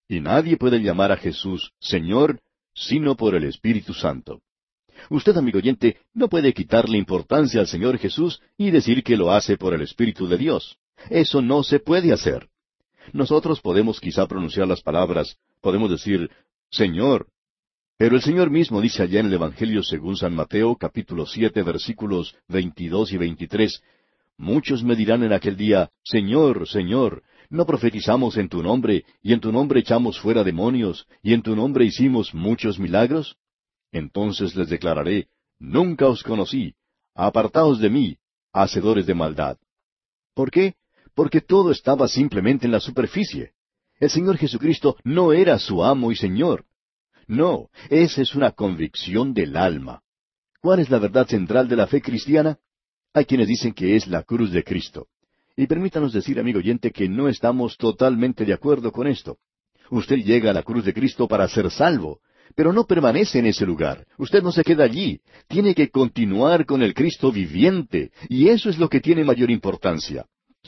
Y 0.10 0.20
nadie 0.20 0.58
puede 0.58 0.80
llamar 0.80 1.12
a 1.12 1.18
Jesús 1.18 1.72
Señor 1.80 2.42
sino 2.74 3.16
por 3.16 3.36
el 3.36 3.46
Espíritu 3.46 3.94
Santo. 3.94 4.42
Usted, 5.10 5.36
amigo 5.38 5.60
oyente, 5.60 5.98
no 6.14 6.28
puede 6.28 6.54
quitarle 6.54 6.98
importancia 6.98 7.60
al 7.60 7.68
Señor 7.68 7.98
Jesús 7.98 8.42
y 8.58 8.72
decir 8.72 9.04
que 9.04 9.18
lo 9.18 9.32
hace 9.32 9.58
por 9.58 9.74
el 9.74 9.82
Espíritu 9.82 10.28
de 10.28 10.38
Dios. 10.38 10.78
Eso 11.10 11.42
no 11.42 11.64
se 11.64 11.80
puede 11.80 12.14
hacer. 12.14 12.48
Nosotros 13.14 13.62
podemos 13.62 14.00
quizá 14.00 14.28
pronunciar 14.28 14.68
las 14.68 14.82
palabras, 14.82 15.38
podemos 15.62 15.90
decir, 15.90 16.30
Señor. 16.72 17.28
Pero 17.98 18.16
el 18.16 18.22
Señor 18.22 18.50
mismo 18.50 18.82
dice 18.82 19.04
allá 19.04 19.20
en 19.20 19.28
el 19.28 19.34
Evangelio 19.34 19.84
según 19.84 20.18
San 20.18 20.36
Mateo, 20.36 20.76
capítulo 20.76 21.26
siete, 21.26 21.64
versículos 21.64 22.36
veintidós 22.48 23.12
y 23.14 23.18
veintitrés, 23.18 23.82
Muchos 24.38 24.84
me 24.84 24.96
dirán 24.98 25.24
en 25.24 25.32
aquel 25.32 25.56
día, 25.56 25.90
Señor, 26.04 26.68
Señor, 26.68 27.24
¿no 27.50 27.66
profetizamos 27.66 28.36
en 28.36 28.50
tu 28.50 28.62
nombre, 28.62 29.06
y 29.24 29.32
en 29.32 29.40
tu 29.40 29.52
nombre 29.52 29.80
echamos 29.80 30.20
fuera 30.20 30.44
demonios, 30.44 31.08
y 31.24 31.34
en 31.34 31.42
tu 31.42 31.56
nombre 31.56 31.86
hicimos 31.86 32.34
muchos 32.34 32.78
milagros? 32.78 33.38
Entonces 33.96 34.56
les 34.56 34.70
declararé, 34.70 35.28
Nunca 35.58 36.08
os 36.08 36.22
conocí, 36.22 36.76
apartaos 37.14 37.80
de 37.80 37.90
mí, 37.90 38.18
hacedores 38.52 39.06
de 39.06 39.14
maldad. 39.14 39.58
¿Por 40.34 40.52
qué? 40.52 40.76
porque 41.16 41.42
todo 41.42 41.72
estaba 41.72 42.08
simplemente 42.08 42.66
en 42.66 42.72
la 42.72 42.80
superficie. 42.80 43.54
El 44.00 44.10
Señor 44.10 44.38
Jesucristo 44.38 44.98
no 45.04 45.32
era 45.32 45.58
su 45.58 45.84
amo 45.84 46.12
y 46.12 46.16
Señor. 46.16 46.66
No, 47.26 47.70
esa 47.90 48.22
es 48.22 48.36
una 48.36 48.52
convicción 48.52 49.34
del 49.34 49.56
alma. 49.56 50.02
¿Cuál 50.62 50.80
es 50.80 50.90
la 50.90 51.00
verdad 51.00 51.26
central 51.26 51.68
de 51.70 51.78
la 51.78 51.88
fe 51.88 52.02
cristiana? 52.02 52.60
Hay 53.14 53.26
quienes 53.26 53.48
dicen 53.48 53.74
que 53.74 53.96
es 53.96 54.08
la 54.08 54.24
cruz 54.24 54.52
de 54.52 54.64
Cristo. 54.64 55.08
Y 55.56 55.68
permítanos 55.68 56.12
decir, 56.12 56.38
amigo 56.38 56.60
oyente, 56.60 56.92
que 56.92 57.08
no 57.08 57.30
estamos 57.30 57.78
totalmente 57.78 58.44
de 58.44 58.54
acuerdo 58.54 58.92
con 58.92 59.08
esto. 59.08 59.38
Usted 59.90 60.18
llega 60.18 60.50
a 60.50 60.54
la 60.54 60.64
cruz 60.64 60.84
de 60.84 60.94
Cristo 60.94 61.28
para 61.28 61.48
ser 61.48 61.72
salvo, 61.72 62.20
pero 62.56 62.74
no 62.74 62.86
permanece 62.86 63.40
en 63.40 63.48
ese 63.48 63.66
lugar. 63.66 64.06
Usted 64.18 64.42
no 64.42 64.52
se 64.52 64.64
queda 64.64 64.86
allí. 64.86 65.20
Tiene 65.48 65.76
que 65.76 65.90
continuar 65.90 66.66
con 66.66 66.82
el 66.82 66.94
Cristo 66.94 67.32
viviente, 67.32 68.12
y 68.30 68.48
eso 68.48 68.70
es 68.70 68.80
lo 68.80 68.90
que 68.90 69.02
tiene 69.02 69.24
mayor 69.24 69.52
importancia. 69.52 70.26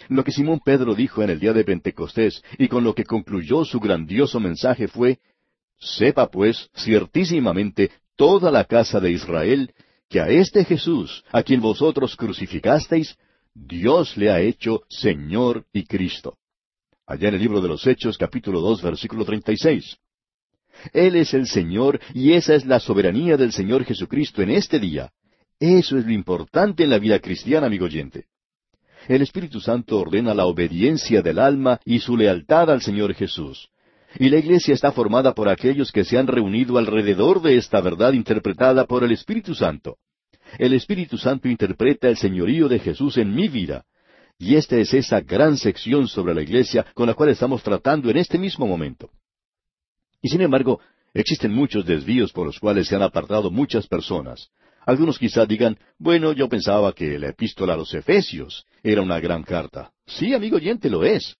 Lo 0.09 0.23
que 0.23 0.31
Simón 0.31 0.59
Pedro 0.63 0.93
dijo 0.93 1.23
en 1.23 1.31
el 1.31 1.39
día 1.39 1.53
de 1.53 1.63
Pentecostés 1.63 2.43
y 2.57 2.67
con 2.67 2.83
lo 2.83 2.93
que 2.93 3.03
concluyó 3.03 3.65
su 3.65 3.79
grandioso 3.79 4.39
mensaje 4.39 4.87
fue, 4.87 5.19
Sepa 5.79 6.29
pues 6.29 6.69
ciertísimamente 6.75 7.91
toda 8.15 8.51
la 8.51 8.65
casa 8.65 8.99
de 8.99 9.11
Israel 9.11 9.73
que 10.09 10.19
a 10.19 10.29
este 10.29 10.65
Jesús, 10.65 11.23
a 11.31 11.43
quien 11.43 11.61
vosotros 11.61 12.15
crucificasteis, 12.15 13.15
Dios 13.53 14.17
le 14.17 14.29
ha 14.29 14.39
hecho 14.39 14.81
Señor 14.87 15.65
y 15.73 15.85
Cristo. 15.85 16.37
Allá 17.05 17.29
en 17.29 17.35
el 17.35 17.41
libro 17.41 17.61
de 17.61 17.67
los 17.67 17.85
Hechos, 17.85 18.17
capítulo 18.17 18.59
dos, 18.59 18.81
versículo 18.81 19.25
treinta 19.25 19.51
y 19.51 19.57
seis. 19.57 19.97
Él 20.93 21.15
es 21.15 21.33
el 21.33 21.47
Señor 21.47 21.99
y 22.13 22.33
esa 22.33 22.55
es 22.55 22.65
la 22.65 22.79
soberanía 22.79 23.37
del 23.37 23.51
Señor 23.51 23.83
Jesucristo 23.85 24.41
en 24.41 24.51
este 24.51 24.79
día. 24.79 25.11
Eso 25.59 25.97
es 25.97 26.05
lo 26.05 26.11
importante 26.11 26.83
en 26.83 26.89
la 26.89 26.99
vida 26.99 27.19
cristiana, 27.19 27.67
amigo 27.67 27.85
oyente 27.85 28.25
el 29.07 29.21
Espíritu 29.21 29.61
Santo 29.61 29.99
ordena 29.99 30.33
la 30.33 30.45
obediencia 30.45 31.21
del 31.21 31.39
alma 31.39 31.79
y 31.85 31.99
su 31.99 32.17
lealtad 32.17 32.69
al 32.69 32.81
Señor 32.81 33.13
Jesús. 33.13 33.69
Y 34.19 34.29
la 34.29 34.37
iglesia 34.37 34.73
está 34.73 34.91
formada 34.91 35.33
por 35.33 35.49
aquellos 35.49 35.91
que 35.91 36.03
se 36.03 36.17
han 36.17 36.27
reunido 36.27 36.77
alrededor 36.77 37.41
de 37.41 37.57
esta 37.57 37.81
verdad 37.81 38.13
interpretada 38.13 38.85
por 38.85 39.03
el 39.03 39.11
Espíritu 39.11 39.53
Santo. 39.53 39.97
El 40.57 40.73
Espíritu 40.73 41.17
Santo 41.17 41.47
interpreta 41.47 42.07
el 42.07 42.17
señorío 42.17 42.67
de 42.67 42.79
Jesús 42.79 43.17
en 43.17 43.33
mi 43.33 43.47
vida. 43.47 43.85
Y 44.39 44.55
esta 44.55 44.77
es 44.77 44.93
esa 44.93 45.21
gran 45.21 45.57
sección 45.57 46.07
sobre 46.07 46.33
la 46.33 46.41
iglesia 46.41 46.85
con 46.93 47.07
la 47.07 47.13
cual 47.13 47.29
estamos 47.29 47.63
tratando 47.63 48.09
en 48.09 48.17
este 48.17 48.37
mismo 48.37 48.67
momento. 48.67 49.09
Y 50.21 50.29
sin 50.29 50.41
embargo, 50.41 50.79
existen 51.13 51.53
muchos 51.53 51.85
desvíos 51.85 52.31
por 52.31 52.45
los 52.45 52.59
cuales 52.59 52.87
se 52.87 52.95
han 52.95 53.01
apartado 53.01 53.51
muchas 53.51 53.87
personas. 53.87 54.49
Algunos 54.85 55.19
quizá 55.19 55.45
digan, 55.45 55.77
bueno, 55.99 56.31
yo 56.31 56.47
pensaba 56.47 56.93
que 56.93 57.19
la 57.19 57.29
epístola 57.29 57.73
a 57.73 57.77
los 57.77 57.93
Efesios 57.93 58.65
era 58.83 59.01
una 59.01 59.19
gran 59.19 59.43
carta. 59.43 59.91
Sí, 60.05 60.33
amigo 60.33 60.55
oyente, 60.55 60.89
lo 60.89 61.03
es. 61.03 61.35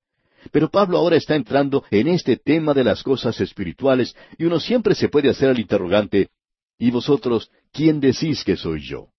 Pero 0.52 0.70
Pablo 0.70 0.98
ahora 0.98 1.16
está 1.16 1.36
entrando 1.36 1.84
en 1.90 2.08
este 2.08 2.38
tema 2.38 2.74
de 2.74 2.84
las 2.84 3.04
cosas 3.04 3.40
espirituales 3.40 4.16
y 4.38 4.46
uno 4.46 4.60
siempre 4.60 4.96
se 4.96 5.10
puede 5.10 5.30
hacer 5.30 5.50
el 5.50 5.60
interrogante, 5.60 6.30
¿y 6.78 6.92
vosotros 6.92 7.50
quién 7.72 8.00
decís 8.00 8.44
que 8.44 8.56
soy 8.56 8.82
yo? 8.82 9.10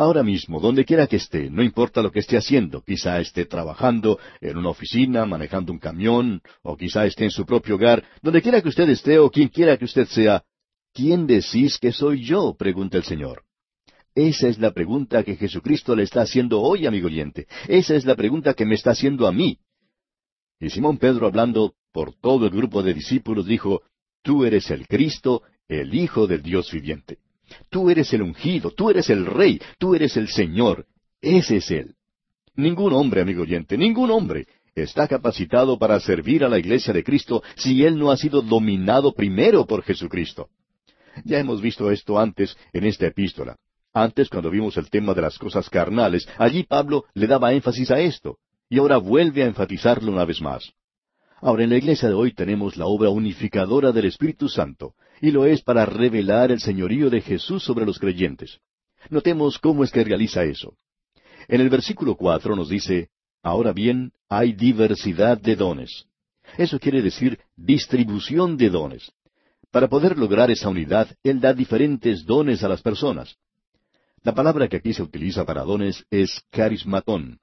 Ahora 0.00 0.22
mismo, 0.22 0.60
donde 0.60 0.86
quiera 0.86 1.06
que 1.06 1.16
esté, 1.16 1.50
no 1.50 1.62
importa 1.62 2.00
lo 2.00 2.10
que 2.10 2.20
esté 2.20 2.38
haciendo, 2.38 2.80
quizá 2.80 3.20
esté 3.20 3.44
trabajando 3.44 4.18
en 4.40 4.56
una 4.56 4.70
oficina, 4.70 5.26
manejando 5.26 5.74
un 5.74 5.78
camión, 5.78 6.40
o 6.62 6.74
quizá 6.74 7.04
esté 7.04 7.24
en 7.24 7.30
su 7.30 7.44
propio 7.44 7.74
hogar, 7.74 8.02
donde 8.22 8.40
quiera 8.40 8.62
que 8.62 8.70
usted 8.70 8.88
esté 8.88 9.18
o 9.18 9.30
quien 9.30 9.48
quiera 9.48 9.76
que 9.76 9.84
usted 9.84 10.06
sea, 10.06 10.42
¿Quién 10.94 11.26
decís 11.26 11.76
que 11.78 11.92
soy 11.92 12.24
yo? 12.24 12.54
pregunta 12.54 12.96
el 12.96 13.04
Señor. 13.04 13.42
Esa 14.14 14.48
es 14.48 14.58
la 14.58 14.72
pregunta 14.72 15.22
que 15.22 15.36
Jesucristo 15.36 15.94
le 15.94 16.04
está 16.04 16.22
haciendo 16.22 16.62
hoy, 16.62 16.86
amigo 16.86 17.08
oyente. 17.08 17.46
Esa 17.68 17.94
es 17.94 18.06
la 18.06 18.14
pregunta 18.14 18.54
que 18.54 18.64
me 18.64 18.76
está 18.76 18.92
haciendo 18.92 19.26
a 19.26 19.32
mí. 19.32 19.58
Y 20.58 20.70
Simón 20.70 20.96
Pedro, 20.96 21.26
hablando 21.26 21.74
por 21.92 22.14
todo 22.14 22.46
el 22.46 22.52
grupo 22.52 22.82
de 22.82 22.94
discípulos, 22.94 23.44
dijo, 23.44 23.82
Tú 24.22 24.46
eres 24.46 24.70
el 24.70 24.86
Cristo, 24.86 25.42
el 25.68 25.94
Hijo 25.94 26.26
del 26.26 26.40
Dios 26.40 26.72
viviente. 26.72 27.18
Tú 27.70 27.90
eres 27.90 28.12
el 28.12 28.22
ungido, 28.22 28.70
tú 28.70 28.90
eres 28.90 29.10
el 29.10 29.26
Rey, 29.26 29.60
tú 29.78 29.94
eres 29.94 30.16
el 30.16 30.28
Señor. 30.28 30.86
Ese 31.20 31.56
es 31.56 31.70
Él. 31.70 31.94
Ningún 32.56 32.92
hombre, 32.92 33.20
amigo 33.22 33.42
oyente, 33.42 33.78
ningún 33.78 34.10
hombre 34.10 34.46
está 34.74 35.08
capacitado 35.08 35.78
para 35.78 36.00
servir 36.00 36.44
a 36.44 36.48
la 36.48 36.58
iglesia 36.58 36.92
de 36.92 37.04
Cristo 37.04 37.42
si 37.56 37.84
él 37.84 37.98
no 37.98 38.10
ha 38.10 38.16
sido 38.16 38.42
dominado 38.42 39.12
primero 39.12 39.66
por 39.66 39.82
Jesucristo. 39.82 40.48
Ya 41.24 41.38
hemos 41.38 41.60
visto 41.60 41.90
esto 41.90 42.18
antes 42.18 42.56
en 42.72 42.84
esta 42.84 43.06
epístola. 43.06 43.56
Antes, 43.92 44.28
cuando 44.28 44.50
vimos 44.50 44.76
el 44.76 44.88
tema 44.88 45.14
de 45.14 45.22
las 45.22 45.38
cosas 45.38 45.68
carnales, 45.68 46.28
allí 46.38 46.62
Pablo 46.62 47.04
le 47.14 47.26
daba 47.26 47.52
énfasis 47.52 47.90
a 47.90 47.98
esto, 48.00 48.38
y 48.68 48.78
ahora 48.78 48.98
vuelve 48.98 49.42
a 49.42 49.46
enfatizarlo 49.46 50.12
una 50.12 50.24
vez 50.24 50.40
más. 50.40 50.72
Ahora, 51.40 51.64
en 51.64 51.70
la 51.70 51.78
iglesia 51.78 52.08
de 52.08 52.14
hoy 52.14 52.32
tenemos 52.32 52.76
la 52.76 52.86
obra 52.86 53.10
unificadora 53.10 53.90
del 53.90 54.04
Espíritu 54.04 54.48
Santo, 54.48 54.94
y 55.20 55.30
lo 55.30 55.44
es 55.46 55.62
para 55.62 55.84
revelar 55.86 56.50
el 56.50 56.60
señorío 56.60 57.10
de 57.10 57.20
Jesús 57.20 57.62
sobre 57.62 57.84
los 57.84 57.98
creyentes. 57.98 58.58
Notemos 59.08 59.58
cómo 59.58 59.84
es 59.84 59.90
que 59.90 60.04
realiza 60.04 60.44
eso. 60.44 60.74
En 61.48 61.60
el 61.60 61.68
versículo 61.68 62.16
cuatro 62.16 62.56
nos 62.56 62.68
dice, 62.68 63.08
Ahora 63.42 63.72
bien, 63.72 64.12
hay 64.28 64.52
diversidad 64.52 65.38
de 65.38 65.56
dones. 65.56 66.06
Eso 66.58 66.78
quiere 66.78 67.02
decir 67.02 67.38
distribución 67.56 68.56
de 68.56 68.70
dones. 68.70 69.12
Para 69.70 69.88
poder 69.88 70.18
lograr 70.18 70.50
esa 70.50 70.68
unidad, 70.68 71.08
Él 71.22 71.40
da 71.40 71.54
diferentes 71.54 72.24
dones 72.24 72.62
a 72.64 72.68
las 72.68 72.82
personas. 72.82 73.36
La 74.22 74.34
palabra 74.34 74.68
que 74.68 74.76
aquí 74.76 74.92
se 74.92 75.02
utiliza 75.02 75.44
para 75.46 75.62
dones 75.62 76.04
es 76.10 76.42
carismatón. 76.50 77.38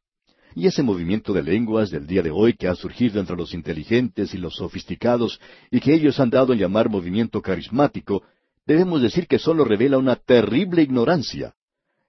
Y 0.57 0.65
ese 0.65 0.81
movimiento 0.81 1.33
de 1.33 1.43
lenguas 1.43 1.91
del 1.91 2.07
día 2.07 2.23
de 2.23 2.31
hoy 2.31 2.53
que 2.53 2.67
ha 2.67 2.73
surgido 2.73 3.19
entre 3.19 3.35
los 3.35 3.53
inteligentes 3.53 4.33
y 4.33 4.39
los 4.39 4.55
sofisticados 4.55 5.39
y 5.69 5.79
que 5.79 5.93
ellos 5.93 6.19
han 6.19 6.31
dado 6.31 6.51
en 6.51 6.57
llamar 6.57 6.89
movimiento 6.89 7.43
carismático, 7.43 8.23
debemos 8.65 9.03
decir 9.03 9.27
que 9.27 9.37
solo 9.37 9.65
revela 9.65 9.99
una 9.99 10.15
terrible 10.15 10.81
ignorancia. 10.81 11.53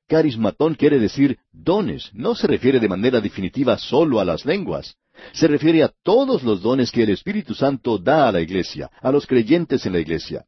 Carismatón 0.06 0.76
quiere 0.76 0.98
decir 0.98 1.38
dones, 1.52 2.08
no 2.14 2.34
se 2.34 2.46
refiere 2.46 2.80
de 2.80 2.88
manera 2.88 3.20
definitiva 3.20 3.76
solo 3.76 4.18
a 4.18 4.24
las 4.24 4.46
lenguas. 4.46 4.96
Se 5.32 5.46
refiere 5.46 5.82
a 5.82 5.92
todos 6.02 6.42
los 6.42 6.62
dones 6.62 6.90
que 6.90 7.02
el 7.02 7.10
Espíritu 7.10 7.54
Santo 7.54 7.98
da 7.98 8.28
a 8.28 8.32
la 8.32 8.40
iglesia, 8.40 8.90
a 9.02 9.12
los 9.12 9.26
creyentes 9.26 9.84
en 9.84 9.92
la 9.92 10.00
iglesia. 10.00 10.46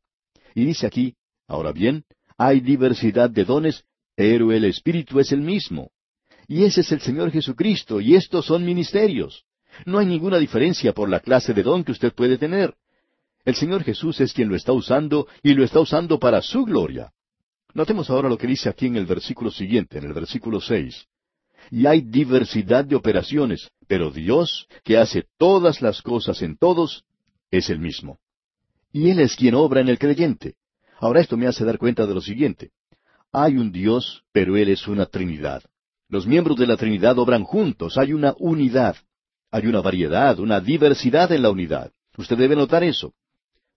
Y 0.54 0.64
dice 0.64 0.86
aquí, 0.86 1.16
ahora 1.46 1.72
bien, 1.72 2.04
hay 2.38 2.60
diversidad 2.60 3.28
de 3.28 3.44
dones, 3.44 3.84
pero 4.14 4.52
el 4.52 4.64
Espíritu 4.64 5.20
es 5.20 5.32
el 5.32 5.42
mismo. 5.42 5.90
Y 6.50 6.64
ese 6.64 6.80
es 6.80 6.90
el 6.90 7.00
Señor 7.00 7.30
Jesucristo, 7.30 8.00
y 8.00 8.16
estos 8.16 8.46
son 8.46 8.64
ministerios. 8.64 9.44
No 9.86 10.00
hay 10.00 10.06
ninguna 10.06 10.36
diferencia 10.36 10.92
por 10.92 11.08
la 11.08 11.20
clase 11.20 11.54
de 11.54 11.62
don 11.62 11.84
que 11.84 11.92
usted 11.92 12.12
puede 12.12 12.38
tener. 12.38 12.74
El 13.44 13.54
Señor 13.54 13.84
Jesús 13.84 14.20
es 14.20 14.32
quien 14.32 14.48
lo 14.48 14.56
está 14.56 14.72
usando 14.72 15.28
y 15.44 15.54
lo 15.54 15.62
está 15.62 15.78
usando 15.78 16.18
para 16.18 16.42
su 16.42 16.64
gloria. 16.64 17.12
Notemos 17.72 18.10
ahora 18.10 18.28
lo 18.28 18.36
que 18.36 18.48
dice 18.48 18.68
aquí 18.68 18.86
en 18.86 18.96
el 18.96 19.06
versículo 19.06 19.52
siguiente, 19.52 19.98
en 19.98 20.06
el 20.06 20.12
versículo 20.12 20.60
seis. 20.60 21.06
Y 21.70 21.86
hay 21.86 22.00
diversidad 22.00 22.84
de 22.84 22.96
operaciones, 22.96 23.70
pero 23.86 24.10
Dios, 24.10 24.66
que 24.82 24.98
hace 24.98 25.26
todas 25.38 25.80
las 25.80 26.02
cosas 26.02 26.42
en 26.42 26.56
todos, 26.56 27.04
es 27.52 27.70
el 27.70 27.78
mismo. 27.78 28.18
Y 28.92 29.10
Él 29.10 29.20
es 29.20 29.36
quien 29.36 29.54
obra 29.54 29.82
en 29.82 29.88
el 29.88 30.00
creyente. 30.00 30.56
Ahora 30.98 31.20
esto 31.20 31.36
me 31.36 31.46
hace 31.46 31.64
dar 31.64 31.78
cuenta 31.78 32.06
de 32.06 32.14
lo 32.14 32.20
siguiente. 32.20 32.72
Hay 33.30 33.56
un 33.56 33.70
Dios, 33.70 34.24
pero 34.32 34.56
Él 34.56 34.68
es 34.68 34.88
una 34.88 35.06
Trinidad. 35.06 35.62
Los 36.10 36.26
miembros 36.26 36.58
de 36.58 36.66
la 36.66 36.76
Trinidad 36.76 37.16
obran 37.20 37.44
juntos, 37.44 37.96
hay 37.96 38.12
una 38.12 38.34
unidad. 38.38 38.96
Hay 39.52 39.66
una 39.66 39.80
variedad, 39.80 40.38
una 40.40 40.60
diversidad 40.60 41.30
en 41.30 41.42
la 41.42 41.50
unidad. 41.50 41.92
Usted 42.16 42.36
debe 42.36 42.56
notar 42.56 42.82
eso. 42.82 43.14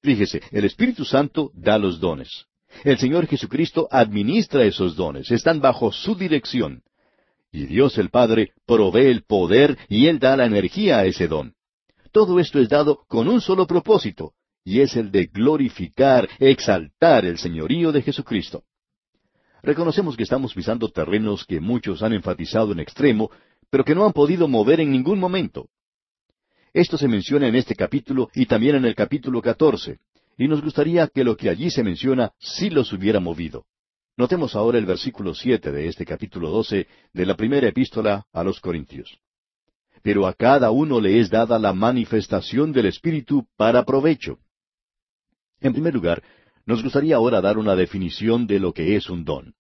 Fíjese, 0.01 0.41
el 0.51 0.65
Espíritu 0.65 1.05
Santo 1.05 1.51
da 1.53 1.77
los 1.77 1.99
dones. 1.99 2.45
El 2.83 2.97
Señor 2.97 3.27
Jesucristo 3.27 3.87
administra 3.91 4.63
esos 4.63 4.95
dones, 4.95 5.29
están 5.29 5.61
bajo 5.61 5.91
su 5.91 6.15
dirección. 6.15 6.81
Y 7.51 7.65
Dios 7.67 7.99
el 7.99 8.09
Padre 8.09 8.51
provee 8.65 9.11
el 9.11 9.23
poder 9.23 9.77
y 9.87 10.07
Él 10.07 10.17
da 10.17 10.35
la 10.35 10.45
energía 10.45 10.97
a 10.97 11.05
ese 11.05 11.27
don. 11.27 11.53
Todo 12.11 12.39
esto 12.39 12.59
es 12.59 12.67
dado 12.67 13.03
con 13.07 13.27
un 13.27 13.41
solo 13.41 13.67
propósito, 13.67 14.33
y 14.63 14.79
es 14.79 14.95
el 14.95 15.11
de 15.11 15.27
glorificar, 15.27 16.27
exaltar 16.39 17.25
el 17.25 17.37
señorío 17.37 17.91
de 17.91 18.01
Jesucristo. 18.01 18.63
Reconocemos 19.63 20.17
que 20.17 20.23
estamos 20.23 20.53
pisando 20.53 20.89
terrenos 20.89 21.45
que 21.45 21.61
muchos 21.61 22.03
han 22.03 22.13
enfatizado 22.13 22.73
en 22.73 22.81
extremo, 22.81 23.31
pero 23.69 23.85
que 23.85 23.95
no 23.95 24.05
han 24.05 24.11
podido 24.11 24.47
mover 24.47 24.81
en 24.81 24.91
ningún 24.91 25.19
momento. 25.19 25.69
Esto 26.73 26.97
se 26.97 27.07
menciona 27.07 27.47
en 27.47 27.55
este 27.55 27.73
capítulo 27.73 28.29
y 28.35 28.45
también 28.45 28.75
en 28.75 28.85
el 28.85 28.93
capítulo 28.93 29.41
catorce 29.41 29.99
y 30.37 30.47
nos 30.47 30.61
gustaría 30.61 31.07
que 31.07 31.23
lo 31.23 31.37
que 31.37 31.49
allí 31.49 31.69
se 31.69 31.83
menciona 31.83 32.33
sí 32.39 32.69
los 32.69 32.91
hubiera 32.91 33.19
movido. 33.19 33.65
Notemos 34.17 34.55
ahora 34.55 34.77
el 34.77 34.85
versículo 34.85 35.33
siete 35.33 35.71
de 35.71 35.87
este 35.87 36.05
capítulo 36.05 36.49
doce 36.49 36.87
de 37.13 37.25
la 37.25 37.35
primera 37.35 37.67
epístola 37.67 38.25
a 38.31 38.43
los 38.43 38.59
Corintios. 38.59 39.17
Pero 40.01 40.27
a 40.27 40.33
cada 40.33 40.71
uno 40.71 40.99
le 40.99 41.19
es 41.19 41.29
dada 41.29 41.57
la 41.57 41.73
manifestación 41.73 42.71
del 42.73 42.87
Espíritu 42.87 43.47
para 43.55 43.85
provecho. 43.85 44.39
En 45.61 45.71
primer 45.71 45.93
lugar, 45.93 46.21
nos 46.65 46.83
gustaría 46.83 47.15
ahora 47.15 47.41
dar 47.41 47.57
una 47.57 47.75
definición 47.75 48.47
de 48.47 48.59
lo 48.59 48.73
que 48.73 48.95
es 48.95 49.09
un 49.09 49.25
don. 49.25 49.53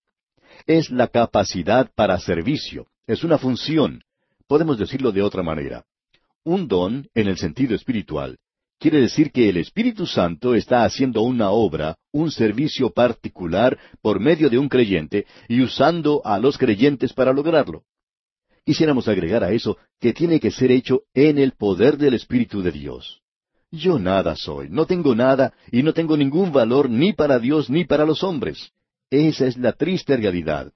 Es 0.65 0.89
la 0.89 1.07
capacidad 1.07 1.91
para 1.95 2.19
servicio, 2.19 2.87
es 3.07 3.23
una 3.23 3.37
función. 3.37 4.03
Podemos 4.47 4.77
decirlo 4.77 5.11
de 5.11 5.21
otra 5.21 5.43
manera. 5.43 5.85
Un 6.43 6.67
don, 6.67 7.07
en 7.13 7.27
el 7.27 7.37
sentido 7.37 7.75
espiritual, 7.75 8.37
Quiere 8.83 8.99
decir 8.99 9.31
que 9.31 9.47
el 9.47 9.55
Espíritu 9.55 10.05
Santo 10.05 10.55
está 10.55 10.83
haciendo 10.83 11.21
una 11.21 11.51
obra, 11.51 11.95
un 12.11 12.31
servicio 12.31 12.89
particular 12.89 13.79
por 14.01 14.19
medio 14.19 14.49
de 14.49 14.57
un 14.57 14.67
creyente 14.67 15.25
y 15.47 15.61
usando 15.61 16.21
a 16.25 16.37
los 16.37 16.57
creyentes 16.57 17.13
para 17.13 17.31
lograrlo. 17.31 17.85
Quisiéramos 18.65 19.07
agregar 19.07 19.41
a 19.41 19.53
eso 19.53 19.77
que 20.01 20.11
tiene 20.11 20.37
que 20.41 20.51
ser 20.51 20.69
hecho 20.69 21.03
en 21.13 21.37
el 21.37 21.53
poder 21.53 21.97
del 21.97 22.15
Espíritu 22.15 22.61
de 22.61 22.73
Dios. 22.73 23.22
Yo 23.75 23.97
nada 23.97 24.35
soy, 24.35 24.69
no 24.69 24.85
tengo 24.85 25.15
nada 25.15 25.51
y 25.71 25.81
no 25.81 25.93
tengo 25.93 26.15
ningún 26.15 26.51
valor 26.51 26.91
ni 26.91 27.11
para 27.11 27.39
Dios 27.39 27.71
ni 27.71 27.85
para 27.85 28.05
los 28.05 28.21
hombres. 28.21 28.69
Esa 29.09 29.47
es 29.47 29.57
la 29.57 29.73
triste 29.73 30.15
realidad. 30.15 30.71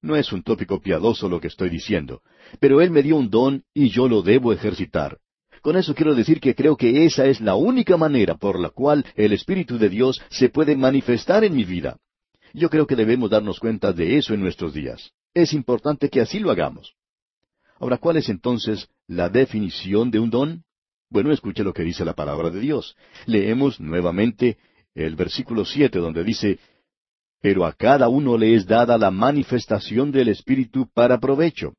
No 0.00 0.16
es 0.16 0.32
un 0.32 0.42
tópico 0.42 0.80
piadoso 0.80 1.28
lo 1.28 1.42
que 1.42 1.48
estoy 1.48 1.68
diciendo, 1.68 2.22
pero 2.58 2.80
Él 2.80 2.90
me 2.90 3.02
dio 3.02 3.18
un 3.18 3.28
don 3.28 3.64
y 3.74 3.90
yo 3.90 4.08
lo 4.08 4.22
debo 4.22 4.54
ejercitar. 4.54 5.18
Con 5.60 5.76
eso 5.76 5.94
quiero 5.94 6.14
decir 6.14 6.40
que 6.40 6.54
creo 6.54 6.74
que 6.74 7.04
esa 7.04 7.26
es 7.26 7.42
la 7.42 7.54
única 7.54 7.98
manera 7.98 8.34
por 8.38 8.58
la 8.58 8.70
cual 8.70 9.04
el 9.14 9.34
Espíritu 9.34 9.76
de 9.76 9.90
Dios 9.90 10.18
se 10.30 10.48
puede 10.48 10.74
manifestar 10.74 11.44
en 11.44 11.54
mi 11.54 11.64
vida. 11.64 11.98
Yo 12.54 12.70
creo 12.70 12.86
que 12.86 12.96
debemos 12.96 13.28
darnos 13.28 13.60
cuenta 13.60 13.92
de 13.92 14.16
eso 14.16 14.32
en 14.32 14.40
nuestros 14.40 14.72
días. 14.72 15.10
Es 15.34 15.52
importante 15.52 16.08
que 16.08 16.22
así 16.22 16.38
lo 16.38 16.50
hagamos. 16.50 16.94
Ahora, 17.78 17.98
¿cuál 17.98 18.16
es 18.16 18.30
entonces 18.30 18.88
la 19.06 19.28
definición 19.28 20.10
de 20.10 20.18
un 20.18 20.30
don? 20.30 20.64
Bueno, 21.10 21.32
escuche 21.32 21.64
lo 21.64 21.72
que 21.72 21.84
dice 21.84 22.04
la 22.04 22.14
palabra 22.14 22.50
de 22.50 22.60
Dios. 22.60 22.94
Leemos 23.26 23.80
nuevamente 23.80 24.58
el 24.94 25.16
versículo 25.16 25.64
siete 25.64 25.98
donde 25.98 26.22
dice, 26.22 26.58
Pero 27.40 27.64
a 27.64 27.72
cada 27.72 28.08
uno 28.08 28.36
le 28.36 28.54
es 28.54 28.66
dada 28.66 28.98
la 28.98 29.10
manifestación 29.10 30.12
del 30.12 30.28
Espíritu 30.28 30.88
para 30.92 31.18
provecho. 31.18 31.74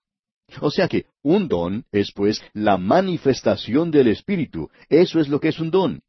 O 0.61 0.71
sea 0.71 0.87
que 0.87 1.05
un 1.21 1.47
don 1.47 1.85
es 1.91 2.11
pues 2.11 2.41
la 2.53 2.77
manifestación 2.77 3.91
del 3.91 4.07
Espíritu. 4.07 4.69
Eso 4.89 5.19
es 5.19 5.27
lo 5.29 5.39
que 5.39 5.49
es 5.49 5.59
un 5.59 5.69
don. 5.69 6.01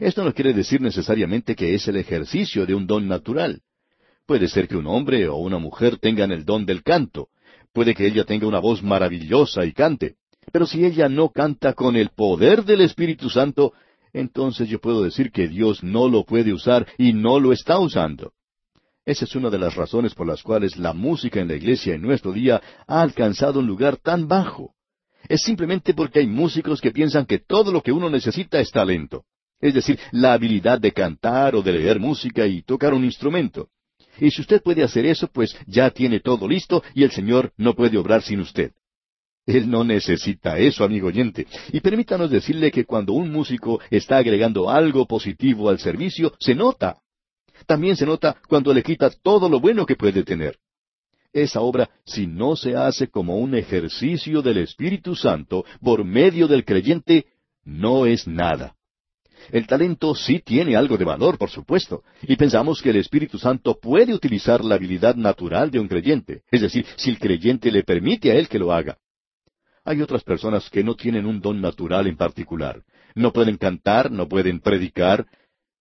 Esto 0.00 0.24
no 0.24 0.34
quiere 0.34 0.52
decir 0.52 0.80
necesariamente 0.80 1.54
que 1.54 1.74
es 1.74 1.86
el 1.86 1.96
ejercicio 1.96 2.66
de 2.66 2.74
un 2.74 2.88
don 2.88 3.06
natural. 3.06 3.62
Puede 4.26 4.48
ser 4.48 4.66
que 4.66 4.76
un 4.76 4.88
hombre 4.88 5.28
o 5.28 5.36
una 5.36 5.58
mujer 5.58 5.98
tengan 5.98 6.32
el 6.32 6.44
don 6.44 6.66
del 6.66 6.82
canto. 6.82 7.28
Puede 7.72 7.94
que 7.94 8.06
ella 8.06 8.24
tenga 8.24 8.48
una 8.48 8.58
voz 8.58 8.82
maravillosa 8.82 9.64
y 9.64 9.72
cante. 9.72 10.16
Pero 10.52 10.66
si 10.66 10.84
ella 10.84 11.08
no 11.08 11.30
canta 11.30 11.72
con 11.72 11.96
el 11.96 12.10
poder 12.10 12.64
del 12.64 12.80
Espíritu 12.80 13.30
Santo, 13.30 13.72
entonces 14.12 14.68
yo 14.68 14.80
puedo 14.80 15.02
decir 15.02 15.30
que 15.32 15.48
Dios 15.48 15.82
no 15.82 16.08
lo 16.08 16.24
puede 16.24 16.52
usar 16.52 16.86
y 16.98 17.12
no 17.12 17.40
lo 17.40 17.52
está 17.52 17.78
usando. 17.78 18.32
Esa 19.04 19.26
es 19.26 19.34
una 19.34 19.50
de 19.50 19.58
las 19.58 19.74
razones 19.74 20.14
por 20.14 20.26
las 20.26 20.42
cuales 20.42 20.78
la 20.78 20.94
música 20.94 21.40
en 21.40 21.48
la 21.48 21.56
iglesia 21.56 21.94
en 21.94 22.02
nuestro 22.02 22.32
día 22.32 22.62
ha 22.86 23.02
alcanzado 23.02 23.60
un 23.60 23.66
lugar 23.66 23.98
tan 23.98 24.28
bajo. 24.28 24.74
Es 25.28 25.42
simplemente 25.42 25.94
porque 25.94 26.20
hay 26.20 26.26
músicos 26.26 26.80
que 26.80 26.90
piensan 26.90 27.26
que 27.26 27.38
todo 27.38 27.72
lo 27.72 27.82
que 27.82 27.92
uno 27.92 28.08
necesita 28.08 28.60
es 28.60 28.70
talento. 28.70 29.24
Es 29.60 29.74
decir, 29.74 29.98
la 30.12 30.32
habilidad 30.34 30.80
de 30.80 30.92
cantar 30.92 31.54
o 31.54 31.62
de 31.62 31.72
leer 31.72 31.98
música 32.00 32.46
y 32.46 32.62
tocar 32.62 32.94
un 32.94 33.04
instrumento. 33.04 33.68
Y 34.20 34.30
si 34.30 34.42
usted 34.42 34.62
puede 34.62 34.82
hacer 34.82 35.06
eso, 35.06 35.28
pues 35.28 35.56
ya 35.66 35.90
tiene 35.90 36.20
todo 36.20 36.46
listo 36.46 36.82
y 36.94 37.02
el 37.02 37.10
Señor 37.10 37.52
no 37.56 37.74
puede 37.74 37.98
obrar 37.98 38.22
sin 38.22 38.40
usted. 38.40 38.72
Él 39.46 39.70
no 39.70 39.84
necesita 39.84 40.58
eso, 40.58 40.84
amigo 40.84 41.08
oyente. 41.08 41.46
Y 41.72 41.80
permítanos 41.80 42.30
decirle 42.30 42.70
que 42.70 42.84
cuando 42.84 43.12
un 43.12 43.30
músico 43.30 43.80
está 43.90 44.18
agregando 44.18 44.70
algo 44.70 45.06
positivo 45.06 45.68
al 45.68 45.78
servicio, 45.78 46.32
se 46.38 46.54
nota 46.54 46.98
también 47.66 47.96
se 47.96 48.06
nota 48.06 48.36
cuando 48.48 48.72
le 48.72 48.82
quita 48.82 49.10
todo 49.10 49.48
lo 49.48 49.60
bueno 49.60 49.86
que 49.86 49.96
puede 49.96 50.22
tener. 50.24 50.58
Esa 51.32 51.60
obra, 51.60 51.90
si 52.04 52.26
no 52.26 52.54
se 52.56 52.76
hace 52.76 53.08
como 53.08 53.38
un 53.38 53.54
ejercicio 53.54 54.40
del 54.42 54.58
Espíritu 54.58 55.16
Santo 55.16 55.64
por 55.80 56.04
medio 56.04 56.46
del 56.46 56.64
creyente, 56.64 57.26
no 57.64 58.06
es 58.06 58.26
nada. 58.26 58.76
El 59.50 59.66
talento 59.66 60.14
sí 60.14 60.40
tiene 60.40 60.76
algo 60.76 60.96
de 60.96 61.04
valor, 61.04 61.36
por 61.36 61.50
supuesto, 61.50 62.02
y 62.22 62.36
pensamos 62.36 62.80
que 62.80 62.90
el 62.90 62.96
Espíritu 62.96 63.38
Santo 63.38 63.78
puede 63.78 64.14
utilizar 64.14 64.64
la 64.64 64.76
habilidad 64.76 65.16
natural 65.16 65.70
de 65.70 65.80
un 65.80 65.88
creyente, 65.88 66.42
es 66.50 66.62
decir, 66.62 66.86
si 66.96 67.10
el 67.10 67.18
creyente 67.18 67.70
le 67.70 67.82
permite 67.82 68.30
a 68.30 68.36
él 68.36 68.48
que 68.48 68.58
lo 68.58 68.72
haga. 68.72 68.96
Hay 69.84 70.00
otras 70.00 70.24
personas 70.24 70.70
que 70.70 70.82
no 70.82 70.94
tienen 70.94 71.26
un 71.26 71.40
don 71.40 71.60
natural 71.60 72.06
en 72.06 72.16
particular. 72.16 72.82
No 73.14 73.32
pueden 73.32 73.58
cantar, 73.58 74.10
no 74.10 74.28
pueden 74.28 74.60
predicar. 74.60 75.26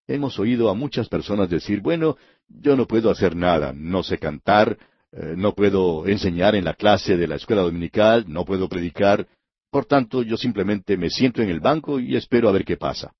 Hemos 0.08 0.38
oído 0.40 0.70
a 0.70 0.74
muchas 0.74 1.08
personas 1.08 1.50
decir, 1.50 1.82
bueno, 1.82 2.18
yo 2.50 2.76
no 2.76 2.86
puedo 2.86 3.10
hacer 3.10 3.36
nada, 3.36 3.72
no 3.74 4.04
sé 4.04 4.18
cantar, 4.18 4.78
eh, 5.14 5.36
no 5.38 5.54
puedo 5.54 6.06
enseñar 6.06 6.56
en 6.56 6.66
la 6.66 6.74
clase 6.74 7.16
de 7.16 7.28
la 7.28 7.36
escuela 7.36 7.62
dominical, 7.62 8.26
no 8.28 8.44
puedo 8.44 8.68
predicar, 8.68 9.28
por 9.72 9.86
tanto 9.86 10.22
yo 10.22 10.36
simplemente 10.36 10.98
me 10.98 11.10
siento 11.10 11.42
en 11.42 11.50
el 11.50 11.62
banco 11.62 12.00
y 12.00 12.16
espero 12.18 12.50
a 12.50 12.52
ver 12.52 12.66
qué 12.66 12.76
pasa. 12.76 13.14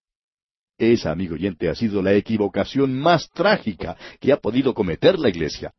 Esa, 0.78 1.12
amigo 1.12 1.36
oyente, 1.36 1.70
ha 1.70 1.76
sido 1.76 2.02
la 2.02 2.14
equivocación 2.14 2.94
más 2.94 3.30
trágica 3.30 3.96
que 4.20 4.34
ha 4.34 4.38
podido 4.38 4.74
cometer 4.74 5.18
la 5.18 5.30
Iglesia. 5.30 5.74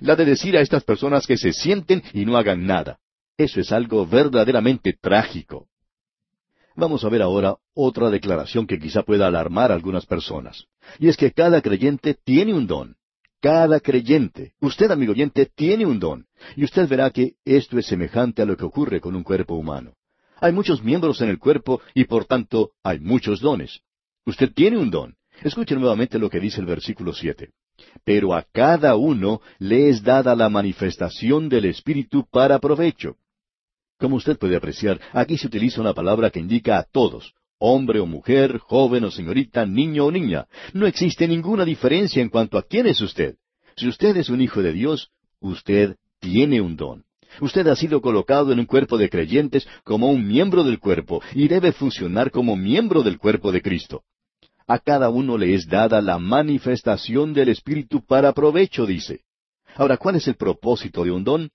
La 0.00 0.14
de 0.14 0.24
decir 0.24 0.56
a 0.56 0.60
estas 0.60 0.84
personas 0.84 1.26
que 1.26 1.36
se 1.36 1.52
sienten 1.52 2.02
y 2.12 2.24
no 2.24 2.36
hagan 2.36 2.66
nada. 2.66 2.98
Eso 3.42 3.58
es 3.58 3.72
algo 3.72 4.06
verdaderamente 4.06 4.92
trágico. 4.92 5.66
Vamos 6.76 7.04
a 7.04 7.08
ver 7.08 7.22
ahora 7.22 7.56
otra 7.74 8.08
declaración 8.08 8.68
que 8.68 8.78
quizá 8.78 9.02
pueda 9.02 9.26
alarmar 9.26 9.72
a 9.72 9.74
algunas 9.74 10.06
personas. 10.06 10.66
Y 11.00 11.08
es 11.08 11.16
que 11.16 11.32
cada 11.32 11.60
creyente 11.60 12.14
tiene 12.14 12.54
un 12.54 12.68
don. 12.68 12.94
Cada 13.40 13.80
creyente, 13.80 14.52
usted 14.60 14.92
amigo 14.92 15.10
oyente, 15.10 15.50
tiene 15.56 15.84
un 15.84 15.98
don. 15.98 16.26
Y 16.54 16.62
usted 16.62 16.88
verá 16.88 17.10
que 17.10 17.32
esto 17.44 17.80
es 17.80 17.86
semejante 17.86 18.42
a 18.42 18.44
lo 18.44 18.56
que 18.56 18.64
ocurre 18.64 19.00
con 19.00 19.16
un 19.16 19.24
cuerpo 19.24 19.56
humano. 19.56 19.94
Hay 20.40 20.52
muchos 20.52 20.80
miembros 20.80 21.20
en 21.20 21.28
el 21.28 21.40
cuerpo 21.40 21.80
y 21.94 22.04
por 22.04 22.26
tanto 22.26 22.70
hay 22.84 23.00
muchos 23.00 23.40
dones. 23.40 23.80
Usted 24.24 24.52
tiene 24.54 24.78
un 24.78 24.92
don. 24.92 25.16
Escuche 25.42 25.74
nuevamente 25.74 26.20
lo 26.20 26.30
que 26.30 26.38
dice 26.38 26.60
el 26.60 26.66
versículo 26.66 27.12
siete. 27.12 27.50
Pero 28.04 28.34
a 28.34 28.44
cada 28.52 28.94
uno 28.94 29.40
le 29.58 29.88
es 29.88 30.00
dada 30.04 30.36
la 30.36 30.48
manifestación 30.48 31.48
del 31.48 31.64
Espíritu 31.64 32.24
para 32.30 32.60
provecho. 32.60 33.16
Como 34.02 34.16
usted 34.16 34.36
puede 34.36 34.56
apreciar, 34.56 35.00
aquí 35.12 35.38
se 35.38 35.46
utiliza 35.46 35.80
una 35.80 35.94
palabra 35.94 36.28
que 36.28 36.40
indica 36.40 36.76
a 36.76 36.82
todos, 36.82 37.34
hombre 37.58 38.00
o 38.00 38.04
mujer, 38.04 38.58
joven 38.58 39.04
o 39.04 39.12
señorita, 39.12 39.64
niño 39.64 40.06
o 40.06 40.10
niña. 40.10 40.48
No 40.72 40.88
existe 40.88 41.28
ninguna 41.28 41.64
diferencia 41.64 42.20
en 42.20 42.28
cuanto 42.28 42.58
a 42.58 42.64
quién 42.64 42.88
es 42.88 43.00
usted. 43.00 43.36
Si 43.76 43.86
usted 43.86 44.16
es 44.16 44.28
un 44.28 44.40
hijo 44.40 44.60
de 44.60 44.72
Dios, 44.72 45.10
usted 45.38 45.94
tiene 46.18 46.60
un 46.60 46.74
don. 46.74 47.04
Usted 47.40 47.64
ha 47.68 47.76
sido 47.76 48.00
colocado 48.00 48.50
en 48.50 48.58
un 48.58 48.66
cuerpo 48.66 48.98
de 48.98 49.08
creyentes 49.08 49.68
como 49.84 50.10
un 50.10 50.26
miembro 50.26 50.64
del 50.64 50.80
cuerpo 50.80 51.22
y 51.32 51.46
debe 51.46 51.70
funcionar 51.70 52.32
como 52.32 52.56
miembro 52.56 53.04
del 53.04 53.18
cuerpo 53.18 53.52
de 53.52 53.62
Cristo. 53.62 54.02
A 54.66 54.80
cada 54.80 55.10
uno 55.10 55.38
le 55.38 55.54
es 55.54 55.68
dada 55.68 56.00
la 56.00 56.18
manifestación 56.18 57.34
del 57.34 57.50
Espíritu 57.50 58.04
para 58.04 58.32
provecho, 58.32 58.84
dice. 58.84 59.20
Ahora, 59.76 59.96
¿cuál 59.96 60.16
es 60.16 60.26
el 60.26 60.34
propósito 60.34 61.04
de 61.04 61.12
un 61.12 61.22
don? 61.22 61.50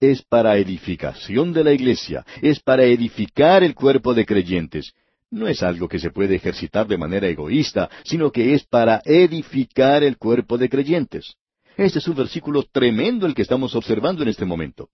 Es 0.00 0.22
para 0.22 0.56
edificación 0.56 1.52
de 1.52 1.64
la 1.64 1.72
iglesia, 1.72 2.24
es 2.42 2.60
para 2.60 2.84
edificar 2.84 3.62
el 3.62 3.74
cuerpo 3.74 4.14
de 4.14 4.26
creyentes. 4.26 4.92
No 5.30 5.48
es 5.48 5.62
algo 5.62 5.88
que 5.88 5.98
se 5.98 6.10
puede 6.10 6.36
ejercitar 6.36 6.86
de 6.86 6.98
manera 6.98 7.26
egoísta, 7.26 7.90
sino 8.04 8.30
que 8.30 8.54
es 8.54 8.64
para 8.64 9.02
edificar 9.04 10.02
el 10.02 10.16
cuerpo 10.16 10.58
de 10.58 10.68
creyentes. 10.68 11.34
Este 11.76 11.98
es 11.98 12.06
un 12.06 12.14
versículo 12.14 12.62
tremendo 12.70 13.26
el 13.26 13.34
que 13.34 13.42
estamos 13.42 13.74
observando 13.74 14.22
en 14.22 14.28
este 14.28 14.44
momento. 14.44 14.90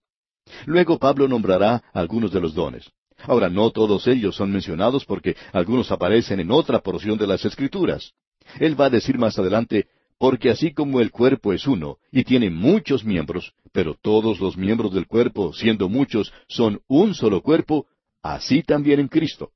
Luego 0.65 0.97
Pablo 0.97 1.27
nombrará 1.27 1.83
algunos 1.93 2.31
de 2.31 2.41
los 2.41 2.53
dones. 2.53 2.89
Ahora, 3.23 3.49
no 3.49 3.69
todos 3.69 4.07
ellos 4.07 4.35
son 4.35 4.51
mencionados 4.51 5.05
porque 5.05 5.35
algunos 5.53 5.91
aparecen 5.91 6.39
en 6.39 6.51
otra 6.51 6.79
porción 6.79 7.17
de 7.17 7.27
las 7.27 7.45
Escrituras. 7.45 8.13
Él 8.59 8.79
va 8.79 8.85
a 8.85 8.89
decir 8.89 9.17
más 9.17 9.37
adelante, 9.37 9.87
porque 10.21 10.51
así 10.51 10.71
como 10.71 11.01
el 11.01 11.09
cuerpo 11.09 11.51
es 11.51 11.65
uno 11.65 11.97
y 12.11 12.23
tiene 12.23 12.51
muchos 12.51 13.03
miembros, 13.03 13.55
pero 13.71 13.95
todos 13.99 14.39
los 14.39 14.55
miembros 14.55 14.93
del 14.93 15.07
cuerpo, 15.07 15.51
siendo 15.51 15.89
muchos, 15.89 16.31
son 16.47 16.79
un 16.87 17.15
solo 17.15 17.41
cuerpo, 17.41 17.87
así 18.21 18.61
también 18.61 18.99
en 18.99 19.07
Cristo. 19.07 19.49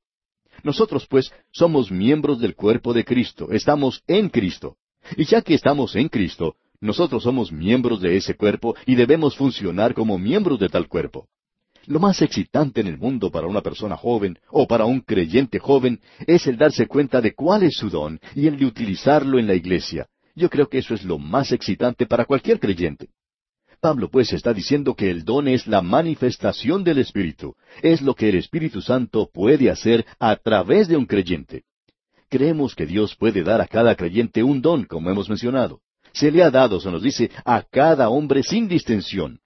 Nosotros, 0.64 1.06
pues, 1.06 1.32
somos 1.52 1.92
miembros 1.92 2.40
del 2.40 2.56
cuerpo 2.56 2.92
de 2.92 3.04
Cristo, 3.04 3.52
estamos 3.52 4.02
en 4.08 4.28
Cristo. 4.28 4.76
Y 5.16 5.24
ya 5.26 5.40
que 5.40 5.54
estamos 5.54 5.94
en 5.94 6.08
Cristo, 6.08 6.56
nosotros 6.80 7.22
somos 7.22 7.52
miembros 7.52 8.00
de 8.00 8.16
ese 8.16 8.34
cuerpo 8.34 8.74
y 8.86 8.96
debemos 8.96 9.36
funcionar 9.36 9.94
como 9.94 10.18
miembros 10.18 10.58
de 10.58 10.68
tal 10.68 10.88
cuerpo. 10.88 11.28
Lo 11.86 12.00
más 12.00 12.20
excitante 12.22 12.80
en 12.80 12.88
el 12.88 12.98
mundo 12.98 13.30
para 13.30 13.46
una 13.46 13.60
persona 13.60 13.96
joven 13.96 14.36
o 14.50 14.66
para 14.66 14.84
un 14.84 15.00
creyente 15.00 15.60
joven 15.60 16.00
es 16.26 16.44
el 16.48 16.56
darse 16.56 16.88
cuenta 16.88 17.20
de 17.20 17.34
cuál 17.34 17.62
es 17.62 17.76
su 17.76 17.88
don 17.88 18.18
y 18.34 18.48
el 18.48 18.58
de 18.58 18.66
utilizarlo 18.66 19.38
en 19.38 19.46
la 19.46 19.54
iglesia. 19.54 20.08
Yo 20.36 20.50
creo 20.50 20.68
que 20.68 20.78
eso 20.78 20.94
es 20.94 21.02
lo 21.02 21.18
más 21.18 21.50
excitante 21.50 22.06
para 22.06 22.26
cualquier 22.26 22.60
creyente. 22.60 23.08
Pablo 23.80 24.10
pues 24.10 24.32
está 24.32 24.52
diciendo 24.52 24.94
que 24.94 25.10
el 25.10 25.24
don 25.24 25.48
es 25.48 25.66
la 25.66 25.80
manifestación 25.80 26.84
del 26.84 26.98
Espíritu, 26.98 27.56
es 27.82 28.02
lo 28.02 28.14
que 28.14 28.28
el 28.28 28.36
Espíritu 28.36 28.82
Santo 28.82 29.30
puede 29.32 29.70
hacer 29.70 30.04
a 30.18 30.36
través 30.36 30.88
de 30.88 30.96
un 30.96 31.06
creyente. 31.06 31.64
Creemos 32.28 32.74
que 32.74 32.86
Dios 32.86 33.16
puede 33.16 33.42
dar 33.42 33.60
a 33.60 33.66
cada 33.66 33.94
creyente 33.94 34.42
un 34.42 34.60
don, 34.60 34.84
como 34.84 35.10
hemos 35.10 35.28
mencionado. 35.28 35.80
Se 36.12 36.30
le 36.30 36.42
ha 36.42 36.50
dado, 36.50 36.80
se 36.80 36.90
nos 36.90 37.02
dice, 37.02 37.30
a 37.44 37.62
cada 37.62 38.08
hombre 38.08 38.42
sin 38.42 38.68
distinción. 38.68 39.40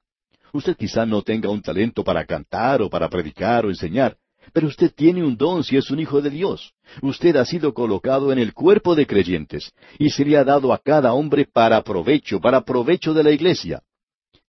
Usted 0.53 0.77
quizá 0.77 1.07
no 1.07 1.23
tenga 1.23 1.51
un 1.51 1.63
talento 1.63 2.03
para 2.03 2.25
cantar 2.25 2.83
o 2.83 2.91
para 2.91 3.09
predicar 3.09 3.67
o 3.67 3.71
enseñar, 3.71 4.17
pero 4.53 4.69
usted 4.69 4.93
tiene 4.95 5.25
un 5.25 5.37
don 5.37 5.65
si 5.65 5.77
es 5.77 5.91
un 5.91 6.01
hijo 6.01 6.21
de 6.21 6.31
Dios. 6.31 6.73
Usted 7.03 7.37
ha 7.37 7.45
sido 7.45 7.73
colocado 7.75 8.33
en 8.33 8.39
el 8.39 8.53
cuerpo 8.53 8.95
de 8.95 9.07
creyentes 9.07 9.73
y 9.99 10.11
se 10.11 10.25
le 10.25 10.37
ha 10.37 10.45
dado 10.45 10.73
a 10.73 10.79
cada 10.79 11.13
hombre 11.15 11.47
para 11.51 11.83
provecho, 11.83 12.41
para 12.41 12.63
provecho 12.63 13.15
de 13.15 13.23
la 13.23 13.31
iglesia. 13.31 13.83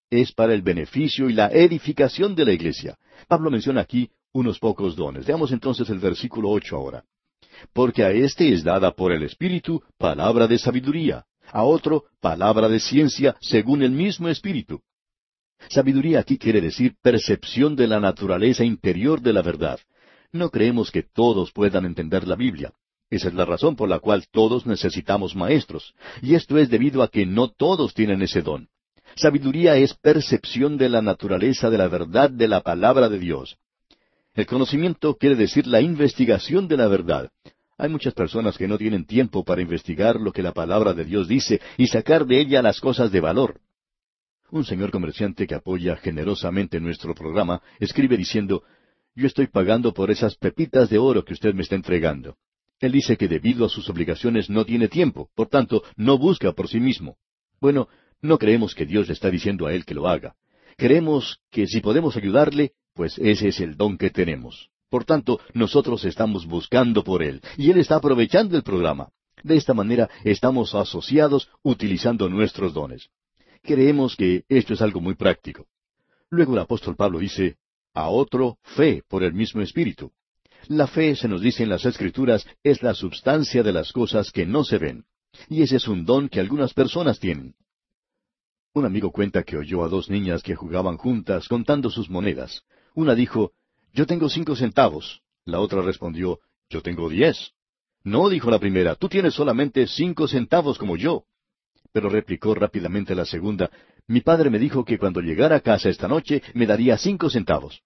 Es 0.10 0.32
para 0.32 0.54
el 0.54 0.62
beneficio 0.62 1.30
y 1.30 1.34
la 1.34 1.48
edificación 1.48 2.36
de 2.36 2.46
la 2.46 2.54
iglesia. 2.54 2.98
Pablo 3.28 3.50
menciona 3.50 3.82
aquí 3.82 4.10
unos 4.34 4.60
pocos 4.60 4.96
dones. 4.96 5.26
Veamos 5.26 5.52
entonces 5.52 5.90
el 5.90 6.00
versículo 6.00 6.50
ocho 6.50 6.76
ahora. 6.76 7.04
Porque 7.74 8.04
a 8.04 8.12
éste 8.12 8.52
es 8.52 8.64
dada 8.64 8.92
por 8.92 9.12
el 9.12 9.24
Espíritu 9.24 9.82
palabra 9.98 10.48
de 10.48 10.58
sabiduría, 10.58 11.26
a 11.52 11.64
otro 11.64 12.06
palabra 12.20 12.68
de 12.68 12.80
ciencia 12.80 13.36
según 13.40 13.84
el 13.84 13.92
mismo 13.92 14.28
Espíritu 14.28 14.82
Sabiduría 15.70 16.20
aquí 16.20 16.38
quiere 16.38 16.62
decir 16.62 16.96
percepción 17.02 17.76
de 17.76 17.88
la 17.88 18.00
naturaleza 18.00 18.64
interior 18.64 19.22
de 19.22 19.34
la 19.34 19.42
verdad. 19.42 19.80
No 20.32 20.50
creemos 20.50 20.92
que 20.92 21.04
todos 21.04 21.52
puedan 21.52 21.86
entender 21.86 22.28
la 22.28 22.36
Biblia. 22.36 22.72
Esa 23.10 23.28
es 23.28 23.34
la 23.34 23.46
razón 23.46 23.76
por 23.76 23.90
la 23.90 24.00
cual 24.00 24.26
todos 24.32 24.66
necesitamos 24.66 25.36
maestros, 25.36 25.94
y 26.22 26.36
esto 26.36 26.58
es 26.58 26.70
debido 26.70 27.04
a 27.04 27.10
que 27.10 27.26
no 27.26 27.50
todos 27.50 27.94
tienen 27.94 28.22
ese 28.22 28.42
don. 28.42 28.70
Sabiduría 29.16 29.76
es 29.76 29.94
percepción 29.94 30.78
de 30.78 30.88
la 30.88 31.02
naturaleza 31.02 31.70
de 31.70 31.78
la 31.78 31.90
verdad 31.90 32.30
de 32.30 32.48
la 32.48 32.62
palabra 32.62 33.10
de 33.10 33.20
Dios. 33.20 33.58
El 34.34 34.46
conocimiento 34.46 35.16
quiere 35.16 35.36
decir 35.36 35.68
la 35.68 35.82
investigación 35.82 36.70
de 36.70 36.78
la 36.78 36.88
verdad. 36.88 37.30
Hay 37.78 37.90
muchas 37.90 38.14
personas 38.14 38.58
que 38.58 38.68
no 38.68 38.78
tienen 38.78 39.06
tiempo 39.06 39.44
para 39.44 39.62
investigar 39.62 40.16
lo 40.16 40.32
que 40.32 40.44
la 40.44 40.54
palabra 40.54 40.94
de 40.94 41.04
Dios 41.04 41.28
dice 41.28 41.60
y 41.78 41.88
sacar 41.88 42.26
de 42.26 42.40
ella 42.40 42.62
las 42.62 42.80
cosas 42.80 43.12
de 43.12 43.20
valor. 43.20 43.60
Un 44.52 44.66
señor 44.66 44.92
comerciante 44.92 45.48
que 45.48 45.56
apoya 45.56 45.96
generosamente 45.96 46.82
nuestro 46.82 47.16
programa 47.16 47.62
escribe 47.80 48.18
diciendo, 48.18 48.64
yo 49.16 49.26
estoy 49.26 49.48
pagando 49.48 49.94
por 49.94 50.12
esas 50.12 50.36
pepitas 50.36 50.90
de 50.90 50.98
oro 50.98 51.24
que 51.24 51.32
usted 51.32 51.54
me 51.54 51.62
está 51.62 51.76
entregando. 51.76 52.36
Él 52.82 52.92
dice 52.92 53.16
que 53.16 53.30
debido 53.30 53.64
a 53.64 53.70
sus 53.70 53.90
obligaciones 53.90 54.50
no 54.50 54.66
tiene 54.66 54.90
tiempo, 54.90 55.30
por 55.36 55.48
tanto, 55.48 55.84
no 55.96 56.18
busca 56.18 56.52
por 56.52 56.68
sí 56.68 56.82
mismo. 56.82 57.16
Bueno, 57.62 57.88
no 58.22 58.38
creemos 58.38 58.76
que 58.76 58.86
Dios 58.86 59.08
le 59.08 59.14
está 59.14 59.30
diciendo 59.30 59.68
a 59.68 59.74
él 59.74 59.86
que 59.86 59.94
lo 59.94 60.10
haga. 60.10 60.36
Creemos 60.76 61.40
que 61.50 61.66
si 61.66 61.80
podemos 61.80 62.18
ayudarle, 62.18 62.74
pues 62.94 63.18
ese 63.20 63.48
es 63.48 63.62
el 63.62 63.78
don 63.78 63.98
que 63.98 64.10
tenemos. 64.10 64.70
Por 64.90 65.06
tanto, 65.06 65.40
nosotros 65.54 66.04
estamos 66.04 66.46
buscando 66.46 67.06
por 67.06 67.24
él, 67.24 67.42
y 67.56 67.72
él 67.72 67.78
está 67.78 67.96
aprovechando 67.96 68.58
el 68.58 68.64
programa. 68.64 69.12
De 69.44 69.56
esta 69.56 69.74
manera 69.74 70.10
estamos 70.26 70.76
asociados 70.76 71.48
utilizando 71.64 72.28
nuestros 72.28 72.74
dones 72.74 73.10
creemos 73.62 74.16
que 74.16 74.44
esto 74.50 74.74
es 74.74 74.82
algo 74.82 75.02
muy 75.02 75.16
práctico. 75.16 75.68
Luego 76.30 76.54
el 76.54 76.60
apóstol 76.60 76.96
Pablo 76.96 77.20
dice, 77.20 77.58
a 77.94 78.10
otro 78.10 78.58
fe 78.64 79.04
por 79.08 79.24
el 79.24 79.34
mismo 79.34 79.62
Espíritu. 79.62 80.12
La 80.68 80.88
fe, 80.88 81.16
se 81.16 81.28
nos 81.28 81.42
dice 81.42 81.64
en 81.64 81.70
las 81.70 81.86
Escrituras, 81.86 82.46
es 82.64 82.84
la 82.84 82.94
substancia 82.94 83.64
de 83.64 83.74
las 83.74 83.92
cosas 83.92 84.32
que 84.32 84.46
no 84.46 84.64
se 84.64 84.78
ven. 84.78 85.06
Y 85.50 85.62
ese 85.62 85.78
es 85.78 85.88
un 85.88 86.06
don 86.06 86.30
que 86.30 86.40
algunas 86.40 86.74
personas 86.74 87.20
tienen. 87.20 87.56
Un 88.74 88.86
amigo 88.86 89.12
cuenta 89.12 89.44
que 89.44 89.58
oyó 89.58 89.84
a 89.84 89.90
dos 89.90 90.10
niñas 90.10 90.44
que 90.44 90.56
jugaban 90.56 90.98
juntas 90.98 91.48
contando 91.48 91.90
sus 91.90 92.10
monedas. 92.10 92.64
Una 92.94 93.16
dijo, 93.16 93.52
Yo 93.94 94.06
tengo 94.06 94.30
cinco 94.30 94.56
centavos. 94.56 95.22
La 95.46 95.60
otra 95.60 95.82
respondió, 95.82 96.40
Yo 96.70 96.82
tengo 96.82 97.10
diez. 97.10 97.52
No, 98.04 98.30
dijo 98.30 98.50
la 98.50 98.60
primera, 98.60 98.96
tú 98.96 99.10
tienes 99.10 99.34
solamente 99.34 99.88
cinco 99.88 100.28
centavos 100.28 100.78
como 100.78 100.96
yo. 100.96 101.26
Pero 101.94 102.10
replicó 102.10 102.54
rápidamente 102.54 103.16
la 103.16 103.26
segunda, 103.26 103.70
mi 104.08 104.22
padre 104.22 104.50
me 104.50 104.60
dijo 104.60 104.86
que 104.86 104.98
cuando 104.98 105.22
llegara 105.22 105.58
a 105.58 105.62
casa 105.62 105.90
esta 105.90 106.08
noche 106.08 106.42
me 106.54 106.66
daría 106.66 106.98
cinco 106.98 107.30
centavos. 107.30 107.82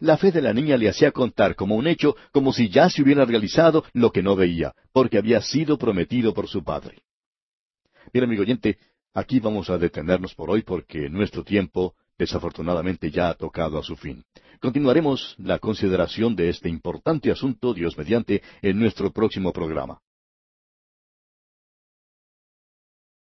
La 0.00 0.16
fe 0.16 0.32
de 0.32 0.42
la 0.42 0.52
niña 0.52 0.76
le 0.76 0.88
hacía 0.88 1.12
contar 1.12 1.54
como 1.54 1.76
un 1.76 1.86
hecho, 1.86 2.16
como 2.32 2.52
si 2.52 2.68
ya 2.68 2.88
se 2.88 3.02
hubiera 3.02 3.24
realizado 3.24 3.84
lo 3.92 4.10
que 4.10 4.22
no 4.22 4.36
veía, 4.36 4.74
porque 4.92 5.18
había 5.18 5.40
sido 5.40 5.78
prometido 5.78 6.32
por 6.34 6.48
su 6.48 6.64
padre. 6.64 7.02
Bien, 8.12 8.24
amigo 8.24 8.42
oyente, 8.42 8.78
aquí 9.14 9.40
vamos 9.40 9.70
a 9.70 9.78
detenernos 9.78 10.34
por 10.34 10.50
hoy 10.50 10.62
porque 10.62 11.08
nuestro 11.08 11.44
tiempo 11.44 11.94
desafortunadamente 12.18 13.10
ya 13.10 13.30
ha 13.30 13.34
tocado 13.34 13.78
a 13.78 13.82
su 13.82 13.96
fin. 13.96 14.24
Continuaremos 14.60 15.34
la 15.38 15.58
consideración 15.58 16.36
de 16.36 16.48
este 16.48 16.68
importante 16.68 17.30
asunto, 17.30 17.74
Dios 17.74 17.96
mediante, 17.98 18.42
en 18.60 18.78
nuestro 18.78 19.12
próximo 19.12 19.52
programa. 19.52 20.00